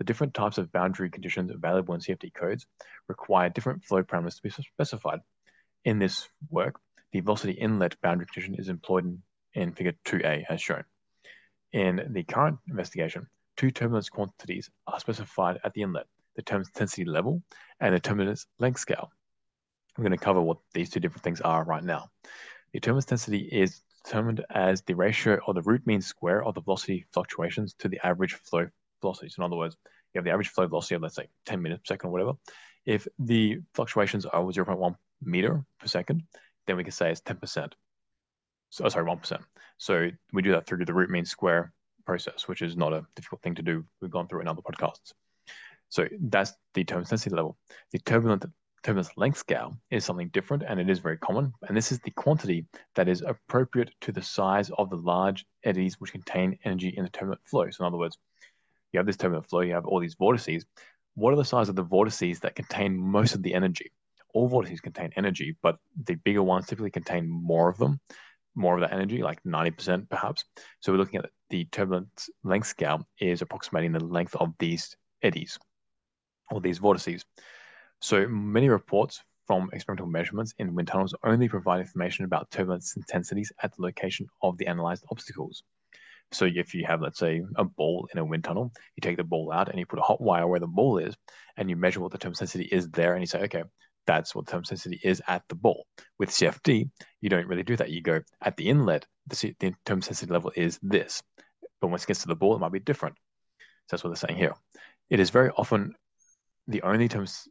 The 0.00 0.04
different 0.04 0.32
types 0.32 0.56
of 0.56 0.72
boundary 0.72 1.10
conditions 1.10 1.50
available 1.50 1.92
in 1.92 2.00
CFD 2.00 2.32
codes 2.32 2.66
require 3.06 3.50
different 3.50 3.84
flow 3.84 4.02
parameters 4.02 4.36
to 4.36 4.42
be 4.42 4.48
specified. 4.48 5.20
In 5.84 5.98
this 5.98 6.26
work, 6.48 6.80
the 7.12 7.20
velocity 7.20 7.52
inlet 7.52 8.00
boundary 8.00 8.24
condition 8.24 8.54
is 8.54 8.70
employed 8.70 9.04
in, 9.04 9.22
in 9.52 9.72
figure 9.72 9.92
2a 10.06 10.46
as 10.48 10.62
shown. 10.62 10.84
In 11.74 12.14
the 12.14 12.22
current 12.22 12.60
investigation, 12.66 13.28
two 13.58 13.70
turbulence 13.70 14.08
quantities 14.08 14.70
are 14.86 14.98
specified 14.98 15.60
at 15.64 15.74
the 15.74 15.82
inlet, 15.82 16.06
the 16.34 16.40
turbulence 16.40 16.70
intensity 16.70 17.04
level 17.04 17.42
and 17.78 17.94
the 17.94 18.00
turbulence 18.00 18.46
length 18.58 18.80
scale. 18.80 19.12
I'm 19.98 20.02
going 20.02 20.18
to 20.18 20.24
cover 20.24 20.40
what 20.40 20.60
these 20.72 20.88
two 20.88 21.00
different 21.00 21.24
things 21.24 21.42
are 21.42 21.62
right 21.62 21.84
now. 21.84 22.08
The 22.72 22.80
turbulence 22.80 23.04
intensity 23.04 23.40
is 23.52 23.82
determined 24.02 24.46
as 24.48 24.80
the 24.80 24.94
ratio 24.94 25.40
of 25.46 25.56
the 25.56 25.62
root 25.62 25.86
mean 25.86 26.00
square 26.00 26.42
of 26.42 26.54
the 26.54 26.62
velocity 26.62 27.04
fluctuations 27.12 27.74
to 27.80 27.88
the 27.88 28.00
average 28.02 28.32
flow 28.32 28.70
velocities. 29.00 29.36
In 29.38 29.44
other 29.44 29.56
words, 29.56 29.76
you 30.12 30.18
have 30.18 30.24
the 30.24 30.30
average 30.30 30.48
flow 30.48 30.66
velocity 30.66 30.94
of, 30.94 31.02
let's 31.02 31.14
say, 31.14 31.28
10 31.46 31.62
meters 31.62 31.78
per 31.78 31.94
second 31.94 32.08
or 32.08 32.12
whatever. 32.12 32.32
If 32.86 33.06
the 33.18 33.60
fluctuations 33.74 34.26
are 34.26 34.42
0.1 34.42 34.94
meter 35.22 35.64
per 35.78 35.86
second, 35.86 36.22
then 36.66 36.76
we 36.76 36.84
can 36.84 36.92
say 36.92 37.10
it's 37.10 37.20
10%. 37.20 37.72
So, 38.70 38.88
sorry, 38.88 39.06
1%. 39.06 39.38
So 39.78 40.10
we 40.32 40.42
do 40.42 40.52
that 40.52 40.66
through 40.66 40.84
the 40.84 40.94
root 40.94 41.10
mean 41.10 41.24
square 41.24 41.72
process, 42.06 42.48
which 42.48 42.62
is 42.62 42.76
not 42.76 42.92
a 42.92 43.04
difficult 43.16 43.42
thing 43.42 43.54
to 43.56 43.62
do. 43.62 43.84
We've 44.00 44.10
gone 44.10 44.28
through 44.28 44.40
in 44.42 44.48
other 44.48 44.62
podcasts. 44.62 45.12
So 45.88 46.06
that's 46.20 46.52
the 46.74 46.84
turbulence 46.84 47.08
intensity 47.08 47.34
level. 47.34 47.56
The 47.92 47.98
turbulent 47.98 48.44
turbulence 48.82 49.10
length 49.16 49.38
scale 49.38 49.76
is 49.90 50.04
something 50.04 50.28
different 50.28 50.62
and 50.66 50.80
it 50.80 50.88
is 50.88 51.00
very 51.00 51.18
common. 51.18 51.52
And 51.68 51.76
this 51.76 51.92
is 51.92 51.98
the 52.00 52.10
quantity 52.12 52.66
that 52.94 53.08
is 53.08 53.22
appropriate 53.22 53.90
to 54.02 54.12
the 54.12 54.22
size 54.22 54.70
of 54.78 54.88
the 54.90 54.96
large 54.96 55.44
eddies 55.64 56.00
which 56.00 56.12
contain 56.12 56.58
energy 56.64 56.94
in 56.96 57.04
the 57.04 57.10
turbulent 57.10 57.42
flow. 57.44 57.68
So 57.70 57.84
in 57.84 57.88
other 57.88 57.98
words, 57.98 58.16
you 58.92 58.98
have 58.98 59.06
this 59.06 59.16
turbulent 59.16 59.48
flow, 59.48 59.60
you 59.60 59.74
have 59.74 59.86
all 59.86 60.00
these 60.00 60.14
vortices. 60.14 60.64
What 61.14 61.32
are 61.32 61.36
the 61.36 61.44
size 61.44 61.68
of 61.68 61.76
the 61.76 61.82
vortices 61.82 62.40
that 62.40 62.54
contain 62.54 62.96
most 62.96 63.34
of 63.34 63.42
the 63.42 63.54
energy? 63.54 63.92
All 64.32 64.48
vortices 64.48 64.80
contain 64.80 65.10
energy, 65.16 65.56
but 65.62 65.76
the 66.04 66.14
bigger 66.14 66.42
ones 66.42 66.66
typically 66.66 66.90
contain 66.90 67.28
more 67.28 67.68
of 67.68 67.78
them, 67.78 68.00
more 68.54 68.74
of 68.74 68.80
that 68.80 68.92
energy, 68.92 69.22
like 69.22 69.42
90% 69.42 70.08
perhaps. 70.08 70.44
So 70.80 70.92
we're 70.92 70.98
looking 70.98 71.20
at 71.20 71.30
the 71.50 71.64
turbulence 71.66 72.30
length 72.44 72.68
scale 72.68 73.06
is 73.18 73.42
approximating 73.42 73.92
the 73.92 74.04
length 74.04 74.36
of 74.36 74.54
these 74.58 74.96
eddies 75.22 75.58
or 76.50 76.60
these 76.60 76.78
vortices. 76.78 77.24
So 78.00 78.26
many 78.28 78.68
reports 78.68 79.22
from 79.46 79.68
experimental 79.72 80.06
measurements 80.06 80.54
in 80.58 80.74
wind 80.74 80.88
tunnels 80.88 81.14
only 81.24 81.48
provide 81.48 81.80
information 81.80 82.24
about 82.24 82.50
turbulence 82.50 82.96
intensities 82.96 83.52
at 83.62 83.74
the 83.74 83.82
location 83.82 84.28
of 84.42 84.56
the 84.58 84.66
analyzed 84.68 85.04
obstacles. 85.10 85.64
So 86.32 86.44
if 86.44 86.74
you 86.74 86.84
have, 86.86 87.00
let's 87.00 87.18
say, 87.18 87.42
a 87.56 87.64
ball 87.64 88.08
in 88.12 88.18
a 88.18 88.24
wind 88.24 88.44
tunnel, 88.44 88.72
you 88.96 89.00
take 89.00 89.16
the 89.16 89.24
ball 89.24 89.52
out 89.52 89.68
and 89.68 89.78
you 89.78 89.86
put 89.86 89.98
a 89.98 90.02
hot 90.02 90.20
wire 90.20 90.46
where 90.46 90.60
the 90.60 90.66
ball 90.66 90.98
is, 90.98 91.16
and 91.56 91.68
you 91.68 91.76
measure 91.76 92.00
what 92.00 92.12
the 92.12 92.18
turbulence 92.18 92.40
intensity 92.40 92.68
is 92.74 92.88
there, 92.90 93.14
and 93.14 93.22
you 93.22 93.26
say, 93.26 93.40
okay, 93.42 93.64
that's 94.06 94.34
what 94.34 94.46
the 94.46 94.50
turbulence 94.52 94.70
intensity 94.70 95.00
is 95.02 95.20
at 95.26 95.42
the 95.48 95.54
ball. 95.56 95.86
With 96.18 96.30
CFD, 96.30 96.88
you 97.20 97.28
don't 97.28 97.46
really 97.46 97.64
do 97.64 97.76
that. 97.76 97.90
You 97.90 98.00
go 98.00 98.20
at 98.40 98.56
the 98.56 98.68
inlet, 98.68 99.06
the, 99.26 99.54
the 99.58 99.74
turbulence 99.84 100.06
intensity 100.06 100.32
level 100.32 100.52
is 100.54 100.78
this, 100.82 101.22
but 101.80 101.88
once 101.88 102.04
it 102.04 102.08
gets 102.08 102.22
to 102.22 102.28
the 102.28 102.36
ball, 102.36 102.54
it 102.54 102.60
might 102.60 102.72
be 102.72 102.78
different. 102.78 103.16
So 103.88 103.96
that's 103.96 104.04
what 104.04 104.10
they're 104.10 104.28
saying 104.28 104.38
here. 104.38 104.54
It 105.08 105.18
is 105.18 105.30
very 105.30 105.50
often 105.50 105.94
the 106.68 106.82
only 106.82 107.08
terms 107.08 107.48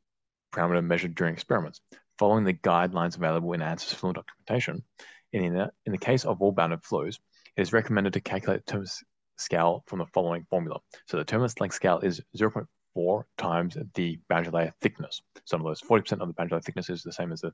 parameter 0.53 0.83
measured 0.83 1.15
during 1.15 1.33
experiments, 1.33 1.81
following 2.17 2.45
the 2.45 2.53
guidelines 2.53 3.17
available 3.17 3.51
in 3.53 3.61
ANSYS 3.61 3.93
Fluent 3.93 4.15
documentation. 4.15 4.83
In 5.31 5.53
the, 5.53 5.69
in 5.85 5.91
the 5.91 5.97
case 5.97 6.25
of 6.25 6.39
wall 6.39 6.51
bounded 6.51 6.83
flows, 6.83 7.19
it 7.55 7.62
is 7.62 7.73
recommended 7.73 8.13
to 8.13 8.21
calculate 8.21 8.65
the 8.65 8.71
turbulence 8.71 9.03
scale 9.38 9.83
from 9.88 9.99
the 9.99 10.05
following 10.07 10.45
formula. 10.49 10.79
So 11.07 11.17
the 11.17 11.23
turbulence 11.23 11.59
length 11.59 11.75
scale 11.75 11.99
is 11.99 12.21
0.4 12.38 13.23
times 13.38 13.77
the 13.95 14.19
boundary 14.29 14.51
layer 14.51 14.73
thickness. 14.81 15.21
So 15.45 15.55
in 15.55 15.62
other 15.62 15.69
words, 15.69 15.81
40% 15.81 16.21
of 16.21 16.27
the 16.27 16.33
boundary 16.33 16.55
layer 16.55 16.62
thickness 16.62 16.89
is 16.89 17.03
the 17.03 17.13
same 17.13 17.31
as 17.31 17.41
the 17.41 17.53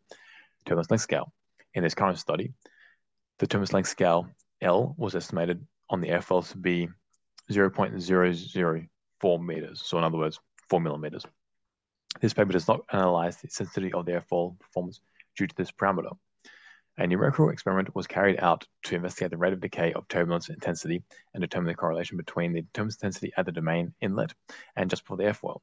turbulence 0.65 0.89
length 0.89 1.03
scale. 1.03 1.31
In 1.73 1.83
this 1.83 1.95
current 1.95 2.17
study, 2.17 2.53
the 3.39 3.47
turbulence 3.47 3.73
length 3.73 3.89
scale 3.89 4.27
L 4.61 4.95
was 4.97 5.15
estimated 5.15 5.65
on 5.89 6.01
the 6.01 6.07
airfoil 6.09 6.47
to 6.49 6.57
be 6.57 6.89
0.004 7.51 9.45
meters. 9.45 9.81
So 9.83 9.97
in 9.97 10.03
other 10.03 10.17
words, 10.17 10.39
4 10.69 10.81
millimeters. 10.81 11.25
This 12.21 12.33
paper 12.33 12.53
does 12.53 12.67
not 12.67 12.81
analyze 12.91 13.37
the 13.37 13.49
sensitivity 13.49 13.93
of 13.93 14.05
the 14.05 14.13
airfoil 14.13 14.57
performance 14.59 15.01
due 15.37 15.47
to 15.47 15.55
this 15.55 15.71
parameter. 15.71 16.15
A 16.97 17.05
numerical 17.05 17.49
experiment 17.49 17.93
was 17.93 18.07
carried 18.07 18.39
out 18.39 18.65
to 18.83 18.95
investigate 18.95 19.31
the 19.31 19.37
rate 19.37 19.51
of 19.51 19.59
decay 19.59 19.91
of 19.91 20.07
turbulence 20.07 20.47
intensity 20.47 21.03
and 21.33 21.41
determine 21.41 21.67
the 21.67 21.75
correlation 21.75 22.15
between 22.15 22.53
the 22.53 22.61
turbulence 22.73 22.95
intensity 22.95 23.33
at 23.35 23.45
the 23.45 23.51
domain 23.51 23.93
inlet 23.99 24.33
and 24.77 24.89
just 24.89 25.03
before 25.03 25.17
the 25.17 25.23
airfoil. 25.23 25.59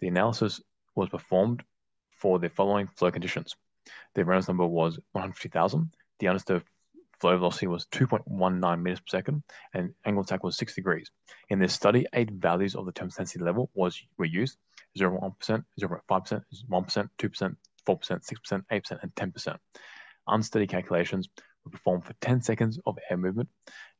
The 0.00 0.08
analysis 0.08 0.62
was 0.94 1.10
performed 1.10 1.62
for 2.16 2.38
the 2.38 2.48
following 2.48 2.86
flow 2.86 3.10
conditions. 3.10 3.54
The 4.14 4.24
Reynolds 4.24 4.48
number 4.48 4.66
was 4.66 4.98
150,000. 5.12 5.90
The 6.18 6.28
undisturbed 6.28 6.66
flow 7.20 7.36
velocity 7.36 7.66
was 7.66 7.84
2.19 7.88 8.82
meters 8.82 9.00
per 9.00 9.06
second, 9.08 9.42
and 9.74 9.94
angle 10.06 10.22
of 10.22 10.26
attack 10.26 10.44
was 10.44 10.56
6 10.56 10.74
degrees. 10.74 11.10
In 11.50 11.58
this 11.58 11.74
study, 11.74 12.06
eight 12.14 12.30
values 12.30 12.74
of 12.74 12.86
the 12.86 12.92
turbulence 12.92 13.16
intensity 13.18 13.44
level 13.44 13.70
was 13.74 14.00
were 14.16 14.24
used: 14.24 14.56
0.1%, 14.98 15.62
0.5%, 15.78 16.42
1%, 16.70 17.08
2%, 17.18 17.56
4%, 17.86 17.86
6%, 17.86 18.64
8%, 18.72 19.02
and 19.02 19.14
10% 19.14 19.58
unsteady 20.26 20.66
calculations 20.66 21.28
were 21.64 21.70
performed 21.70 22.04
for 22.04 22.14
10 22.20 22.42
seconds 22.42 22.78
of 22.86 22.98
air 23.10 23.16
movement, 23.16 23.48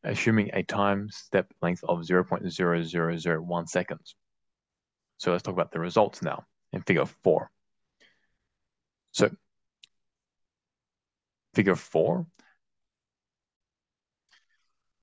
assuming 0.02 0.50
a 0.52 0.62
time 0.62 1.08
step 1.10 1.52
length 1.62 1.84
of 1.84 2.00
0.0001 2.00 3.68
seconds. 3.68 4.14
So 5.18 5.32
let's 5.32 5.42
talk 5.42 5.54
about 5.54 5.72
the 5.72 5.80
results 5.80 6.22
now 6.22 6.44
in 6.72 6.82
figure 6.82 7.06
four. 7.06 7.50
So 9.12 9.30
figure 11.54 11.76
four, 11.76 12.26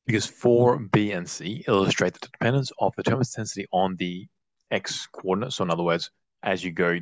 figures 0.05 0.25
four, 0.25 0.79
B, 0.79 1.11
and 1.11 1.29
C 1.29 1.63
illustrate 1.67 2.13
the 2.13 2.27
dependence 2.27 2.71
of 2.79 2.93
the 2.97 3.09
intensity 3.09 3.67
on 3.71 3.95
the 3.95 4.27
x 4.69 5.07
coordinate. 5.11 5.53
So 5.53 5.63
in 5.63 5.71
other 5.71 5.83
words, 5.83 6.11
as 6.43 6.63
you 6.63 6.71
go 6.71 6.99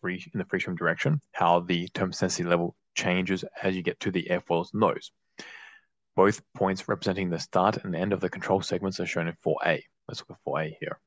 free 0.00 0.24
in 0.32 0.38
the 0.38 0.44
free 0.44 0.60
stream 0.60 0.76
direction, 0.76 1.20
how 1.32 1.60
the 1.60 1.88
density 1.94 2.44
level 2.44 2.74
changes 2.94 3.44
as 3.62 3.76
you 3.76 3.82
get 3.82 4.00
to 4.00 4.10
the 4.10 4.28
airfoil's 4.30 4.72
nose. 4.74 5.12
Both 6.16 6.42
points 6.54 6.88
representing 6.88 7.30
the 7.30 7.38
start 7.38 7.84
and 7.84 7.94
end 7.94 8.12
of 8.12 8.20
the 8.20 8.28
control 8.28 8.60
segments 8.60 9.00
are 9.00 9.06
shown 9.06 9.28
in 9.28 9.34
4A. 9.44 9.82
Let's 10.08 10.20
look 10.20 10.30
at 10.30 10.44
4A 10.46 10.74
here. 10.80 10.98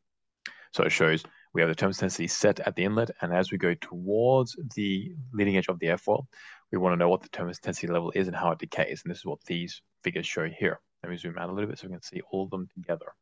So 0.72 0.84
it 0.84 0.92
shows 0.92 1.24
we 1.54 1.62
have 1.62 1.70
the 1.70 1.76
turbulence 1.76 2.00
intensity 2.00 2.28
set 2.28 2.60
at 2.62 2.76
the 2.76 2.84
inlet, 2.84 3.12
and 3.22 3.32
as 3.32 3.52
we 3.52 3.60
go 3.60 3.76
towards 3.76 4.58
the 4.76 5.14
leading 5.32 5.58
edge 5.58 5.68
of 5.68 5.78
the 5.78 5.88
airfoil, 5.88 6.26
we 6.72 6.80
want 6.80 6.94
to 6.94 6.98
know 6.98 7.10
what 7.10 7.22
the 7.22 7.30
turbulence 7.30 7.60
intensity 7.60 7.88
level 7.88 8.12
is 8.16 8.28
and 8.28 8.36
how 8.36 8.52
it 8.52 8.60
decays. 8.60 9.04
And 9.04 9.12
this 9.12 9.20
is 9.20 9.26
what 9.26 9.44
these 9.46 9.82
figures 10.04 10.26
show 10.26 10.50
here. 10.50 10.80
Let 11.04 11.12
me 11.12 11.18
zoom 11.18 11.38
out 11.38 11.50
a 11.50 11.54
little 11.54 11.70
bit 11.70 11.78
so 11.78 11.88
we 11.88 11.94
can 11.94 12.02
see 12.02 12.22
all 12.32 12.46
of 12.46 12.50
them 12.50 12.68
together. 12.74 13.14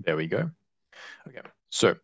There 0.00 0.16
we 0.16 0.26
go. 0.26 0.50
Okay, 1.26 1.40
so 1.70 1.94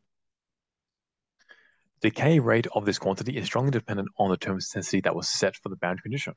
decay 2.00 2.38
rate 2.38 2.66
of 2.74 2.84
this 2.84 2.98
quantity 2.98 3.36
is 3.36 3.46
strongly 3.46 3.70
dependent 3.70 4.08
on 4.18 4.30
the 4.30 4.36
turbulence 4.36 4.70
intensity 4.74 5.00
that 5.02 5.14
was 5.14 5.28
set 5.28 5.56
for 5.56 5.68
the 5.68 5.76
boundary 5.76 6.02
condition. 6.02 6.34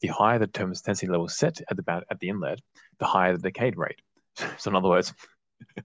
The 0.00 0.08
higher 0.08 0.38
the 0.38 0.46
turbulence 0.46 0.80
intensity 0.80 1.10
level 1.10 1.28
set 1.28 1.60
at 1.70 1.76
the 1.76 2.02
at 2.10 2.20
the 2.20 2.28
inlet, 2.28 2.60
the 2.98 3.06
higher 3.06 3.36
the 3.36 3.42
decay 3.42 3.72
rate. 3.76 4.00
So 4.58 4.70
in 4.70 4.76
other 4.76 4.88
words, 4.88 5.12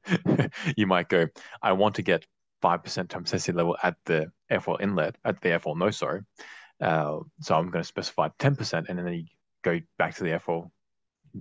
you 0.77 0.86
might 0.86 1.09
go, 1.09 1.27
I 1.62 1.71
want 1.71 1.95
to 1.95 2.03
get 2.03 2.25
5% 2.63 2.83
turbulence 2.83 2.97
intensity 2.97 3.51
level 3.53 3.75
at 3.81 3.95
the 4.05 4.31
airfoil 4.51 4.81
inlet, 4.81 5.17
at 5.25 5.41
the 5.41 5.49
airfoil 5.49 5.77
nose, 5.77 5.97
sorry. 5.97 6.21
Uh, 6.79 7.19
so 7.41 7.55
I'm 7.55 7.71
going 7.71 7.81
to 7.81 7.88
specify 7.88 8.29
10%, 8.39 8.89
and 8.89 8.99
then 8.99 9.13
you 9.13 9.25
go 9.63 9.79
back 9.97 10.15
to 10.15 10.23
the 10.23 10.31
airfoil 10.31 10.69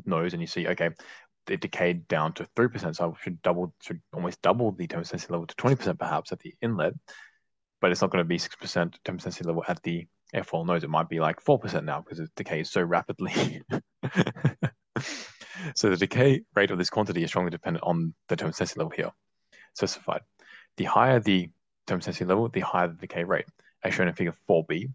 nose 0.07 0.33
and 0.33 0.41
you 0.41 0.47
see, 0.47 0.69
okay, 0.69 0.91
it 1.49 1.61
decayed 1.61 2.09
down 2.09 2.33
to 2.35 2.47
3%. 2.57 2.97
So 2.97 3.11
I 3.11 3.23
should 3.23 3.43
double, 3.43 3.75
should 3.83 4.01
almost 4.13 4.41
double 4.43 4.73
the 4.73 4.87
turbulence 4.87 5.11
intensity 5.11 5.33
level 5.33 5.47
to 5.47 5.55
20% 5.57 5.99
perhaps 5.99 6.33
at 6.33 6.41
the 6.41 6.55
inlet, 6.63 6.95
but 7.83 7.91
it's 7.91 8.01
not 8.01 8.11
going 8.11 8.25
to 8.25 8.29
be 8.29 8.39
6% 8.39 8.49
turbulence 8.49 8.97
intensity 9.05 9.45
level 9.45 9.65
at 9.67 9.83
the 9.83 10.07
airfoil 10.35 10.65
nose. 10.65 10.85
It 10.85 10.91
might 10.91 11.09
be 11.09 11.19
like 11.19 11.45
4% 11.45 11.85
now 11.85 12.01
because 12.01 12.21
it 12.21 12.31
decays 12.37 12.71
so 12.71 12.81
rapidly. 12.81 13.61
so 15.75 15.91
the 15.91 15.97
decay 15.97 16.43
rate 16.55 16.71
of 16.71 16.79
this 16.79 16.91
quantity 16.91 17.25
is 17.25 17.31
strongly 17.31 17.51
dependent 17.51 17.85
on 17.85 18.15
the 18.29 18.37
density 18.37 18.79
level 18.79 18.93
here 18.95 19.11
specified. 19.75 20.21
The 20.77 20.85
higher 20.85 21.19
the 21.19 21.51
density 21.89 22.25
level, 22.25 22.49
the 22.49 22.61
higher 22.61 22.87
the 22.87 22.95
decay 22.95 23.25
rate, 23.25 23.47
as 23.83 23.93
shown 23.93 24.07
in 24.07 24.15
figure 24.15 24.35
4b. 24.49 24.89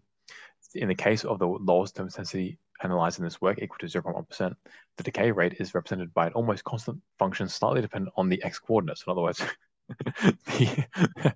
In 0.74 0.88
the 0.88 0.94
case 0.94 1.24
of 1.24 1.38
the 1.38 1.46
lowest 1.46 1.96
density 1.96 2.58
analyzed 2.82 3.18
in 3.18 3.24
this 3.24 3.40
work 3.40 3.60
equal 3.60 3.76
to 3.80 3.86
0.1%, 3.86 4.54
the 4.96 5.02
decay 5.02 5.30
rate 5.30 5.56
is 5.60 5.74
represented 5.74 6.14
by 6.14 6.26
an 6.26 6.32
almost 6.32 6.64
constant 6.64 7.02
function 7.18 7.48
slightly 7.48 7.82
dependent 7.82 8.14
on 8.16 8.30
the 8.30 8.42
x 8.42 8.58
coordinates. 8.58 9.04
In 9.06 9.10
other 9.10 9.22
words, 9.22 9.42
the, 10.46 11.34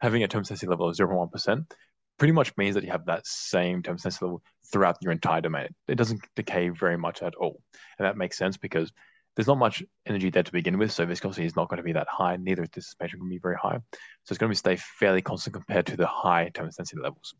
having 0.00 0.22
a 0.22 0.28
turbulence 0.28 0.50
intensity 0.50 0.68
level 0.68 0.88
of 0.88 0.96
0.1% 0.96 1.70
pretty 2.18 2.32
much 2.32 2.56
means 2.56 2.74
that 2.74 2.84
you 2.84 2.90
have 2.90 3.06
that 3.06 3.26
same 3.26 3.82
turbulence 3.82 4.04
intensity 4.04 4.24
level 4.26 4.42
throughout 4.70 4.98
your 5.00 5.12
entire 5.12 5.40
domain. 5.40 5.68
It 5.88 5.96
doesn't 5.96 6.20
decay 6.36 6.68
very 6.68 6.98
much 6.98 7.22
at 7.22 7.34
all. 7.34 7.62
And 7.98 8.06
that 8.06 8.16
makes 8.16 8.36
sense 8.36 8.56
because 8.56 8.92
there's 9.34 9.46
not 9.46 9.58
much 9.58 9.82
energy 10.06 10.28
there 10.30 10.42
to 10.42 10.52
begin 10.52 10.76
with, 10.76 10.92
so 10.92 11.06
viscosity 11.06 11.46
is 11.46 11.56
not 11.56 11.68
going 11.68 11.78
to 11.78 11.82
be 11.82 11.92
that 11.92 12.08
high, 12.08 12.36
neither 12.36 12.62
is 12.62 12.68
dissipation 12.70 13.20
going 13.20 13.30
to 13.30 13.34
be 13.34 13.40
very 13.40 13.56
high. 13.56 13.78
So 14.24 14.32
it's 14.32 14.38
going 14.38 14.52
to 14.52 14.58
stay 14.58 14.76
fairly 14.76 15.22
constant 15.22 15.54
compared 15.54 15.86
to 15.86 15.96
the 15.96 16.06
high 16.06 16.46
turbulence 16.46 16.76
intensity 16.76 17.00
levels. 17.00 17.34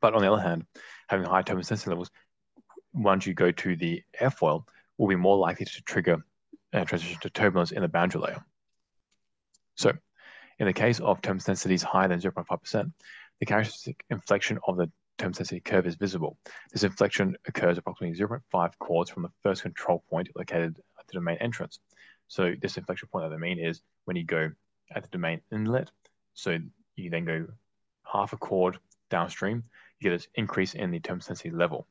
But 0.00 0.14
on 0.14 0.22
the 0.22 0.32
other 0.32 0.42
hand, 0.42 0.64
having 1.08 1.26
high 1.26 1.42
turbulence 1.42 1.68
intensity 1.68 1.90
levels, 1.90 2.10
once 2.92 3.26
you 3.26 3.34
go 3.34 3.50
to 3.50 3.76
the 3.76 4.02
airfoil, 4.20 4.64
will 4.96 5.08
be 5.08 5.16
more 5.16 5.36
likely 5.36 5.66
to 5.66 5.82
trigger 5.82 6.24
a 6.72 6.84
transition 6.84 7.18
to 7.20 7.30
turbulence 7.30 7.70
in 7.70 7.82
the 7.82 7.88
boundary 7.88 8.20
layer. 8.20 8.44
So 9.76 9.92
in 10.58 10.66
the 10.66 10.72
case 10.72 11.00
of 11.00 11.22
term 11.22 11.38
densities 11.38 11.82
higher 11.82 12.08
than 12.08 12.20
0.5%, 12.20 12.92
the 13.40 13.46
characteristic 13.46 14.04
inflection 14.10 14.58
of 14.66 14.76
the 14.76 14.90
term 15.18 15.32
density 15.32 15.60
curve 15.60 15.86
is 15.86 15.96
visible. 15.96 16.36
This 16.72 16.84
inflection 16.84 17.36
occurs 17.46 17.78
approximately 17.78 18.18
0.5 18.18 18.72
chords 18.78 19.10
from 19.10 19.24
the 19.24 19.30
first 19.42 19.62
control 19.62 20.04
point 20.08 20.28
located 20.36 20.76
at 20.98 21.06
the 21.06 21.14
domain 21.14 21.38
entrance. 21.40 21.78
So 22.28 22.54
this 22.60 22.76
inflection 22.76 23.08
point 23.10 23.28
that 23.28 23.34
I 23.34 23.38
mean 23.38 23.58
is 23.58 23.80
when 24.04 24.16
you 24.16 24.24
go 24.24 24.50
at 24.94 25.02
the 25.02 25.08
domain 25.08 25.40
inlet, 25.52 25.90
so 26.34 26.58
you 26.96 27.10
then 27.10 27.24
go 27.24 27.46
half 28.04 28.32
a 28.32 28.36
chord 28.36 28.78
downstream, 29.10 29.64
you 29.98 30.10
get 30.10 30.16
this 30.16 30.28
increase 30.34 30.74
in 30.74 30.90
the 30.90 31.00
term 31.00 31.18
density 31.18 31.50
level. 31.50 31.86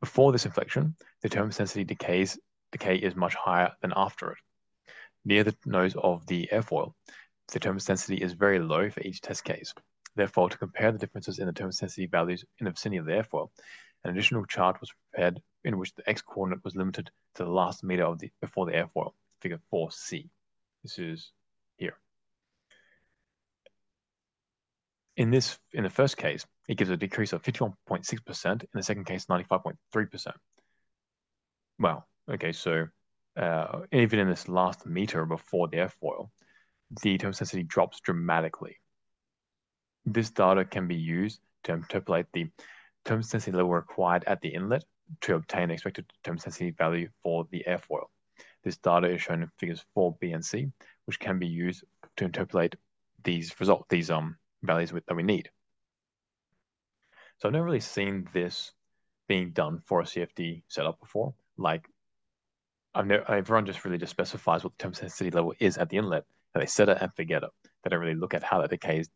Before 0.00 0.32
this 0.32 0.46
inflection, 0.46 0.96
the 1.22 1.28
term 1.28 1.50
density 1.50 1.84
decays, 1.84 2.38
decay 2.72 2.96
is 2.96 3.16
much 3.16 3.34
higher 3.34 3.72
than 3.80 3.92
after 3.96 4.32
it. 4.32 4.38
Near 5.24 5.44
the 5.44 5.56
nose 5.64 5.94
of 5.96 6.26
the 6.26 6.48
airfoil, 6.52 6.92
the 7.52 7.60
turbulence 7.60 7.84
intensity 7.84 8.16
is 8.16 8.32
very 8.32 8.58
low 8.58 8.90
for 8.90 9.00
each 9.00 9.20
test 9.20 9.44
case. 9.44 9.74
Therefore, 10.16 10.48
to 10.48 10.58
compare 10.58 10.92
the 10.92 10.98
differences 10.98 11.38
in 11.38 11.46
the 11.46 11.52
turbulence 11.52 11.80
intensity 11.80 12.06
values 12.06 12.44
in 12.58 12.64
the 12.64 12.70
vicinity 12.70 12.98
of 12.98 13.06
the 13.06 13.12
airfoil, 13.12 13.50
an 14.04 14.10
additional 14.10 14.44
chart 14.46 14.80
was 14.80 14.92
prepared 15.10 15.40
in 15.64 15.78
which 15.78 15.94
the 15.94 16.08
x-coordinate 16.08 16.64
was 16.64 16.76
limited 16.76 17.10
to 17.34 17.44
the 17.44 17.50
last 17.50 17.82
meter 17.82 18.04
of 18.04 18.18
the 18.18 18.30
before 18.40 18.66
the 18.66 18.72
airfoil, 18.72 19.12
figure 19.40 19.60
4c. 19.72 20.28
This 20.82 20.98
is 20.98 21.32
here. 21.76 21.96
In 25.16 25.30
this, 25.30 25.58
in 25.72 25.84
the 25.84 25.90
first 25.90 26.16
case, 26.16 26.44
it 26.68 26.76
gives 26.76 26.90
a 26.90 26.96
decrease 26.96 27.32
of 27.32 27.42
51.6%. 27.42 28.62
In 28.62 28.68
the 28.74 28.82
second 28.82 29.04
case, 29.04 29.26
95.3%. 29.26 30.32
Well, 31.78 32.06
okay, 32.30 32.52
so 32.52 32.86
uh, 33.36 33.80
even 33.90 34.18
in 34.18 34.28
this 34.28 34.48
last 34.48 34.86
meter 34.86 35.24
before 35.24 35.68
the 35.68 35.78
airfoil, 35.78 36.28
the 37.02 37.18
density 37.18 37.62
drops 37.62 38.00
dramatically. 38.00 38.78
This 40.06 40.30
data 40.30 40.64
can 40.64 40.86
be 40.86 40.96
used 40.96 41.40
to 41.64 41.72
interpolate 41.72 42.26
the 42.32 42.48
density 43.04 43.52
level 43.52 43.72
required 43.72 44.24
at 44.26 44.40
the 44.40 44.48
inlet 44.48 44.84
to 45.22 45.34
obtain 45.34 45.70
expected 45.70 46.06
density 46.22 46.70
value 46.70 47.08
for 47.22 47.46
the 47.50 47.64
airfoil. 47.66 48.06
This 48.62 48.76
data 48.78 49.08
is 49.08 49.22
shown 49.22 49.42
in 49.42 49.50
figures 49.58 49.84
4, 49.94 50.16
B, 50.20 50.32
and 50.32 50.44
C, 50.44 50.68
which 51.04 51.20
can 51.20 51.38
be 51.38 51.46
used 51.46 51.84
to 52.16 52.24
interpolate 52.24 52.76
these 53.22 53.58
result 53.58 53.86
these 53.88 54.10
um 54.10 54.36
values 54.62 54.92
with, 54.92 55.04
that 55.06 55.14
we 55.14 55.22
need. 55.22 55.50
So 57.38 57.48
I've 57.48 57.52
never 57.52 57.64
really 57.64 57.80
seen 57.80 58.28
this 58.32 58.72
being 59.28 59.50
done 59.50 59.80
for 59.84 60.00
a 60.00 60.04
CFD 60.04 60.62
setup 60.68 61.00
before. 61.00 61.34
Like 61.56 61.88
I've 62.94 63.06
never, 63.06 63.30
everyone 63.30 63.66
just 63.66 63.84
really 63.84 63.98
just 63.98 64.10
specifies 64.10 64.62
what 64.62 64.72
the 64.72 64.82
turbulence 64.82 65.00
intensity 65.00 65.30
level 65.30 65.54
is 65.58 65.78
at 65.78 65.88
the 65.88 65.96
inlet, 65.96 66.24
they 66.54 66.66
set 66.66 66.88
it 66.88 66.98
and 67.00 67.14
forget 67.14 67.42
it. 67.42 67.50
They 67.82 67.90
don't 67.90 68.00
really 68.00 68.14
look 68.14 68.34
at 68.34 68.42
how 68.42 68.60
that 68.60 68.70
decays 68.70 69.08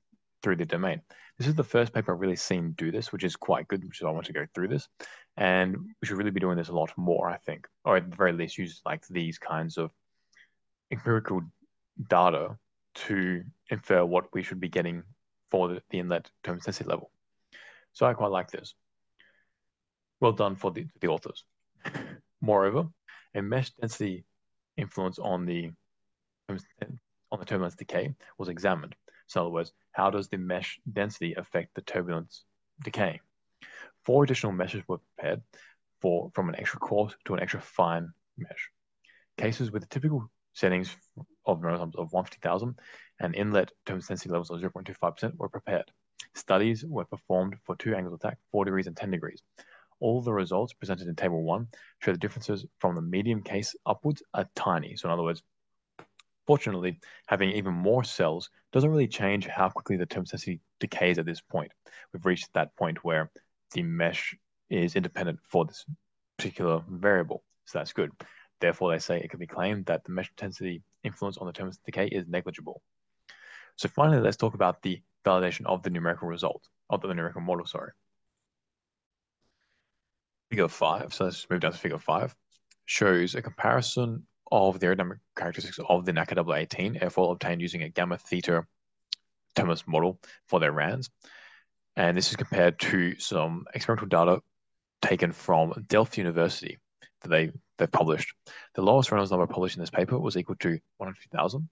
through 0.43 0.57
the 0.57 0.65
domain. 0.65 1.03
This 1.39 1.47
is 1.47 1.55
the 1.55 1.65
first 1.65 1.93
paper 1.93 2.13
I've 2.13 2.21
really 2.21 2.37
seen 2.37 2.73
do 2.73 2.91
this, 2.91 3.13
which 3.13 3.25
is 3.25 3.37
quite 3.37 3.69
good, 3.69 3.85
which 3.85 4.01
is 4.01 4.07
I 4.07 4.11
want 4.11 4.27
to 4.27 4.33
go 4.33 4.47
through 4.55 4.69
this. 4.69 4.89
And 5.37 5.77
we 5.77 6.07
should 6.07 6.17
really 6.17 6.33
be 6.33 6.41
doing 6.41 6.57
this 6.57 6.69
a 6.69 6.75
lot 6.75 6.91
more, 6.97 7.29
I 7.29 7.37
think, 7.37 7.67
or 7.85 7.97
at 7.97 8.11
the 8.11 8.17
very 8.17 8.33
least 8.33 8.59
use 8.59 8.81
like 8.85 9.07
these 9.07 9.39
kinds 9.39 9.79
of 9.79 9.93
empirical 10.91 11.43
data 12.09 12.57
to 12.95 13.45
infer 13.71 14.05
what 14.05 14.33
we 14.35 14.43
should 14.43 14.61
be 14.61 14.69
getting 14.69 15.03
for 15.51 15.69
the, 15.69 15.83
the 15.91 16.01
inlet 16.01 16.31
term 16.43 16.59
density 16.59 16.89
level. 16.89 17.11
So 17.93 18.07
I 18.07 18.15
quite 18.15 18.33
like 18.33 18.51
this. 18.51 18.75
Well 20.21 20.33
done 20.33 20.57
for 20.57 20.73
the, 20.73 20.87
the 21.01 21.09
authors. 21.09 21.45
Moreover, 22.41 22.89
a 23.35 23.43
mesh 23.43 23.71
density 23.71 24.25
influence 24.77 25.19
on 25.19 25.47
the 25.47 25.71
on 27.31 27.39
the 27.39 27.45
turbulence 27.45 27.75
decay 27.75 28.15
was 28.39 28.49
examined. 28.49 28.95
So 29.27 29.41
in 29.41 29.47
other 29.47 29.53
words, 29.53 29.73
how 29.93 30.11
does 30.11 30.29
the 30.29 30.39
mesh 30.39 30.81
density 30.91 31.35
affect 31.35 31.75
the 31.75 31.83
turbulence 31.83 32.45
decay? 32.83 33.21
Four 34.05 34.25
additional 34.25 34.53
meshes 34.53 34.83
were 34.89 34.99
prepared 34.99 35.43
for 36.01 36.31
from 36.35 36.49
an 36.49 36.57
extra 36.57 36.81
coarse 36.81 37.15
to 37.27 37.35
an 37.35 37.41
extra 37.41 37.61
fine 37.61 38.13
mesh. 38.37 38.71
Cases 39.37 39.71
with 39.71 39.89
typical 39.89 40.31
settings 40.55 40.97
of 41.47 41.63
Reynolds 41.63 41.97
of 41.97 42.13
150,000 42.13 42.79
and 43.21 43.35
inlet 43.35 43.71
turbulence 43.85 44.09
density 44.09 44.31
levels 44.31 44.51
of 44.51 44.61
0.25% 44.61 45.37
were 45.37 45.49
prepared. 45.49 45.91
Studies 46.35 46.85
were 46.85 47.05
performed 47.05 47.57
for 47.65 47.77
two 47.77 47.95
angles 47.95 48.15
of 48.15 48.21
attack, 48.21 48.39
4 48.51 48.65
degrees 48.65 48.87
and 48.87 48.97
10 48.97 49.11
degrees. 49.11 49.43
All 50.01 50.23
the 50.23 50.33
results 50.33 50.73
presented 50.73 51.09
in 51.09 51.17
Table 51.17 51.43
1 51.43 51.67
show 52.01 52.13
the 52.13 52.19
differences 52.19 52.65
from 52.79 52.95
the 52.95 53.03
medium 53.03 53.43
case 53.43 53.75
upwards 53.87 54.23
are 54.35 54.49
tiny. 54.55 54.97
So 54.97 55.09
in 55.09 55.13
other 55.13 55.23
words, 55.23 55.43
Fortunately, 56.49 56.99
having 57.27 57.51
even 57.51 57.75
more 57.75 58.03
cells 58.03 58.49
doesn't 58.73 58.89
really 58.89 59.07
change 59.07 59.47
how 59.47 59.69
quickly 59.69 59.99
the 59.99 60.07
density 60.07 60.61
decays 60.81 61.19
at 61.19 61.27
this 61.27 61.43
point. 61.43 61.71
We've 62.11 62.25
reached 62.25 62.55
that 62.55 62.75
point 62.75 63.05
where 63.05 63.31
the 63.75 63.83
mesh 63.83 64.35
is 64.71 64.97
independent 64.97 65.41
for 65.43 65.67
this 65.67 65.85
particular 66.39 66.83
variable. 66.89 67.45
So 67.67 67.79
that's 67.79 67.93
good. 67.93 68.13
Therefore, 68.63 68.91
they 68.91 68.99
say 68.99 69.21
it 69.21 69.29
can 69.29 69.39
be 69.39 69.47
claimed 69.47 69.85
that 69.87 70.05
the 70.05 70.13
mesh 70.13 70.33
density 70.39 70.83
influence 71.05 71.37
on 71.37 71.47
the 71.47 71.53
turbulence 71.53 71.81
decay 71.85 72.07
is 72.07 72.27
negligible. 72.27 72.81
So 73.77 73.91
finally, 73.91 74.23
let's 74.23 74.39
talk 74.39 74.55
about 74.55 74.81
the 74.81 75.03
validation 75.27 75.67
of 75.67 75.83
the 75.83 75.91
numerical 75.91 76.29
result, 76.29 76.67
of 76.89 77.03
the 77.03 77.09
numerical 77.09 77.43
model, 77.43 77.67
sorry. 77.67 77.93
Figure 80.49 80.69
five, 80.69 81.13
so 81.13 81.25
let's 81.25 81.47
move 81.51 81.61
down 81.61 81.73
to 81.73 81.79
figure 81.79 81.99
five, 81.99 82.35
shows 82.87 83.35
a 83.35 83.43
comparison 83.43 84.27
of 84.51 84.81
the 84.81 84.87
aerodynamic 84.87 85.19
characteristics 85.37 85.79
of 85.89 86.05
the 86.05 86.13
NACA 86.13 86.45
0018 86.45 86.97
airfoil 86.97 87.33
obtained 87.33 87.61
using 87.61 87.83
a 87.83 87.89
gamma 87.89 88.17
theta 88.17 88.67
Thomas 89.55 89.87
model 89.87 90.19
for 90.47 90.61
their 90.61 90.73
RANs. 90.73 91.11
And 91.97 92.17
this 92.17 92.31
is 92.31 92.37
compared 92.37 92.79
to 92.81 93.19
some 93.19 93.65
experimental 93.75 94.09
data 94.09 94.43
taken 95.03 95.33
from 95.33 95.85
Delft 95.89 96.17
University 96.17 96.79
that 97.23 97.29
they, 97.29 97.51
they 97.79 97.87
published. 97.87 98.35
The 98.75 98.83
lowest 98.83 99.11
Reynolds 99.11 99.31
number 99.31 99.47
published 99.47 99.77
in 99.77 99.81
this 99.81 99.91
paper 99.91 100.19
was 100.19 100.37
equal 100.37 100.57
to 100.57 100.69
150,000, 100.99 101.69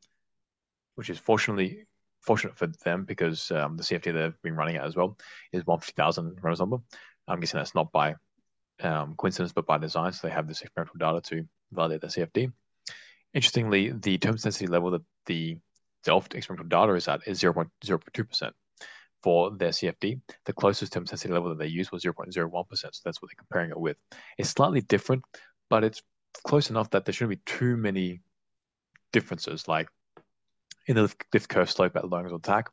which 0.96 1.10
is 1.10 1.18
fortunately 1.18 1.86
fortunate 2.20 2.56
for 2.56 2.66
them 2.66 3.04
because 3.04 3.52
um, 3.52 3.76
the 3.76 3.84
CFD 3.84 4.12
they've 4.12 4.42
been 4.42 4.56
running 4.56 4.76
at 4.76 4.84
as 4.84 4.96
well 4.96 5.16
is 5.52 5.64
150,000 5.64 6.38
Reynolds 6.42 6.60
number. 6.60 6.78
I'm 7.28 7.40
guessing 7.40 7.58
that's 7.58 7.74
not 7.74 7.92
by 7.92 8.16
um, 8.80 9.14
coincidence, 9.16 9.52
but 9.52 9.66
by 9.66 9.78
design. 9.78 10.12
So 10.12 10.26
they 10.26 10.34
have 10.34 10.48
this 10.48 10.62
experimental 10.62 10.98
data 10.98 11.20
to 11.30 11.48
validate 11.72 12.00
the 12.00 12.08
CFD. 12.08 12.52
Interestingly, 13.36 13.90
the 13.90 14.16
term 14.16 14.36
density 14.36 14.66
level 14.66 14.92
that 14.92 15.02
the 15.26 15.58
Delft 16.04 16.34
experimental 16.34 16.70
data 16.70 16.94
is 16.94 17.06
at 17.06 17.20
is 17.26 17.38
0.02% 17.38 18.50
for 19.22 19.50
their 19.50 19.68
CFD. 19.68 20.22
The 20.46 20.52
closest 20.54 20.94
term 20.94 21.04
density 21.04 21.34
level 21.34 21.50
that 21.50 21.58
they 21.58 21.66
used 21.66 21.92
was 21.92 22.02
0.01%. 22.02 22.64
So 22.78 22.88
that's 23.04 23.20
what 23.20 23.28
they're 23.28 23.36
comparing 23.36 23.72
it 23.72 23.78
with. 23.78 23.98
It's 24.38 24.48
slightly 24.48 24.80
different, 24.80 25.22
but 25.68 25.84
it's 25.84 26.00
close 26.46 26.70
enough 26.70 26.88
that 26.90 27.04
there 27.04 27.12
shouldn't 27.12 27.38
be 27.38 27.52
too 27.52 27.76
many 27.76 28.20
differences. 29.12 29.68
Like 29.68 29.88
in 30.86 30.96
the 30.96 31.14
lift 31.34 31.50
curve 31.50 31.70
slope 31.70 31.94
at 31.94 32.04
angle 32.04 32.36
attack, 32.36 32.70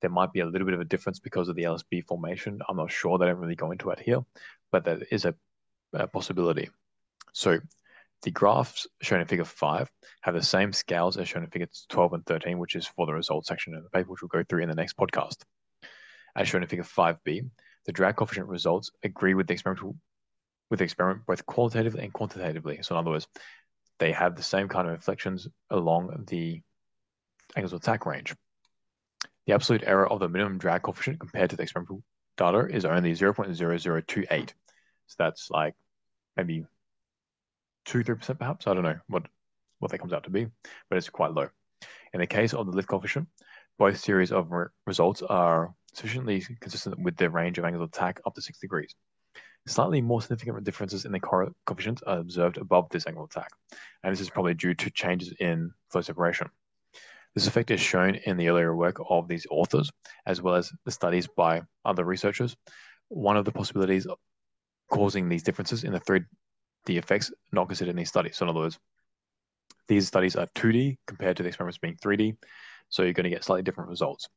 there 0.00 0.10
might 0.10 0.32
be 0.32 0.40
a 0.40 0.46
little 0.46 0.64
bit 0.64 0.74
of 0.74 0.80
a 0.80 0.86
difference 0.86 1.20
because 1.20 1.48
of 1.48 1.54
the 1.54 1.62
LSB 1.62 2.04
formation. 2.04 2.58
I'm 2.68 2.78
not 2.78 2.90
sure. 2.90 3.16
They 3.16 3.26
don't 3.26 3.38
really 3.38 3.54
go 3.54 3.70
into 3.70 3.90
it 3.90 4.00
here, 4.00 4.22
but 4.72 4.86
that 4.86 5.04
is 5.12 5.24
a, 5.24 5.36
a 5.92 6.08
possibility. 6.08 6.68
So 7.32 7.60
the 8.22 8.30
graphs 8.30 8.86
shown 9.02 9.20
in 9.20 9.26
figure 9.26 9.44
5 9.44 9.90
have 10.22 10.34
the 10.34 10.42
same 10.42 10.72
scales 10.72 11.16
as 11.16 11.28
shown 11.28 11.44
in 11.44 11.50
figures 11.50 11.86
12 11.88 12.12
and 12.14 12.26
13, 12.26 12.58
which 12.58 12.76
is 12.76 12.86
for 12.86 13.06
the 13.06 13.14
results 13.14 13.48
section 13.48 13.74
of 13.74 13.82
the 13.82 13.90
paper, 13.90 14.10
which 14.10 14.22
we'll 14.22 14.28
go 14.28 14.44
through 14.48 14.62
in 14.62 14.68
the 14.68 14.74
next 14.74 14.96
podcast. 14.96 15.36
As 16.36 16.48
shown 16.48 16.62
in 16.62 16.68
figure 16.68 16.84
5b, 16.84 17.48
the 17.86 17.92
drag 17.92 18.16
coefficient 18.16 18.48
results 18.48 18.90
agree 19.02 19.34
with 19.34 19.46
the 19.46 19.54
experimental 19.54 19.96
with 20.70 20.78
the 20.78 20.84
experiment 20.84 21.26
both 21.26 21.44
qualitatively 21.46 22.04
and 22.04 22.12
quantitatively. 22.12 22.78
So 22.82 22.94
in 22.94 23.00
other 23.00 23.10
words, 23.10 23.26
they 23.98 24.12
have 24.12 24.36
the 24.36 24.42
same 24.42 24.68
kind 24.68 24.86
of 24.86 24.94
inflections 24.94 25.48
along 25.68 26.26
the 26.28 26.62
angles 27.56 27.72
of 27.72 27.80
attack 27.80 28.06
range. 28.06 28.34
The 29.46 29.54
absolute 29.54 29.82
error 29.84 30.08
of 30.08 30.20
the 30.20 30.28
minimum 30.28 30.58
drag 30.58 30.82
coefficient 30.82 31.18
compared 31.18 31.50
to 31.50 31.56
the 31.56 31.64
experimental 31.64 32.02
data 32.36 32.68
is 32.70 32.84
only 32.84 33.12
0.0028. 33.12 34.48
So 35.06 35.14
that's 35.18 35.50
like 35.50 35.74
maybe 36.36 36.64
two, 37.84 38.02
three 38.02 38.14
percent 38.14 38.38
perhaps. 38.38 38.66
I 38.66 38.74
don't 38.74 38.82
know 38.82 38.98
what 39.08 39.26
what 39.78 39.90
that 39.90 39.98
comes 39.98 40.12
out 40.12 40.24
to 40.24 40.30
be, 40.30 40.46
but 40.88 40.98
it's 40.98 41.08
quite 41.08 41.32
low. 41.32 41.48
In 42.12 42.20
the 42.20 42.26
case 42.26 42.54
of 42.54 42.66
the 42.66 42.72
lift 42.72 42.88
coefficient, 42.88 43.28
both 43.78 43.98
series 43.98 44.32
of 44.32 44.50
re 44.50 44.66
results 44.86 45.22
are 45.22 45.74
sufficiently 45.94 46.44
consistent 46.60 46.98
with 47.00 47.16
the 47.16 47.30
range 47.30 47.58
of 47.58 47.64
angles 47.64 47.82
of 47.82 47.88
attack 47.88 48.20
up 48.26 48.34
to 48.34 48.42
six 48.42 48.58
degrees. 48.58 48.94
Slightly 49.66 50.00
more 50.00 50.22
significant 50.22 50.64
differences 50.64 51.04
in 51.04 51.12
the 51.12 51.20
coefficients 51.66 52.02
are 52.06 52.18
observed 52.18 52.56
above 52.56 52.88
this 52.90 53.06
angle 53.06 53.24
of 53.24 53.30
attack, 53.30 53.50
and 54.02 54.12
this 54.12 54.20
is 54.20 54.30
probably 54.30 54.54
due 54.54 54.74
to 54.74 54.90
changes 54.90 55.32
in 55.38 55.70
flow 55.90 56.00
separation. 56.00 56.48
This 57.34 57.46
effect 57.46 57.70
is 57.70 57.80
shown 57.80 58.16
in 58.16 58.36
the 58.36 58.48
earlier 58.48 58.74
work 58.74 58.96
of 59.08 59.28
these 59.28 59.46
authors, 59.50 59.90
as 60.26 60.42
well 60.42 60.56
as 60.56 60.72
the 60.84 60.90
studies 60.90 61.28
by 61.28 61.62
other 61.84 62.04
researchers. 62.04 62.56
One 63.08 63.36
of 63.36 63.44
the 63.44 63.52
possibilities 63.52 64.06
causing 64.90 65.28
these 65.28 65.44
differences 65.44 65.84
in 65.84 65.92
the 65.92 66.00
3D 66.86 66.98
effects 66.98 67.32
not 67.52 67.68
considered 67.68 67.90
in 67.90 67.96
these 67.96 68.08
studies. 68.08 68.36
So 68.36 68.44
in 68.44 68.50
other 68.50 68.60
words, 68.60 68.78
these 69.88 70.06
studies 70.06 70.36
are 70.36 70.46
2D 70.54 70.98
compared 71.06 71.36
to 71.36 71.42
the 71.42 71.48
experiments 71.48 71.78
being 71.78 71.96
3D, 71.96 72.36
so 72.88 73.02
you're 73.02 73.12
going 73.12 73.24
to 73.24 73.30
get 73.30 73.44
slightly 73.44 73.62
different 73.62 73.90
results. 73.90 74.28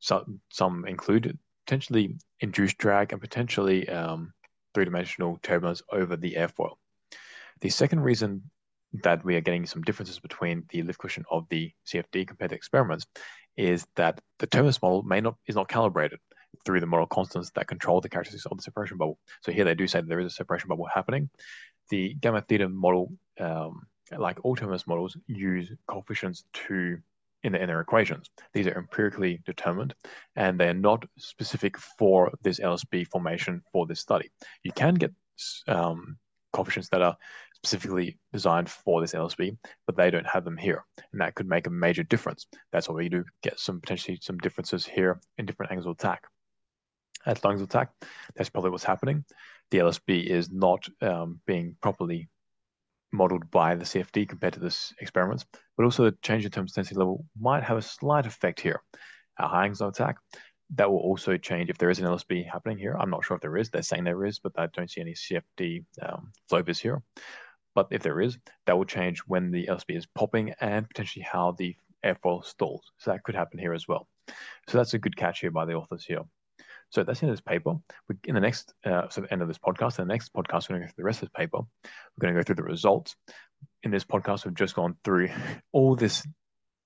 So, 0.00 0.24
some 0.50 0.86
include 0.86 1.38
potentially 1.66 2.16
induced 2.40 2.78
drag 2.78 3.12
and 3.12 3.20
potentially 3.20 3.88
um, 3.88 4.32
three-dimensional 4.74 5.38
turbulence 5.42 5.82
over 5.90 6.16
the 6.16 6.34
airfoil. 6.34 6.74
The 7.60 7.70
second 7.70 8.00
reason 8.00 8.50
that 9.02 9.24
we 9.24 9.36
are 9.36 9.40
getting 9.40 9.66
some 9.66 9.82
differences 9.82 10.18
between 10.18 10.64
the 10.70 10.82
lift 10.82 10.98
cushion 10.98 11.24
of 11.30 11.46
the 11.50 11.72
CFD 11.86 12.26
compared 12.26 12.50
to 12.50 12.56
experiments 12.56 13.06
is 13.56 13.86
that 13.96 14.20
the 14.38 14.46
turbulence 14.46 14.80
model 14.80 15.02
may 15.02 15.20
not 15.20 15.36
is 15.46 15.56
not 15.56 15.68
calibrated 15.68 16.20
through 16.64 16.80
the 16.80 16.86
model 16.86 17.06
constants 17.06 17.50
that 17.54 17.66
control 17.66 18.00
the 18.00 18.08
characteristics 18.08 18.46
of 18.46 18.56
the 18.56 18.62
separation 18.62 18.96
bubble. 18.96 19.18
So 19.42 19.52
here 19.52 19.64
they 19.64 19.74
do 19.74 19.86
say 19.86 20.00
that 20.00 20.08
there 20.08 20.20
is 20.20 20.26
a 20.26 20.36
separation 20.36 20.68
bubble 20.68 20.88
happening. 20.92 21.28
The 21.90 22.14
gamma 22.14 22.42
theta 22.42 22.68
model, 22.68 23.12
um, 23.40 23.86
like 24.16 24.38
all 24.44 24.56
turbulence 24.56 24.86
models, 24.86 25.16
use 25.26 25.70
coefficients 25.86 26.44
to 26.52 26.98
in, 27.44 27.52
the, 27.52 27.60
in 27.60 27.68
their 27.68 27.80
equations. 27.80 28.30
These 28.52 28.66
are 28.66 28.78
empirically 28.78 29.40
determined, 29.46 29.94
and 30.36 30.58
they 30.58 30.68
are 30.68 30.74
not 30.74 31.04
specific 31.18 31.78
for 31.78 32.32
this 32.42 32.60
LSB 32.60 33.06
formation 33.08 33.62
for 33.72 33.86
this 33.86 34.00
study. 34.00 34.30
You 34.62 34.72
can 34.72 34.94
get 34.94 35.12
um, 35.66 36.16
coefficients 36.52 36.88
that 36.90 37.02
are 37.02 37.16
specifically 37.54 38.18
designed 38.32 38.70
for 38.70 39.00
this 39.00 39.14
LSB, 39.14 39.56
but 39.86 39.96
they 39.96 40.10
don't 40.10 40.26
have 40.26 40.44
them 40.44 40.56
here. 40.56 40.84
And 41.12 41.20
that 41.20 41.34
could 41.34 41.48
make 41.48 41.66
a 41.66 41.70
major 41.70 42.02
difference. 42.02 42.46
That's 42.72 42.88
why 42.88 42.94
we 42.94 43.08
do 43.08 43.24
get 43.42 43.58
some 43.58 43.80
potentially 43.80 44.18
some 44.20 44.38
differences 44.38 44.86
here 44.86 45.20
in 45.38 45.46
different 45.46 45.72
angles 45.72 45.86
of 45.86 45.92
attack. 45.92 46.22
At 47.26 47.44
angles 47.44 47.62
of 47.62 47.68
attack, 47.68 47.90
that's 48.36 48.48
probably 48.48 48.70
what's 48.70 48.84
happening. 48.84 49.24
The 49.70 49.78
LSB 49.78 50.26
is 50.26 50.50
not 50.50 50.88
um, 51.02 51.40
being 51.46 51.76
properly 51.80 52.28
modeled 53.12 53.50
by 53.50 53.74
the 53.74 53.84
CFD 53.84 54.28
compared 54.28 54.54
to 54.54 54.60
this 54.60 54.92
experiments, 55.00 55.46
but 55.76 55.84
also 55.84 56.04
the 56.04 56.16
change 56.22 56.44
in 56.44 56.50
terms 56.50 56.72
of 56.72 56.76
density 56.76 56.96
level 56.96 57.24
might 57.38 57.62
have 57.62 57.78
a 57.78 57.82
slight 57.82 58.26
effect 58.26 58.60
here. 58.60 58.82
At 59.38 59.48
high 59.48 59.66
of 59.66 59.80
attack, 59.80 60.16
that 60.74 60.90
will 60.90 60.98
also 60.98 61.36
change 61.36 61.70
if 61.70 61.78
there 61.78 61.90
is 61.90 62.00
an 62.00 62.06
LSB 62.06 62.50
happening 62.50 62.78
here. 62.78 62.96
I'm 62.98 63.10
not 63.10 63.24
sure 63.24 63.36
if 63.36 63.40
there 63.40 63.56
is. 63.56 63.70
They're 63.70 63.82
saying 63.82 64.04
there 64.04 64.24
is, 64.24 64.38
but 64.38 64.52
I 64.56 64.66
don't 64.66 64.90
see 64.90 65.00
any 65.00 65.14
CFD 65.14 65.84
um, 66.02 66.32
flow 66.48 66.62
viz 66.62 66.78
here. 66.78 67.02
But 67.74 67.88
if 67.90 68.02
there 68.02 68.20
is, 68.20 68.36
that 68.66 68.76
will 68.76 68.84
change 68.84 69.20
when 69.20 69.50
the 69.50 69.66
LSB 69.66 69.96
is 69.96 70.06
popping 70.06 70.52
and 70.60 70.88
potentially 70.88 71.24
how 71.30 71.52
the 71.52 71.76
airfoil 72.04 72.44
stalls. 72.44 72.90
So 72.98 73.12
that 73.12 73.22
could 73.22 73.34
happen 73.34 73.58
here 73.58 73.72
as 73.72 73.86
well. 73.86 74.08
So 74.68 74.78
that's 74.78 74.94
a 74.94 74.98
good 74.98 75.16
catch 75.16 75.40
here 75.40 75.50
by 75.50 75.64
the 75.64 75.74
authors 75.74 76.04
here. 76.04 76.22
So 76.90 77.04
that's 77.04 77.22
in 77.22 77.30
this 77.30 77.40
paper. 77.40 77.74
We, 78.08 78.16
In 78.24 78.34
the 78.34 78.40
next 78.40 78.72
uh, 78.84 79.08
sort 79.08 79.26
of 79.26 79.32
end 79.32 79.42
of 79.42 79.48
this 79.48 79.58
podcast, 79.58 79.98
in 79.98 80.06
the 80.06 80.12
next 80.12 80.32
podcast, 80.32 80.68
we're 80.68 80.76
going 80.76 80.82
to 80.82 80.86
go 80.86 80.92
through 80.92 81.02
the 81.02 81.04
rest 81.04 81.22
of 81.22 81.28
this 81.28 81.36
paper. 81.36 81.58
We're 81.58 82.20
going 82.20 82.34
to 82.34 82.40
go 82.40 82.44
through 82.44 82.56
the 82.56 82.62
results. 82.62 83.14
In 83.82 83.90
this 83.90 84.04
podcast, 84.04 84.44
we've 84.44 84.54
just 84.54 84.74
gone 84.74 84.96
through 85.04 85.28
all 85.72 85.96
this, 85.96 86.26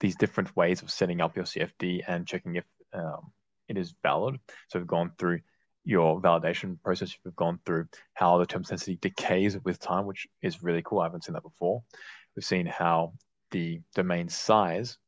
these 0.00 0.16
different 0.16 0.54
ways 0.56 0.82
of 0.82 0.90
setting 0.90 1.20
up 1.20 1.36
your 1.36 1.44
CFD 1.44 2.02
and 2.06 2.26
checking 2.26 2.56
if 2.56 2.64
um, 2.92 3.32
it 3.68 3.78
is 3.78 3.94
valid. 4.02 4.38
So 4.68 4.78
we've 4.78 4.88
gone 4.88 5.12
through 5.18 5.40
your 5.84 6.20
validation 6.20 6.80
process. 6.82 7.14
We've 7.24 7.36
gone 7.36 7.58
through 7.64 7.86
how 8.14 8.38
the 8.38 8.46
term 8.46 8.62
density 8.62 8.98
decays 9.00 9.58
with 9.64 9.78
time, 9.78 10.06
which 10.06 10.26
is 10.42 10.62
really 10.62 10.82
cool. 10.84 11.00
I 11.00 11.04
haven't 11.04 11.24
seen 11.24 11.34
that 11.34 11.42
before. 11.42 11.82
We've 12.36 12.44
seen 12.44 12.66
how 12.66 13.14
the 13.50 13.80
domain 13.94 14.28
size 14.28 14.98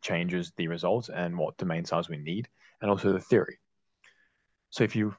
changes 0.00 0.52
the 0.56 0.68
results 0.68 1.08
and 1.08 1.36
what 1.36 1.56
domain 1.56 1.84
size 1.84 2.08
we 2.08 2.18
need, 2.18 2.48
and 2.80 2.90
also 2.90 3.12
the 3.12 3.20
theory. 3.20 3.58
So 4.70 4.84
if 4.84 4.96
you 4.96 5.14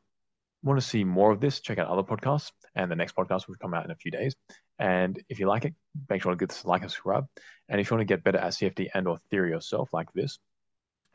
want 0.64 0.80
to 0.80 0.86
see 0.86 1.04
more 1.04 1.32
of 1.32 1.40
this, 1.40 1.60
check 1.62 1.78
out 1.78 1.88
other 1.88 2.04
podcasts, 2.04 2.52
and 2.76 2.92
the 2.92 2.96
next 2.96 3.16
podcast 3.16 3.48
will 3.48 3.56
come 3.62 3.74
out 3.74 3.86
in 3.86 3.92
a 3.92 3.96
few 3.96 4.12
days. 4.12 4.36
And 4.78 5.22
if 5.30 5.40
you 5.40 5.48
like 5.48 5.66
it, 5.66 5.74
make 6.10 6.22
sure 6.22 6.32
to 6.32 6.38
give 6.38 6.50
this 6.50 6.64
a 6.64 6.68
like 6.68 6.82
and 6.82 6.92
subscribe. 6.92 7.26
And 7.68 7.80
if 7.80 7.90
you 7.90 7.98
want 7.98 8.08
to 8.08 8.14
get 8.14 8.24
better 8.24 8.38
at 8.38 8.54
CFD 8.54 8.90
and 8.94 9.08
or 9.08 9.20
theory 9.30 9.50
yourself 9.50 9.90
like 9.92 10.12
this, 10.14 10.40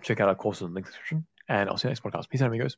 check 0.03 0.20
out 0.20 0.28
our 0.28 0.35
courses 0.35 0.62
in 0.62 0.68
the 0.68 0.74
link 0.74 0.87
description. 0.87 1.26
And 1.49 1.68
I'll 1.68 1.76
see 1.76 1.89
you 1.89 1.91
next 1.91 2.03
podcast. 2.03 2.28
Peace 2.28 2.43
out, 2.43 2.49
amigos. 2.49 2.76